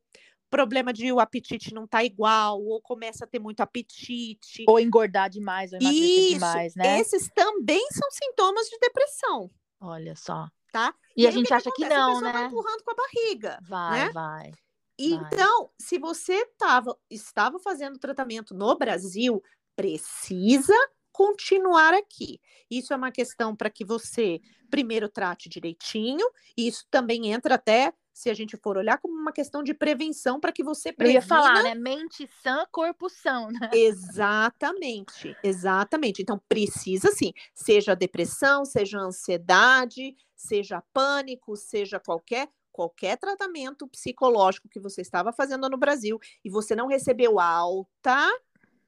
problema 0.49 0.93
de 0.93 1.11
o 1.11 1.19
apetite 1.19 1.73
não 1.73 1.87
tá 1.87 2.03
igual, 2.03 2.61
ou 2.61 2.79
começa 2.81 3.25
a 3.25 3.27
ter 3.27 3.39
muito 3.39 3.61
apetite. 3.61 4.65
Ou 4.67 4.79
engordar 4.79 5.29
demais, 5.29 5.73
ou 5.73 5.79
emagrecer 5.79 6.33
demais, 6.33 6.75
né? 6.75 6.99
Esses 6.99 7.27
também 7.33 7.85
são 7.91 8.09
sintomas 8.11 8.67
de 8.67 8.77
depressão. 8.79 9.49
Olha 9.81 10.15
só 10.15 10.47
tá? 10.75 10.93
E, 11.15 11.23
e 11.23 11.27
a 11.27 11.31
gente 11.31 11.47
que 11.47 11.53
acha 11.53 11.71
que, 11.71 11.83
que 11.83 11.89
não, 11.89 12.19
né? 12.19 12.33
Vai 12.33 12.45
empurrando 12.47 12.83
com 12.83 12.91
a 12.91 12.95
barriga. 12.95 13.59
Vai, 13.61 13.99
né? 13.99 14.11
vai. 14.11 14.51
Então, 14.99 15.61
vai. 15.61 15.69
se 15.79 15.97
você 15.97 16.45
tava, 16.57 16.97
estava 17.09 17.57
fazendo 17.59 17.97
tratamento 17.97 18.53
no 18.53 18.77
Brasil, 18.77 19.41
precisa 19.73 20.75
continuar 21.13 21.93
aqui. 21.93 22.41
Isso 22.69 22.91
é 22.91 22.97
uma 22.97 23.09
questão 23.09 23.55
para 23.55 23.69
que 23.69 23.85
você 23.85 24.41
primeiro 24.69 25.07
trate 25.07 25.47
direitinho, 25.47 26.27
e 26.57 26.67
isso 26.67 26.85
também 26.91 27.31
entra 27.31 27.55
até 27.55 27.93
se 28.13 28.29
a 28.29 28.33
gente 28.33 28.57
for 28.57 28.77
olhar 28.77 28.97
como 28.97 29.13
uma 29.13 29.31
questão 29.31 29.61
de 29.61 29.73
prevenção 29.73 30.39
para 30.39 30.51
que 30.51 30.63
você 30.63 30.91
previna... 30.91 31.19
Eu 31.19 31.21
ia 31.21 31.27
falar, 31.27 31.63
né? 31.63 31.75
Mente 31.75 32.29
sã, 32.41 32.65
corpo 32.71 33.09
são, 33.09 33.51
né? 33.51 33.69
Exatamente, 33.73 35.35
exatamente. 35.43 36.21
Então, 36.21 36.41
precisa 36.49 37.11
sim, 37.11 37.33
seja 37.53 37.93
depressão, 37.93 38.65
seja 38.65 38.99
ansiedade, 38.99 40.15
seja 40.35 40.83
pânico, 40.93 41.55
seja 41.55 41.99
qualquer 41.99 42.49
qualquer 42.71 43.17
tratamento 43.17 43.87
psicológico 43.87 44.67
que 44.67 44.81
você 44.81 45.01
estava 45.01 45.31
fazendo 45.31 45.69
no 45.69 45.77
Brasil 45.77 46.19
e 46.43 46.49
você 46.49 46.75
não 46.75 46.87
recebeu 46.87 47.39
alta, 47.39 48.29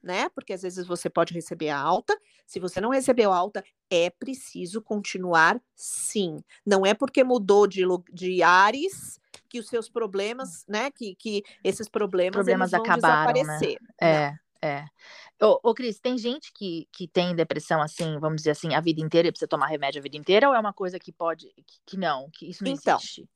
né? 0.02 0.28
Porque 0.28 0.52
às 0.52 0.60
vezes 0.60 0.86
você 0.86 1.08
pode 1.08 1.32
receber 1.32 1.70
alta. 1.70 2.14
Se 2.46 2.60
você 2.60 2.82
não 2.82 2.90
recebeu 2.90 3.32
alta, 3.32 3.64
é 3.90 4.10
preciso 4.10 4.82
continuar 4.82 5.58
sim. 5.74 6.44
Não 6.66 6.84
é 6.84 6.92
porque 6.92 7.24
mudou 7.24 7.66
de, 7.66 7.82
de 8.12 8.42
ares 8.42 9.18
que 9.48 9.58
os 9.58 9.68
seus 9.68 9.88
problemas, 9.88 10.66
né? 10.68 10.90
Que, 10.90 11.14
que 11.14 11.42
esses 11.64 11.88
problemas, 11.88 12.34
problemas 12.34 12.74
acabaram, 12.74 13.32
né? 13.32 13.42
desaparecer. 13.42 13.78
Né? 13.80 13.88
É. 14.00 14.38
É. 14.62 14.84
Ô, 15.40 15.60
ô 15.62 15.74
Cris, 15.74 16.00
tem 16.00 16.18
gente 16.18 16.52
que, 16.52 16.88
que 16.92 17.06
tem 17.06 17.34
depressão 17.34 17.80
assim, 17.80 18.18
vamos 18.18 18.38
dizer 18.38 18.50
assim, 18.50 18.74
a 18.74 18.80
vida 18.80 19.00
inteira 19.00 19.28
e 19.28 19.30
precisa 19.30 19.48
tomar 19.48 19.68
remédio 19.68 20.00
a 20.00 20.02
vida 20.02 20.16
inteira, 20.16 20.48
ou 20.48 20.54
é 20.54 20.58
uma 20.58 20.72
coisa 20.72 20.98
que 20.98 21.12
pode, 21.12 21.46
que, 21.64 21.78
que 21.86 21.96
não, 21.96 22.28
que 22.32 22.50
isso 22.50 22.64
não 22.64 22.72
então, 22.72 22.98
existe? 22.98 23.28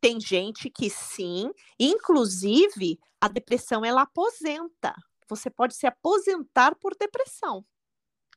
Tem 0.00 0.20
gente 0.20 0.70
que 0.70 0.88
sim, 0.88 1.50
inclusive 1.78 2.98
a 3.20 3.28
depressão 3.28 3.84
ela 3.84 4.02
aposenta. 4.02 4.94
Você 5.28 5.50
pode 5.50 5.74
se 5.74 5.86
aposentar 5.86 6.76
por 6.76 6.94
depressão. 6.96 7.64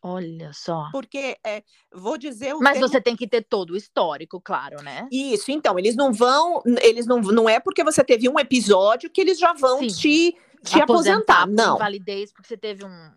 Olha 0.02 0.52
só. 0.54 0.90
Porque, 0.92 1.38
é, 1.46 1.64
vou 1.92 2.18
dizer... 2.18 2.54
Mas 2.56 2.74
termo... 2.74 2.88
você 2.88 3.02
tem 3.02 3.16
que 3.16 3.28
ter 3.28 3.44
todo 3.44 3.72
o 3.72 3.78
histórico, 3.78 4.40
claro, 4.40 4.82
né? 4.84 5.08
Isso, 5.12 5.52
então, 5.52 5.78
eles 5.78 5.96
não 5.96 6.14
vão, 6.14 6.62
eles 6.82 7.06
não, 7.06 7.20
não 7.20 7.50
é 7.50 7.60
porque 7.60 7.84
você 7.84 8.04
teve 8.04 8.30
um 8.30 8.40
episódio 8.40 9.10
que 9.10 9.20
eles 9.20 9.40
já 9.40 9.54
vão 9.54 9.80
Sim. 9.80 9.88
te, 9.88 10.38
te 10.64 10.82
aposentar, 10.82 11.44
aposentar 11.44 11.48
não. 11.48 11.78
validez 11.78 12.32
porque 12.32 12.48
você 12.48 12.58
teve 12.58 12.86
um... 12.86 13.12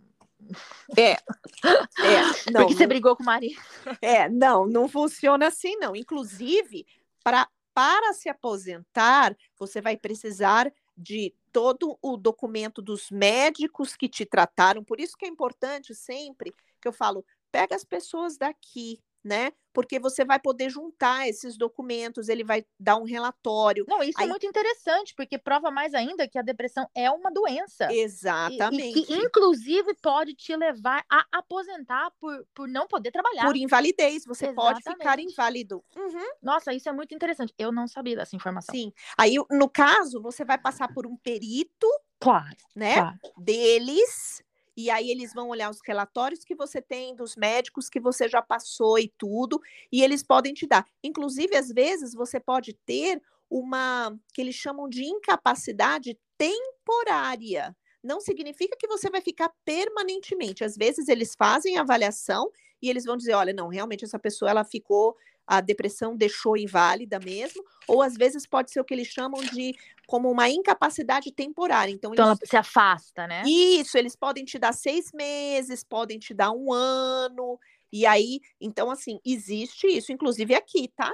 É, 0.97 1.13
é 1.13 1.19
não, 2.51 2.63
porque 2.63 2.75
você 2.75 2.87
brigou 2.87 3.15
com 3.15 3.23
o 3.23 3.27
marido. 3.27 3.61
É, 4.01 4.29
não, 4.29 4.67
não 4.67 4.89
funciona 4.89 5.47
assim, 5.47 5.77
não. 5.77 5.95
Inclusive, 5.95 6.87
pra, 7.23 7.49
para 7.75 8.13
se 8.15 8.29
aposentar, 8.29 9.37
você 9.59 9.81
vai 9.81 9.97
precisar 9.97 10.73
de 10.97 11.35
todo 11.53 11.99
o 12.03 12.17
documento 12.17 12.83
dos 12.83 13.11
médicos 13.11 13.97
que 13.97 14.09
te 14.09 14.25
trataram. 14.25 14.85
Por 14.85 15.01
isso 15.01 15.17
que 15.17 15.25
é 15.25 15.29
importante 15.29 15.95
sempre 15.95 16.55
que 16.81 16.89
eu 16.89 16.93
falo, 16.93 17.25
pega 17.51 17.75
as 17.75 17.85
pessoas 17.85 18.37
daqui, 18.37 19.01
né? 19.25 19.53
Porque 19.73 20.01
você 20.01 20.25
vai 20.25 20.41
poder 20.41 20.69
juntar 20.69 21.29
esses 21.29 21.57
documentos, 21.57 22.29
ele 22.29 22.43
vai 22.43 22.65
dar 22.79 22.97
um 22.97 23.05
relatório. 23.05 23.85
Não, 23.87 24.03
isso 24.03 24.19
é 24.19 24.25
Aí... 24.25 24.29
é 24.29 24.31
muito 24.31 24.47
interessante, 24.47 25.15
porque 25.15 25.39
prova 25.39 25.71
mais 25.71 25.95
ainda 25.95 26.27
que 26.27 26.39
a 26.39 26.43
depressão 26.43 26.89
é 26.95 27.09
uma 27.11 27.31
doença. 27.31 27.93
Exatamente. 27.93 28.99
E, 28.99 29.03
e 29.03 29.07
que, 29.07 29.15
inclusive, 29.15 29.95
pode 30.03 30.35
te 30.35 30.57
levar 30.57 31.05
a 31.09 31.25
aposentar 31.33 32.11
por, 32.19 32.45
por 32.53 32.69
não 32.69 32.89
poder 32.89 33.13
trabalhar. 33.13 33.45
Por 33.45 33.57
invalidez, 33.57 34.25
você 34.25 34.47
Exatamente. 34.47 34.83
pode 34.83 34.99
ficar 34.99 35.21
inválido. 35.21 35.85
Uhum. 35.97 36.31
Nossa, 36.43 36.73
isso 36.73 36.89
é 36.89 36.93
muito 36.93 37.15
interessante. 37.15 37.55
Eu 37.57 37.71
não 37.71 37.87
sabia 37.87 38.17
dessa 38.17 38.35
informação. 38.35 38.75
Sim. 38.75 38.93
Aí, 39.17 39.37
no 39.51 39.69
caso, 39.69 40.21
você 40.21 40.45
vai 40.45 40.59
passar 40.59 40.93
por 40.93 41.07
um 41.07 41.17
perito. 41.17 41.87
Claro. 42.19 42.57
Né? 42.75 42.95
Claro. 42.95 43.19
Deles 43.39 44.43
e 44.85 44.91
aí 44.91 45.11
eles 45.11 45.33
vão 45.33 45.49
olhar 45.49 45.71
os 45.71 45.79
relatórios 45.87 46.45
que 46.45 46.55
você 46.55 46.81
tem 46.81 47.15
dos 47.15 47.37
médicos 47.37 47.89
que 47.89 48.01
você 48.01 48.29
já 48.29 48.43
passou 48.43 48.99
e 48.99 49.13
tudo, 49.19 49.61
e 49.93 50.03
eles 50.03 50.23
podem 50.23 50.55
te 50.55 50.67
dar. 50.67 50.87
Inclusive, 51.03 51.57
às 51.57 51.69
vezes, 51.69 52.15
você 52.15 52.41
pode 52.41 52.73
ter 52.87 53.21
uma 53.51 54.17
que 54.33 54.41
eles 54.41 54.55
chamam 54.55 54.89
de 54.89 55.05
incapacidade 55.05 56.19
temporária. 56.39 57.77
Não 58.03 58.21
significa 58.21 58.77
que 58.79 58.87
você 58.89 59.11
vai 59.11 59.21
ficar 59.21 59.53
permanentemente. 59.65 60.65
Às 60.65 60.77
vezes 60.77 61.09
eles 61.09 61.35
fazem 61.37 61.77
avaliação 61.77 62.51
e 62.81 62.89
eles 62.89 63.05
vão 63.05 63.17
dizer, 63.17 63.35
olha, 63.35 63.53
não, 63.53 63.69
realmente 63.69 64.05
essa 64.05 64.19
pessoa 64.19 64.51
ela 64.51 64.65
ficou 64.65 65.15
a 65.51 65.61
depressão 65.61 66.17
deixou 66.17 66.57
inválida 66.57 67.19
mesmo, 67.19 67.65
ou 67.89 68.03
às 68.03 68.15
vezes 68.15 68.47
pode 68.47 68.71
ser 68.71 68.79
o 68.81 68.85
que 68.85 68.95
eles 68.95 69.09
chamam 69.09 69.43
de 69.43 69.75
como 70.07 70.31
uma 70.31 70.49
incapacidade 70.49 71.33
temporária. 71.33 71.91
Então, 71.91 72.13
então 72.13 72.29
eles... 72.29 72.39
ela 72.41 72.49
se 72.49 72.57
afasta, 72.57 73.27
né? 73.27 73.43
Isso, 73.45 73.99
eles 73.99 74.15
podem 74.15 74.45
te 74.45 74.61
dar 74.61 74.73
seis 74.73 75.11
meses, 75.13 75.83
podem 75.83 76.21
te 76.21 76.33
dar 76.33 76.53
um 76.53 76.73
ano, 76.73 77.59
e 77.93 78.07
aí, 78.07 78.41
então, 78.61 78.93
assim, 78.93 79.19
existe 79.25 79.89
isso, 79.89 80.13
inclusive 80.13 80.55
aqui, 80.55 80.87
tá? 80.95 81.13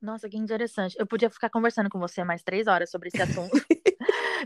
Nossa, 0.00 0.28
que 0.28 0.36
interessante. 0.36 0.94
Eu 0.96 1.06
podia 1.06 1.28
ficar 1.28 1.50
conversando 1.50 1.90
com 1.90 1.98
você 1.98 2.22
mais 2.22 2.44
três 2.44 2.68
horas 2.68 2.88
sobre 2.88 3.08
esse 3.08 3.20
assunto. 3.22 3.50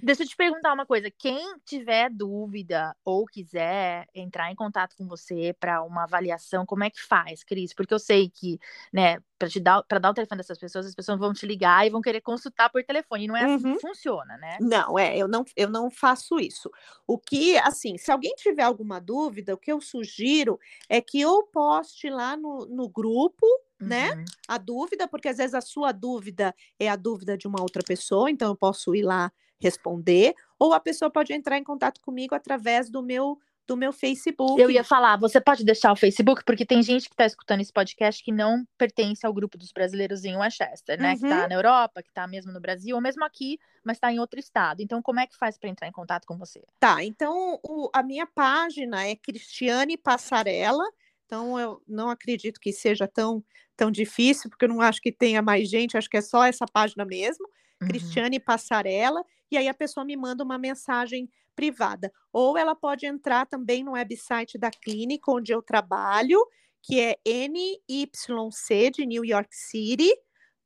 Deixa 0.02 0.22
eu 0.22 0.28
te 0.28 0.36
perguntar 0.36 0.72
uma 0.72 0.86
coisa. 0.86 1.10
Quem 1.10 1.58
tiver 1.64 2.10
dúvida 2.10 2.94
ou 3.04 3.24
quiser 3.26 4.06
entrar 4.14 4.50
em 4.50 4.54
contato 4.54 4.96
com 4.96 5.06
você 5.06 5.54
para 5.58 5.82
uma 5.82 6.04
avaliação, 6.04 6.66
como 6.66 6.84
é 6.84 6.90
que 6.90 7.02
faz, 7.02 7.42
Cris? 7.44 7.74
Porque 7.74 7.94
eu 7.94 7.98
sei 7.98 8.28
que, 8.28 8.58
né, 8.92 9.18
para 9.38 9.48
te 9.48 9.60
dar 9.60 9.82
para 9.82 9.98
dar 9.98 10.10
o 10.10 10.14
telefone 10.14 10.38
dessas 10.38 10.58
pessoas, 10.58 10.86
as 10.86 10.94
pessoas 10.94 11.18
vão 11.18 11.32
te 11.32 11.46
ligar 11.46 11.86
e 11.86 11.90
vão 11.90 12.00
querer 12.00 12.20
consultar 12.20 12.70
por 12.70 12.82
telefone. 12.84 13.24
E 13.24 13.28
não 13.28 13.36
é 13.36 13.46
uhum. 13.46 13.54
assim 13.54 13.62
que 13.62 13.68
uhum. 13.68 13.80
funciona, 13.80 14.36
né? 14.38 14.58
Não, 14.60 14.98
é, 14.98 15.16
eu 15.16 15.28
não, 15.28 15.44
eu 15.56 15.68
não 15.68 15.90
faço 15.90 16.38
isso. 16.38 16.70
O 17.06 17.18
que, 17.18 17.56
assim, 17.58 17.98
se 17.98 18.10
alguém 18.10 18.34
tiver 18.36 18.62
alguma 18.62 19.00
dúvida, 19.00 19.54
o 19.54 19.58
que 19.58 19.72
eu 19.72 19.80
sugiro 19.80 20.58
é 20.88 21.00
que 21.00 21.20
eu 21.20 21.42
poste 21.52 22.08
lá 22.10 22.36
no, 22.36 22.66
no 22.66 22.88
grupo 22.88 23.46
né? 23.78 24.12
Uhum. 24.12 24.24
A 24.48 24.58
dúvida, 24.58 25.06
porque 25.06 25.28
às 25.28 25.36
vezes 25.36 25.54
a 25.54 25.60
sua 25.60 25.92
dúvida 25.92 26.54
é 26.78 26.88
a 26.88 26.96
dúvida 26.96 27.36
de 27.36 27.46
uma 27.46 27.60
outra 27.60 27.82
pessoa, 27.82 28.30
então 28.30 28.48
eu 28.48 28.56
posso 28.56 28.94
ir 28.94 29.02
lá 29.02 29.30
responder, 29.60 30.34
ou 30.58 30.72
a 30.72 30.80
pessoa 30.80 31.10
pode 31.10 31.32
entrar 31.32 31.58
em 31.58 31.64
contato 31.64 32.00
comigo 32.00 32.34
através 32.34 32.90
do 32.90 33.02
meu 33.02 33.38
do 33.66 33.76
meu 33.76 33.92
Facebook. 33.92 34.60
Eu 34.60 34.70
ia 34.70 34.84
falar, 34.84 35.16
você 35.16 35.40
pode 35.40 35.64
deixar 35.64 35.92
o 35.92 35.96
Facebook, 35.96 36.44
porque 36.44 36.64
tem 36.64 36.82
gente 36.82 37.08
que 37.08 37.14
está 37.14 37.26
escutando 37.26 37.60
esse 37.60 37.72
podcast 37.72 38.22
que 38.22 38.30
não 38.30 38.64
pertence 38.78 39.26
ao 39.26 39.32
grupo 39.32 39.58
dos 39.58 39.72
brasileiros 39.72 40.24
em 40.24 40.36
Westchester, 40.36 41.00
né? 41.00 41.12
Uhum. 41.12 41.18
Que 41.18 41.24
está 41.26 41.48
na 41.48 41.54
Europa, 41.54 42.02
que 42.02 42.08
está 42.08 42.26
mesmo 42.26 42.52
no 42.52 42.60
Brasil, 42.60 42.94
ou 42.94 43.02
mesmo 43.02 43.24
aqui, 43.24 43.58
mas 43.84 43.96
está 43.96 44.12
em 44.12 44.20
outro 44.20 44.38
estado. 44.38 44.80
Então, 44.80 45.02
como 45.02 45.20
é 45.20 45.26
que 45.26 45.36
faz 45.36 45.58
para 45.58 45.68
entrar 45.68 45.88
em 45.88 45.92
contato 45.92 46.26
com 46.26 46.38
você? 46.38 46.62
Tá, 46.78 47.02
então 47.02 47.58
o, 47.62 47.90
a 47.92 48.02
minha 48.02 48.26
página 48.26 49.04
é 49.04 49.16
Cristiane 49.16 49.96
Passarela. 49.96 50.84
Então, 51.24 51.58
eu 51.58 51.82
não 51.88 52.08
acredito 52.08 52.60
que 52.60 52.72
seja 52.72 53.08
tão, 53.08 53.42
tão 53.76 53.90
difícil, 53.90 54.48
porque 54.48 54.64
eu 54.64 54.68
não 54.68 54.80
acho 54.80 55.00
que 55.00 55.10
tenha 55.10 55.42
mais 55.42 55.68
gente, 55.68 55.96
acho 55.96 56.08
que 56.08 56.16
é 56.16 56.20
só 56.20 56.44
essa 56.44 56.66
página 56.66 57.04
mesmo, 57.04 57.48
uhum. 57.82 57.88
Cristiane 57.88 58.38
Passarela, 58.38 59.24
e 59.50 59.56
aí 59.56 59.68
a 59.68 59.74
pessoa 59.74 60.04
me 60.04 60.16
manda 60.16 60.42
uma 60.44 60.58
mensagem 60.58 61.30
privada. 61.54 62.12
Ou 62.32 62.56
ela 62.56 62.74
pode 62.74 63.06
entrar 63.06 63.46
também 63.46 63.82
no 63.82 63.92
website 63.92 64.58
da 64.58 64.70
clínica 64.70 65.30
onde 65.30 65.52
eu 65.52 65.62
trabalho, 65.62 66.38
que 66.82 67.00
é 67.00 67.16
NYC 67.24 68.90
de 68.92 69.06
New 69.06 69.24
York 69.24 69.54
City, 69.54 70.12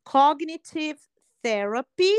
Cognitive 0.05 0.99
Therapy. 1.41 2.13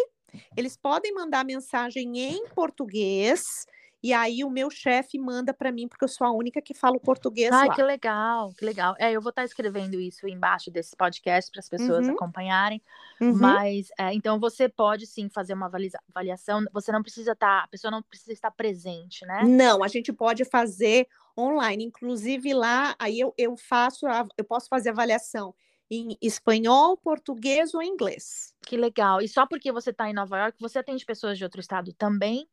Eles 0.56 0.78
podem 0.78 1.14
mandar 1.14 1.44
mensagem 1.44 2.18
em 2.18 2.48
português 2.50 3.66
e 4.04 4.14
aí 4.14 4.44
o 4.44 4.50
meu 4.50 4.70
chefe 4.72 5.20
manda 5.20 5.54
para 5.54 5.72
mim, 5.72 5.88
porque 5.88 6.04
eu 6.04 6.10
sou 6.10 6.26
a 6.26 6.32
única 6.32 6.62
que 6.62 6.74
fala 6.74 6.98
o 6.98 7.00
português 7.00 7.52
Ai, 7.52 7.68
lá. 7.68 7.76
que 7.76 7.84
legal, 7.84 8.52
que 8.58 8.66
legal. 8.66 8.96
É, 8.98 9.12
eu 9.12 9.22
vou 9.22 9.30
estar 9.30 9.44
tá 9.44 9.46
escrevendo 9.46 10.00
isso 10.00 10.28
embaixo 10.28 10.72
desse 10.72 10.96
podcast 10.96 11.52
para 11.52 11.60
as 11.60 11.70
pessoas 11.70 12.08
uhum. 12.08 12.14
acompanharem. 12.14 12.82
Uhum. 13.20 13.38
Mas, 13.38 13.90
é, 14.00 14.12
então 14.14 14.40
você 14.40 14.68
pode 14.68 15.06
sim 15.06 15.30
fazer 15.30 15.54
uma 15.54 15.68
avaliação. 15.68 16.66
Você 16.74 16.92
não 16.92 17.04
precisa 17.04 17.34
estar, 17.34 17.60
tá, 17.60 17.64
a 17.64 17.68
pessoa 17.68 17.92
não 17.92 18.02
precisa 18.02 18.34
estar 18.34 18.50
presente, 18.50 19.24
né? 19.26 19.44
Não, 19.46 19.84
a 19.84 19.88
gente 19.88 20.12
pode 20.12 20.46
fazer 20.46 21.08
online. 21.38 21.86
Inclusive 21.86 22.54
lá, 22.54 22.96
aí 22.98 23.20
eu, 23.20 23.34
eu 23.38 23.56
faço, 23.56 24.08
eu 24.36 24.44
posso 24.44 24.68
fazer 24.68 24.90
avaliação 24.90 25.54
em 25.92 26.18
espanhol, 26.22 26.96
português 26.96 27.74
ou 27.74 27.84
inglês. 27.84 28.56
Que 28.66 28.78
legal. 28.78 29.22
E 29.22 29.28
só 29.28 29.46
porque 29.46 29.72
você 29.74 29.90
está 29.90 30.10
em 30.10 30.14
Nova 30.14 30.40
York, 30.40 30.58
você 30.60 30.80
atende 30.80 31.06
pessoas 31.06 31.38
de 31.38 31.44
outro 31.44 31.60
estado 31.60 31.92
também? 31.94 32.48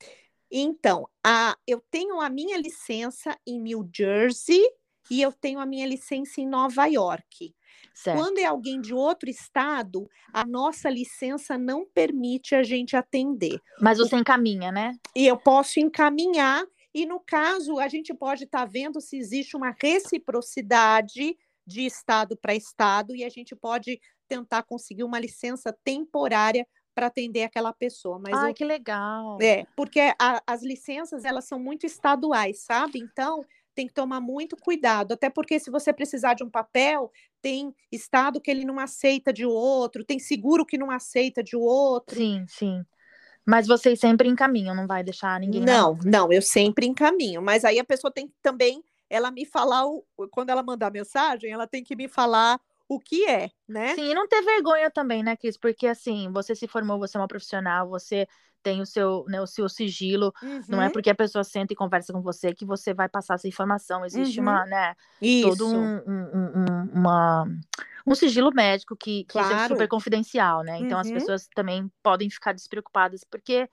Então, 0.51 1.09
a, 1.25 1.57
eu 1.67 1.83
tenho 1.91 2.21
a 2.21 2.31
minha 2.31 2.57
licença 2.57 3.37
em 3.47 3.61
New 3.61 3.89
Jersey 3.95 4.63
e 5.11 5.23
eu 5.23 5.33
tenho 5.33 5.59
a 5.59 5.67
minha 5.67 5.87
licença 5.87 6.41
em 6.41 6.47
Nova 6.47 6.87
York. 6.87 7.55
Certo. 7.95 8.17
Quando 8.17 8.39
é 8.39 8.45
alguém 8.45 8.81
de 8.81 8.95
outro 8.95 9.29
estado, 9.29 10.09
a 10.33 10.47
nossa 10.47 10.89
licença 10.89 11.59
não 11.59 11.85
permite 11.85 12.55
a 12.55 12.63
gente 12.63 12.97
atender. 12.97 13.61
Mas 13.81 13.99
você 13.99 14.17
encaminha, 14.17 14.71
né? 14.71 14.97
E 15.17 15.27
eu 15.27 15.37
posso 15.37 15.81
encaminhar, 15.81 16.65
e 16.95 17.05
no 17.05 17.21
caso, 17.21 17.79
a 17.79 17.89
gente 17.89 18.15
pode 18.15 18.45
estar 18.45 18.61
tá 18.61 18.65
vendo 18.65 19.01
se 19.01 19.17
existe 19.19 19.57
uma 19.57 19.75
reciprocidade 19.83 21.37
de 21.67 21.85
estado 21.85 22.37
para 22.37 22.55
estado, 22.55 23.15
e 23.17 23.25
a 23.25 23.29
gente 23.29 23.55
pode 23.57 24.01
tentar 24.29 24.63
conseguir 24.63 25.05
uma 25.05 25.19
licença 25.19 25.77
temporária 25.83 26.67
para 26.99 27.07
atender 27.07 27.45
aquela 27.45 27.73
pessoa. 27.73 28.19
Mas 28.19 28.35
eu... 28.43 28.53
que 28.53 28.65
legal! 28.65 29.39
É, 29.41 29.65
porque 29.77 30.01
a, 30.19 30.43
as 30.45 30.65
licenças, 30.65 31.25
elas 31.25 31.45
são 31.45 31.57
muito 31.57 31.87
estaduais, 31.87 32.65
sabe? 32.65 32.99
Então, 32.99 33.45
tem 33.73 33.87
que 33.87 33.95
tomar 33.95 34.21
muito 34.21 34.57
cuidado, 34.57 35.13
até 35.13 35.31
porque 35.31 35.61
se 35.61 35.71
você 35.71 35.93
precisar 35.93 36.35
de 36.35 36.43
um 36.43 36.51
papel, 36.51 37.13
tem 37.41 37.73
estado 37.93 38.41
que 38.41 38.51
ele 38.51 38.65
não 38.65 38.81
aceita 38.81 39.33
de 39.33 39.47
outro, 39.47 40.05
tem 40.05 40.19
seguro 40.19 40.67
que 40.67 40.77
não 40.77 40.91
aceita 40.91 41.41
de 41.41 41.55
outro. 41.55 42.17
Sim, 42.17 42.45
sim. 42.49 42.85
Mas 43.47 43.69
vocês 43.69 44.01
sempre 44.01 44.29
encaminham, 44.29 44.75
não 44.75 44.89
vai 44.89 45.05
deixar 45.05 45.39
ninguém. 45.39 45.61
Não, 45.61 45.95
não, 45.95 46.11
não 46.11 46.33
eu 46.33 46.43
sempre 46.43 46.85
encaminho. 46.85 47.41
Mas 47.41 47.65
aí 47.65 47.79
a 47.79 47.85
pessoa 47.85 48.13
tem 48.13 48.27
que 48.27 48.35
também 48.43 48.83
ela 49.09 49.31
me 49.31 49.45
falar, 49.45 49.87
o, 49.87 50.05
quando 50.33 50.51
ela 50.51 50.65
mandar 50.65 50.91
mensagem, 50.91 51.53
ela 51.53 51.69
tem 51.69 51.85
que 51.85 51.95
me 51.95 52.09
falar 52.09 52.61
o 52.89 52.99
que 52.99 53.27
é, 53.27 53.51
né? 53.69 53.95
Sim, 53.95 54.11
e 54.11 54.15
não 54.15 54.27
ter 54.27 54.43
vergonha 54.43 54.91
também, 54.91 55.23
né, 55.23 55.37
Cris? 55.37 55.59
Porque 55.59 55.87
assim, 55.87 56.31
você 56.33 56.55
se 56.55 56.67
formou, 56.67 56.99
você 56.99 57.19
é 57.19 57.21
uma 57.21 57.29
profissional, 57.29 57.89
você 57.89 58.27
tem 58.63 58.81
o 58.81 58.87
seu, 58.87 59.25
né, 59.29 59.41
o 59.41 59.47
seu 59.47 59.69
sigilo, 59.69 60.33
uhum. 60.43 60.61
não 60.69 60.83
é 60.83 60.87
uhum. 60.87 60.93
porque 60.93 61.11
a 61.11 61.15
pessoa 61.15 61.45
senta 61.45 61.73
e 61.73 61.77
conversa 61.77 62.13
com 62.13 62.21
você 62.21 62.55
que 62.55 62.65
você 62.65 62.93
vai 62.93 63.09
passar 63.09 63.35
essa 63.35 63.47
informação. 63.47 64.05
Existe 64.05 64.41
uhum. 64.41 64.47
uma, 64.47 64.67
né, 64.67 64.95
Isso. 65.21 65.51
todo 65.51 65.69
um, 65.69 65.97
um, 65.97 66.29
um, 66.35 66.91
uma, 66.93 67.47
um 68.07 68.15
sigilo 68.15 68.51
médico 68.53 68.97
que, 68.97 69.25
que 69.25 69.33
claro. 69.33 69.55
é 69.55 69.69
super 69.69 69.87
confidencial, 69.87 70.63
né? 70.63 70.79
Então 70.79 70.97
uhum. 70.97 71.01
as 71.01 71.11
pessoas 71.11 71.49
também 71.55 71.91
podem 72.03 72.31
ficar 72.31 72.53
despreocupadas, 72.53 73.23
porque 73.23 73.69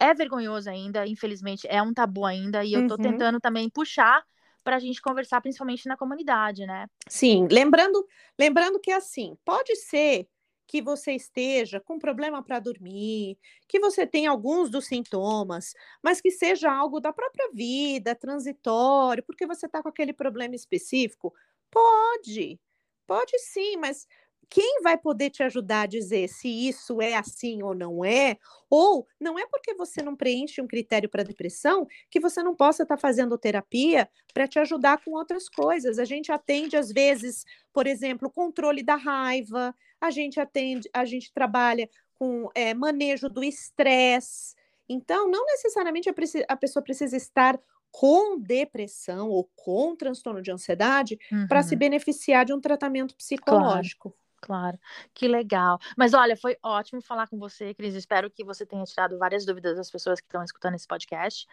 é 0.00 0.14
vergonhoso 0.14 0.70
ainda, 0.70 1.06
infelizmente, 1.06 1.66
é 1.68 1.82
um 1.82 1.92
tabu 1.92 2.24
ainda, 2.24 2.64
e 2.64 2.72
eu 2.72 2.86
tô 2.86 2.94
uhum. 2.94 3.02
tentando 3.02 3.40
também 3.40 3.68
puxar 3.68 4.24
para 4.62 4.76
a 4.76 4.78
gente 4.78 5.00
conversar, 5.00 5.40
principalmente 5.40 5.88
na 5.88 5.96
comunidade, 5.96 6.66
né? 6.66 6.86
Sim, 7.08 7.46
lembrando, 7.50 8.06
lembrando 8.38 8.80
que 8.80 8.92
assim, 8.92 9.36
pode 9.44 9.74
ser 9.76 10.28
que 10.70 10.80
você 10.80 11.12
esteja 11.14 11.80
com 11.80 11.98
problema 11.98 12.44
para 12.44 12.60
dormir, 12.60 13.36
que 13.66 13.80
você 13.80 14.06
tenha 14.06 14.30
alguns 14.30 14.70
dos 14.70 14.86
sintomas, 14.86 15.74
mas 16.00 16.20
que 16.20 16.30
seja 16.30 16.70
algo 16.70 17.00
da 17.00 17.12
própria 17.12 17.50
vida, 17.52 18.14
transitório, 18.14 19.24
porque 19.24 19.48
você 19.48 19.66
está 19.66 19.82
com 19.82 19.88
aquele 19.88 20.12
problema 20.12 20.54
específico, 20.54 21.34
pode, 21.70 22.60
pode 23.04 23.36
sim, 23.40 23.76
mas 23.78 24.06
quem 24.50 24.82
vai 24.82 24.98
poder 24.98 25.30
te 25.30 25.44
ajudar 25.44 25.82
a 25.82 25.86
dizer 25.86 26.28
se 26.28 26.48
isso 26.48 27.00
é 27.00 27.14
assim 27.14 27.62
ou 27.62 27.72
não 27.72 28.04
é? 28.04 28.36
Ou 28.68 29.06
não 29.18 29.38
é 29.38 29.46
porque 29.46 29.72
você 29.74 30.02
não 30.02 30.16
preenche 30.16 30.60
um 30.60 30.66
critério 30.66 31.08
para 31.08 31.22
depressão 31.22 31.86
que 32.10 32.18
você 32.18 32.42
não 32.42 32.54
possa 32.54 32.82
estar 32.82 32.96
tá 32.96 33.00
fazendo 33.00 33.38
terapia 33.38 34.10
para 34.34 34.48
te 34.48 34.58
ajudar 34.58 35.02
com 35.04 35.12
outras 35.12 35.48
coisas. 35.48 36.00
A 36.00 36.04
gente 36.04 36.32
atende, 36.32 36.76
às 36.76 36.90
vezes, 36.90 37.44
por 37.72 37.86
exemplo, 37.86 38.26
o 38.26 38.30
controle 38.30 38.82
da 38.82 38.96
raiva, 38.96 39.72
a 40.00 40.10
gente 40.10 40.40
atende, 40.40 40.90
a 40.92 41.04
gente 41.04 41.32
trabalha 41.32 41.88
com 42.18 42.50
é, 42.52 42.74
manejo 42.74 43.28
do 43.28 43.44
estresse. 43.44 44.56
Então, 44.88 45.30
não 45.30 45.46
necessariamente 45.46 46.10
a, 46.10 46.14
a 46.48 46.56
pessoa 46.56 46.82
precisa 46.82 47.16
estar 47.16 47.56
com 47.92 48.38
depressão 48.38 49.28
ou 49.28 49.48
com 49.54 49.94
transtorno 49.94 50.42
de 50.42 50.50
ansiedade 50.50 51.18
uhum. 51.30 51.46
para 51.46 51.62
se 51.62 51.76
beneficiar 51.76 52.44
de 52.44 52.52
um 52.52 52.60
tratamento 52.60 53.14
psicológico. 53.16 54.10
Claro. 54.10 54.20
Claro, 54.40 54.78
que 55.12 55.28
legal. 55.28 55.78
Mas 55.96 56.14
olha, 56.14 56.36
foi 56.36 56.56
ótimo 56.62 57.02
falar 57.02 57.28
com 57.28 57.38
você, 57.38 57.74
Cris. 57.74 57.94
Espero 57.94 58.30
que 58.30 58.42
você 58.42 58.64
tenha 58.64 58.82
tirado 58.84 59.18
várias 59.18 59.44
dúvidas 59.44 59.76
das 59.76 59.90
pessoas 59.90 60.18
que 60.18 60.26
estão 60.26 60.42
escutando 60.42 60.74
esse 60.74 60.86
podcast. 60.86 61.46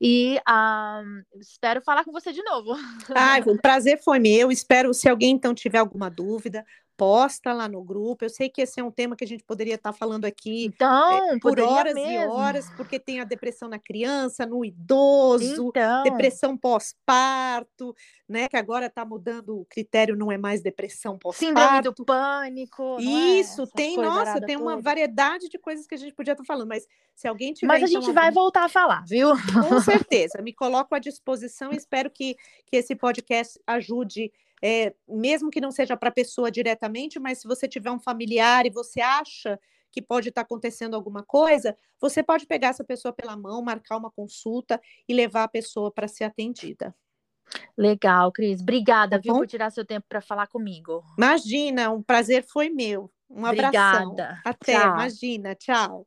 E 0.00 0.40
um, 0.48 1.22
espero 1.38 1.82
falar 1.82 2.04
com 2.04 2.12
você 2.12 2.32
de 2.32 2.42
novo. 2.42 2.72
Ah, 3.14 3.38
o 3.46 3.60
prazer 3.60 4.02
foi 4.02 4.18
meu. 4.18 4.50
Espero, 4.50 4.94
se 4.94 5.08
alguém 5.08 5.32
então 5.32 5.54
tiver 5.54 5.78
alguma 5.78 6.10
dúvida, 6.10 6.64
posta 7.00 7.54
lá 7.54 7.66
no 7.66 7.82
grupo. 7.82 8.26
Eu 8.26 8.28
sei 8.28 8.50
que 8.50 8.60
esse 8.60 8.78
é 8.78 8.84
um 8.84 8.90
tema 8.90 9.16
que 9.16 9.24
a 9.24 9.26
gente 9.26 9.42
poderia 9.42 9.76
estar 9.76 9.90
falando 9.90 10.26
aqui 10.26 10.66
então, 10.66 11.32
é, 11.32 11.38
por 11.38 11.58
horas 11.58 11.94
mesmo. 11.94 12.10
e 12.10 12.26
horas, 12.26 12.68
porque 12.76 12.98
tem 12.98 13.20
a 13.20 13.24
depressão 13.24 13.70
na 13.70 13.78
criança, 13.78 14.44
no 14.44 14.62
idoso, 14.62 15.68
então. 15.68 16.02
depressão 16.02 16.58
pós-parto, 16.58 17.96
né? 18.28 18.48
Que 18.48 18.56
agora 18.58 18.84
está 18.84 19.02
mudando 19.02 19.60
o 19.60 19.64
critério, 19.64 20.14
não 20.14 20.30
é 20.30 20.36
mais 20.36 20.60
depressão 20.60 21.16
pós-parto. 21.16 21.46
Síndrome 21.46 21.80
do 21.80 22.04
pânico. 22.04 22.98
É? 22.98 23.02
Isso, 23.02 23.62
é? 23.62 23.66
tem, 23.74 23.96
nossa, 23.96 24.38
tem 24.38 24.58
uma 24.58 24.72
toda. 24.72 24.82
variedade 24.82 25.48
de 25.48 25.58
coisas 25.58 25.86
que 25.86 25.94
a 25.94 25.98
gente 25.98 26.12
podia 26.12 26.32
estar 26.32 26.44
falando, 26.44 26.68
mas 26.68 26.86
se 27.14 27.26
alguém 27.26 27.54
tiver. 27.54 27.66
Mas 27.66 27.82
a 27.82 27.86
então, 27.86 28.02
gente 28.02 28.12
vai 28.12 28.30
voltar 28.30 28.64
a 28.64 28.68
falar, 28.68 29.06
viu? 29.06 29.30
Com 29.30 29.80
certeza. 29.80 30.42
Me 30.42 30.52
coloco 30.52 30.94
à 30.94 30.98
disposição 30.98 31.72
e 31.72 31.76
espero 31.76 32.10
que, 32.10 32.36
que 32.66 32.76
esse 32.76 32.94
podcast 32.94 33.58
ajude 33.66 34.30
é, 34.62 34.94
mesmo 35.08 35.50
que 35.50 35.60
não 35.60 35.70
seja 35.70 35.96
para 35.96 36.08
a 36.08 36.12
pessoa 36.12 36.50
diretamente, 36.50 37.18
mas 37.18 37.38
se 37.38 37.48
você 37.48 37.66
tiver 37.66 37.90
um 37.90 37.98
familiar 37.98 38.66
e 38.66 38.70
você 38.70 39.00
acha 39.00 39.58
que 39.90 40.00
pode 40.00 40.28
estar 40.28 40.42
tá 40.42 40.44
acontecendo 40.44 40.94
alguma 40.94 41.22
coisa, 41.22 41.76
você 42.00 42.22
pode 42.22 42.46
pegar 42.46 42.68
essa 42.68 42.84
pessoa 42.84 43.12
pela 43.12 43.36
mão, 43.36 43.62
marcar 43.62 43.96
uma 43.96 44.10
consulta 44.10 44.80
e 45.08 45.14
levar 45.14 45.44
a 45.44 45.48
pessoa 45.48 45.90
para 45.90 46.06
ser 46.06 46.24
atendida. 46.24 46.94
Legal, 47.76 48.30
Cris. 48.30 48.60
Obrigada, 48.60 49.16
tá 49.16 49.22
viu, 49.22 49.34
por 49.34 49.46
tirar 49.46 49.70
seu 49.70 49.84
tempo 49.84 50.06
para 50.08 50.20
falar 50.20 50.46
comigo. 50.46 51.02
Imagina, 51.18 51.90
um 51.90 52.02
prazer 52.02 52.44
foi 52.44 52.70
meu. 52.70 53.10
Um 53.28 53.44
abraço. 53.44 54.14
Até, 54.44 54.74
tchau. 54.74 54.94
imagina. 54.94 55.54
Tchau. 55.54 56.06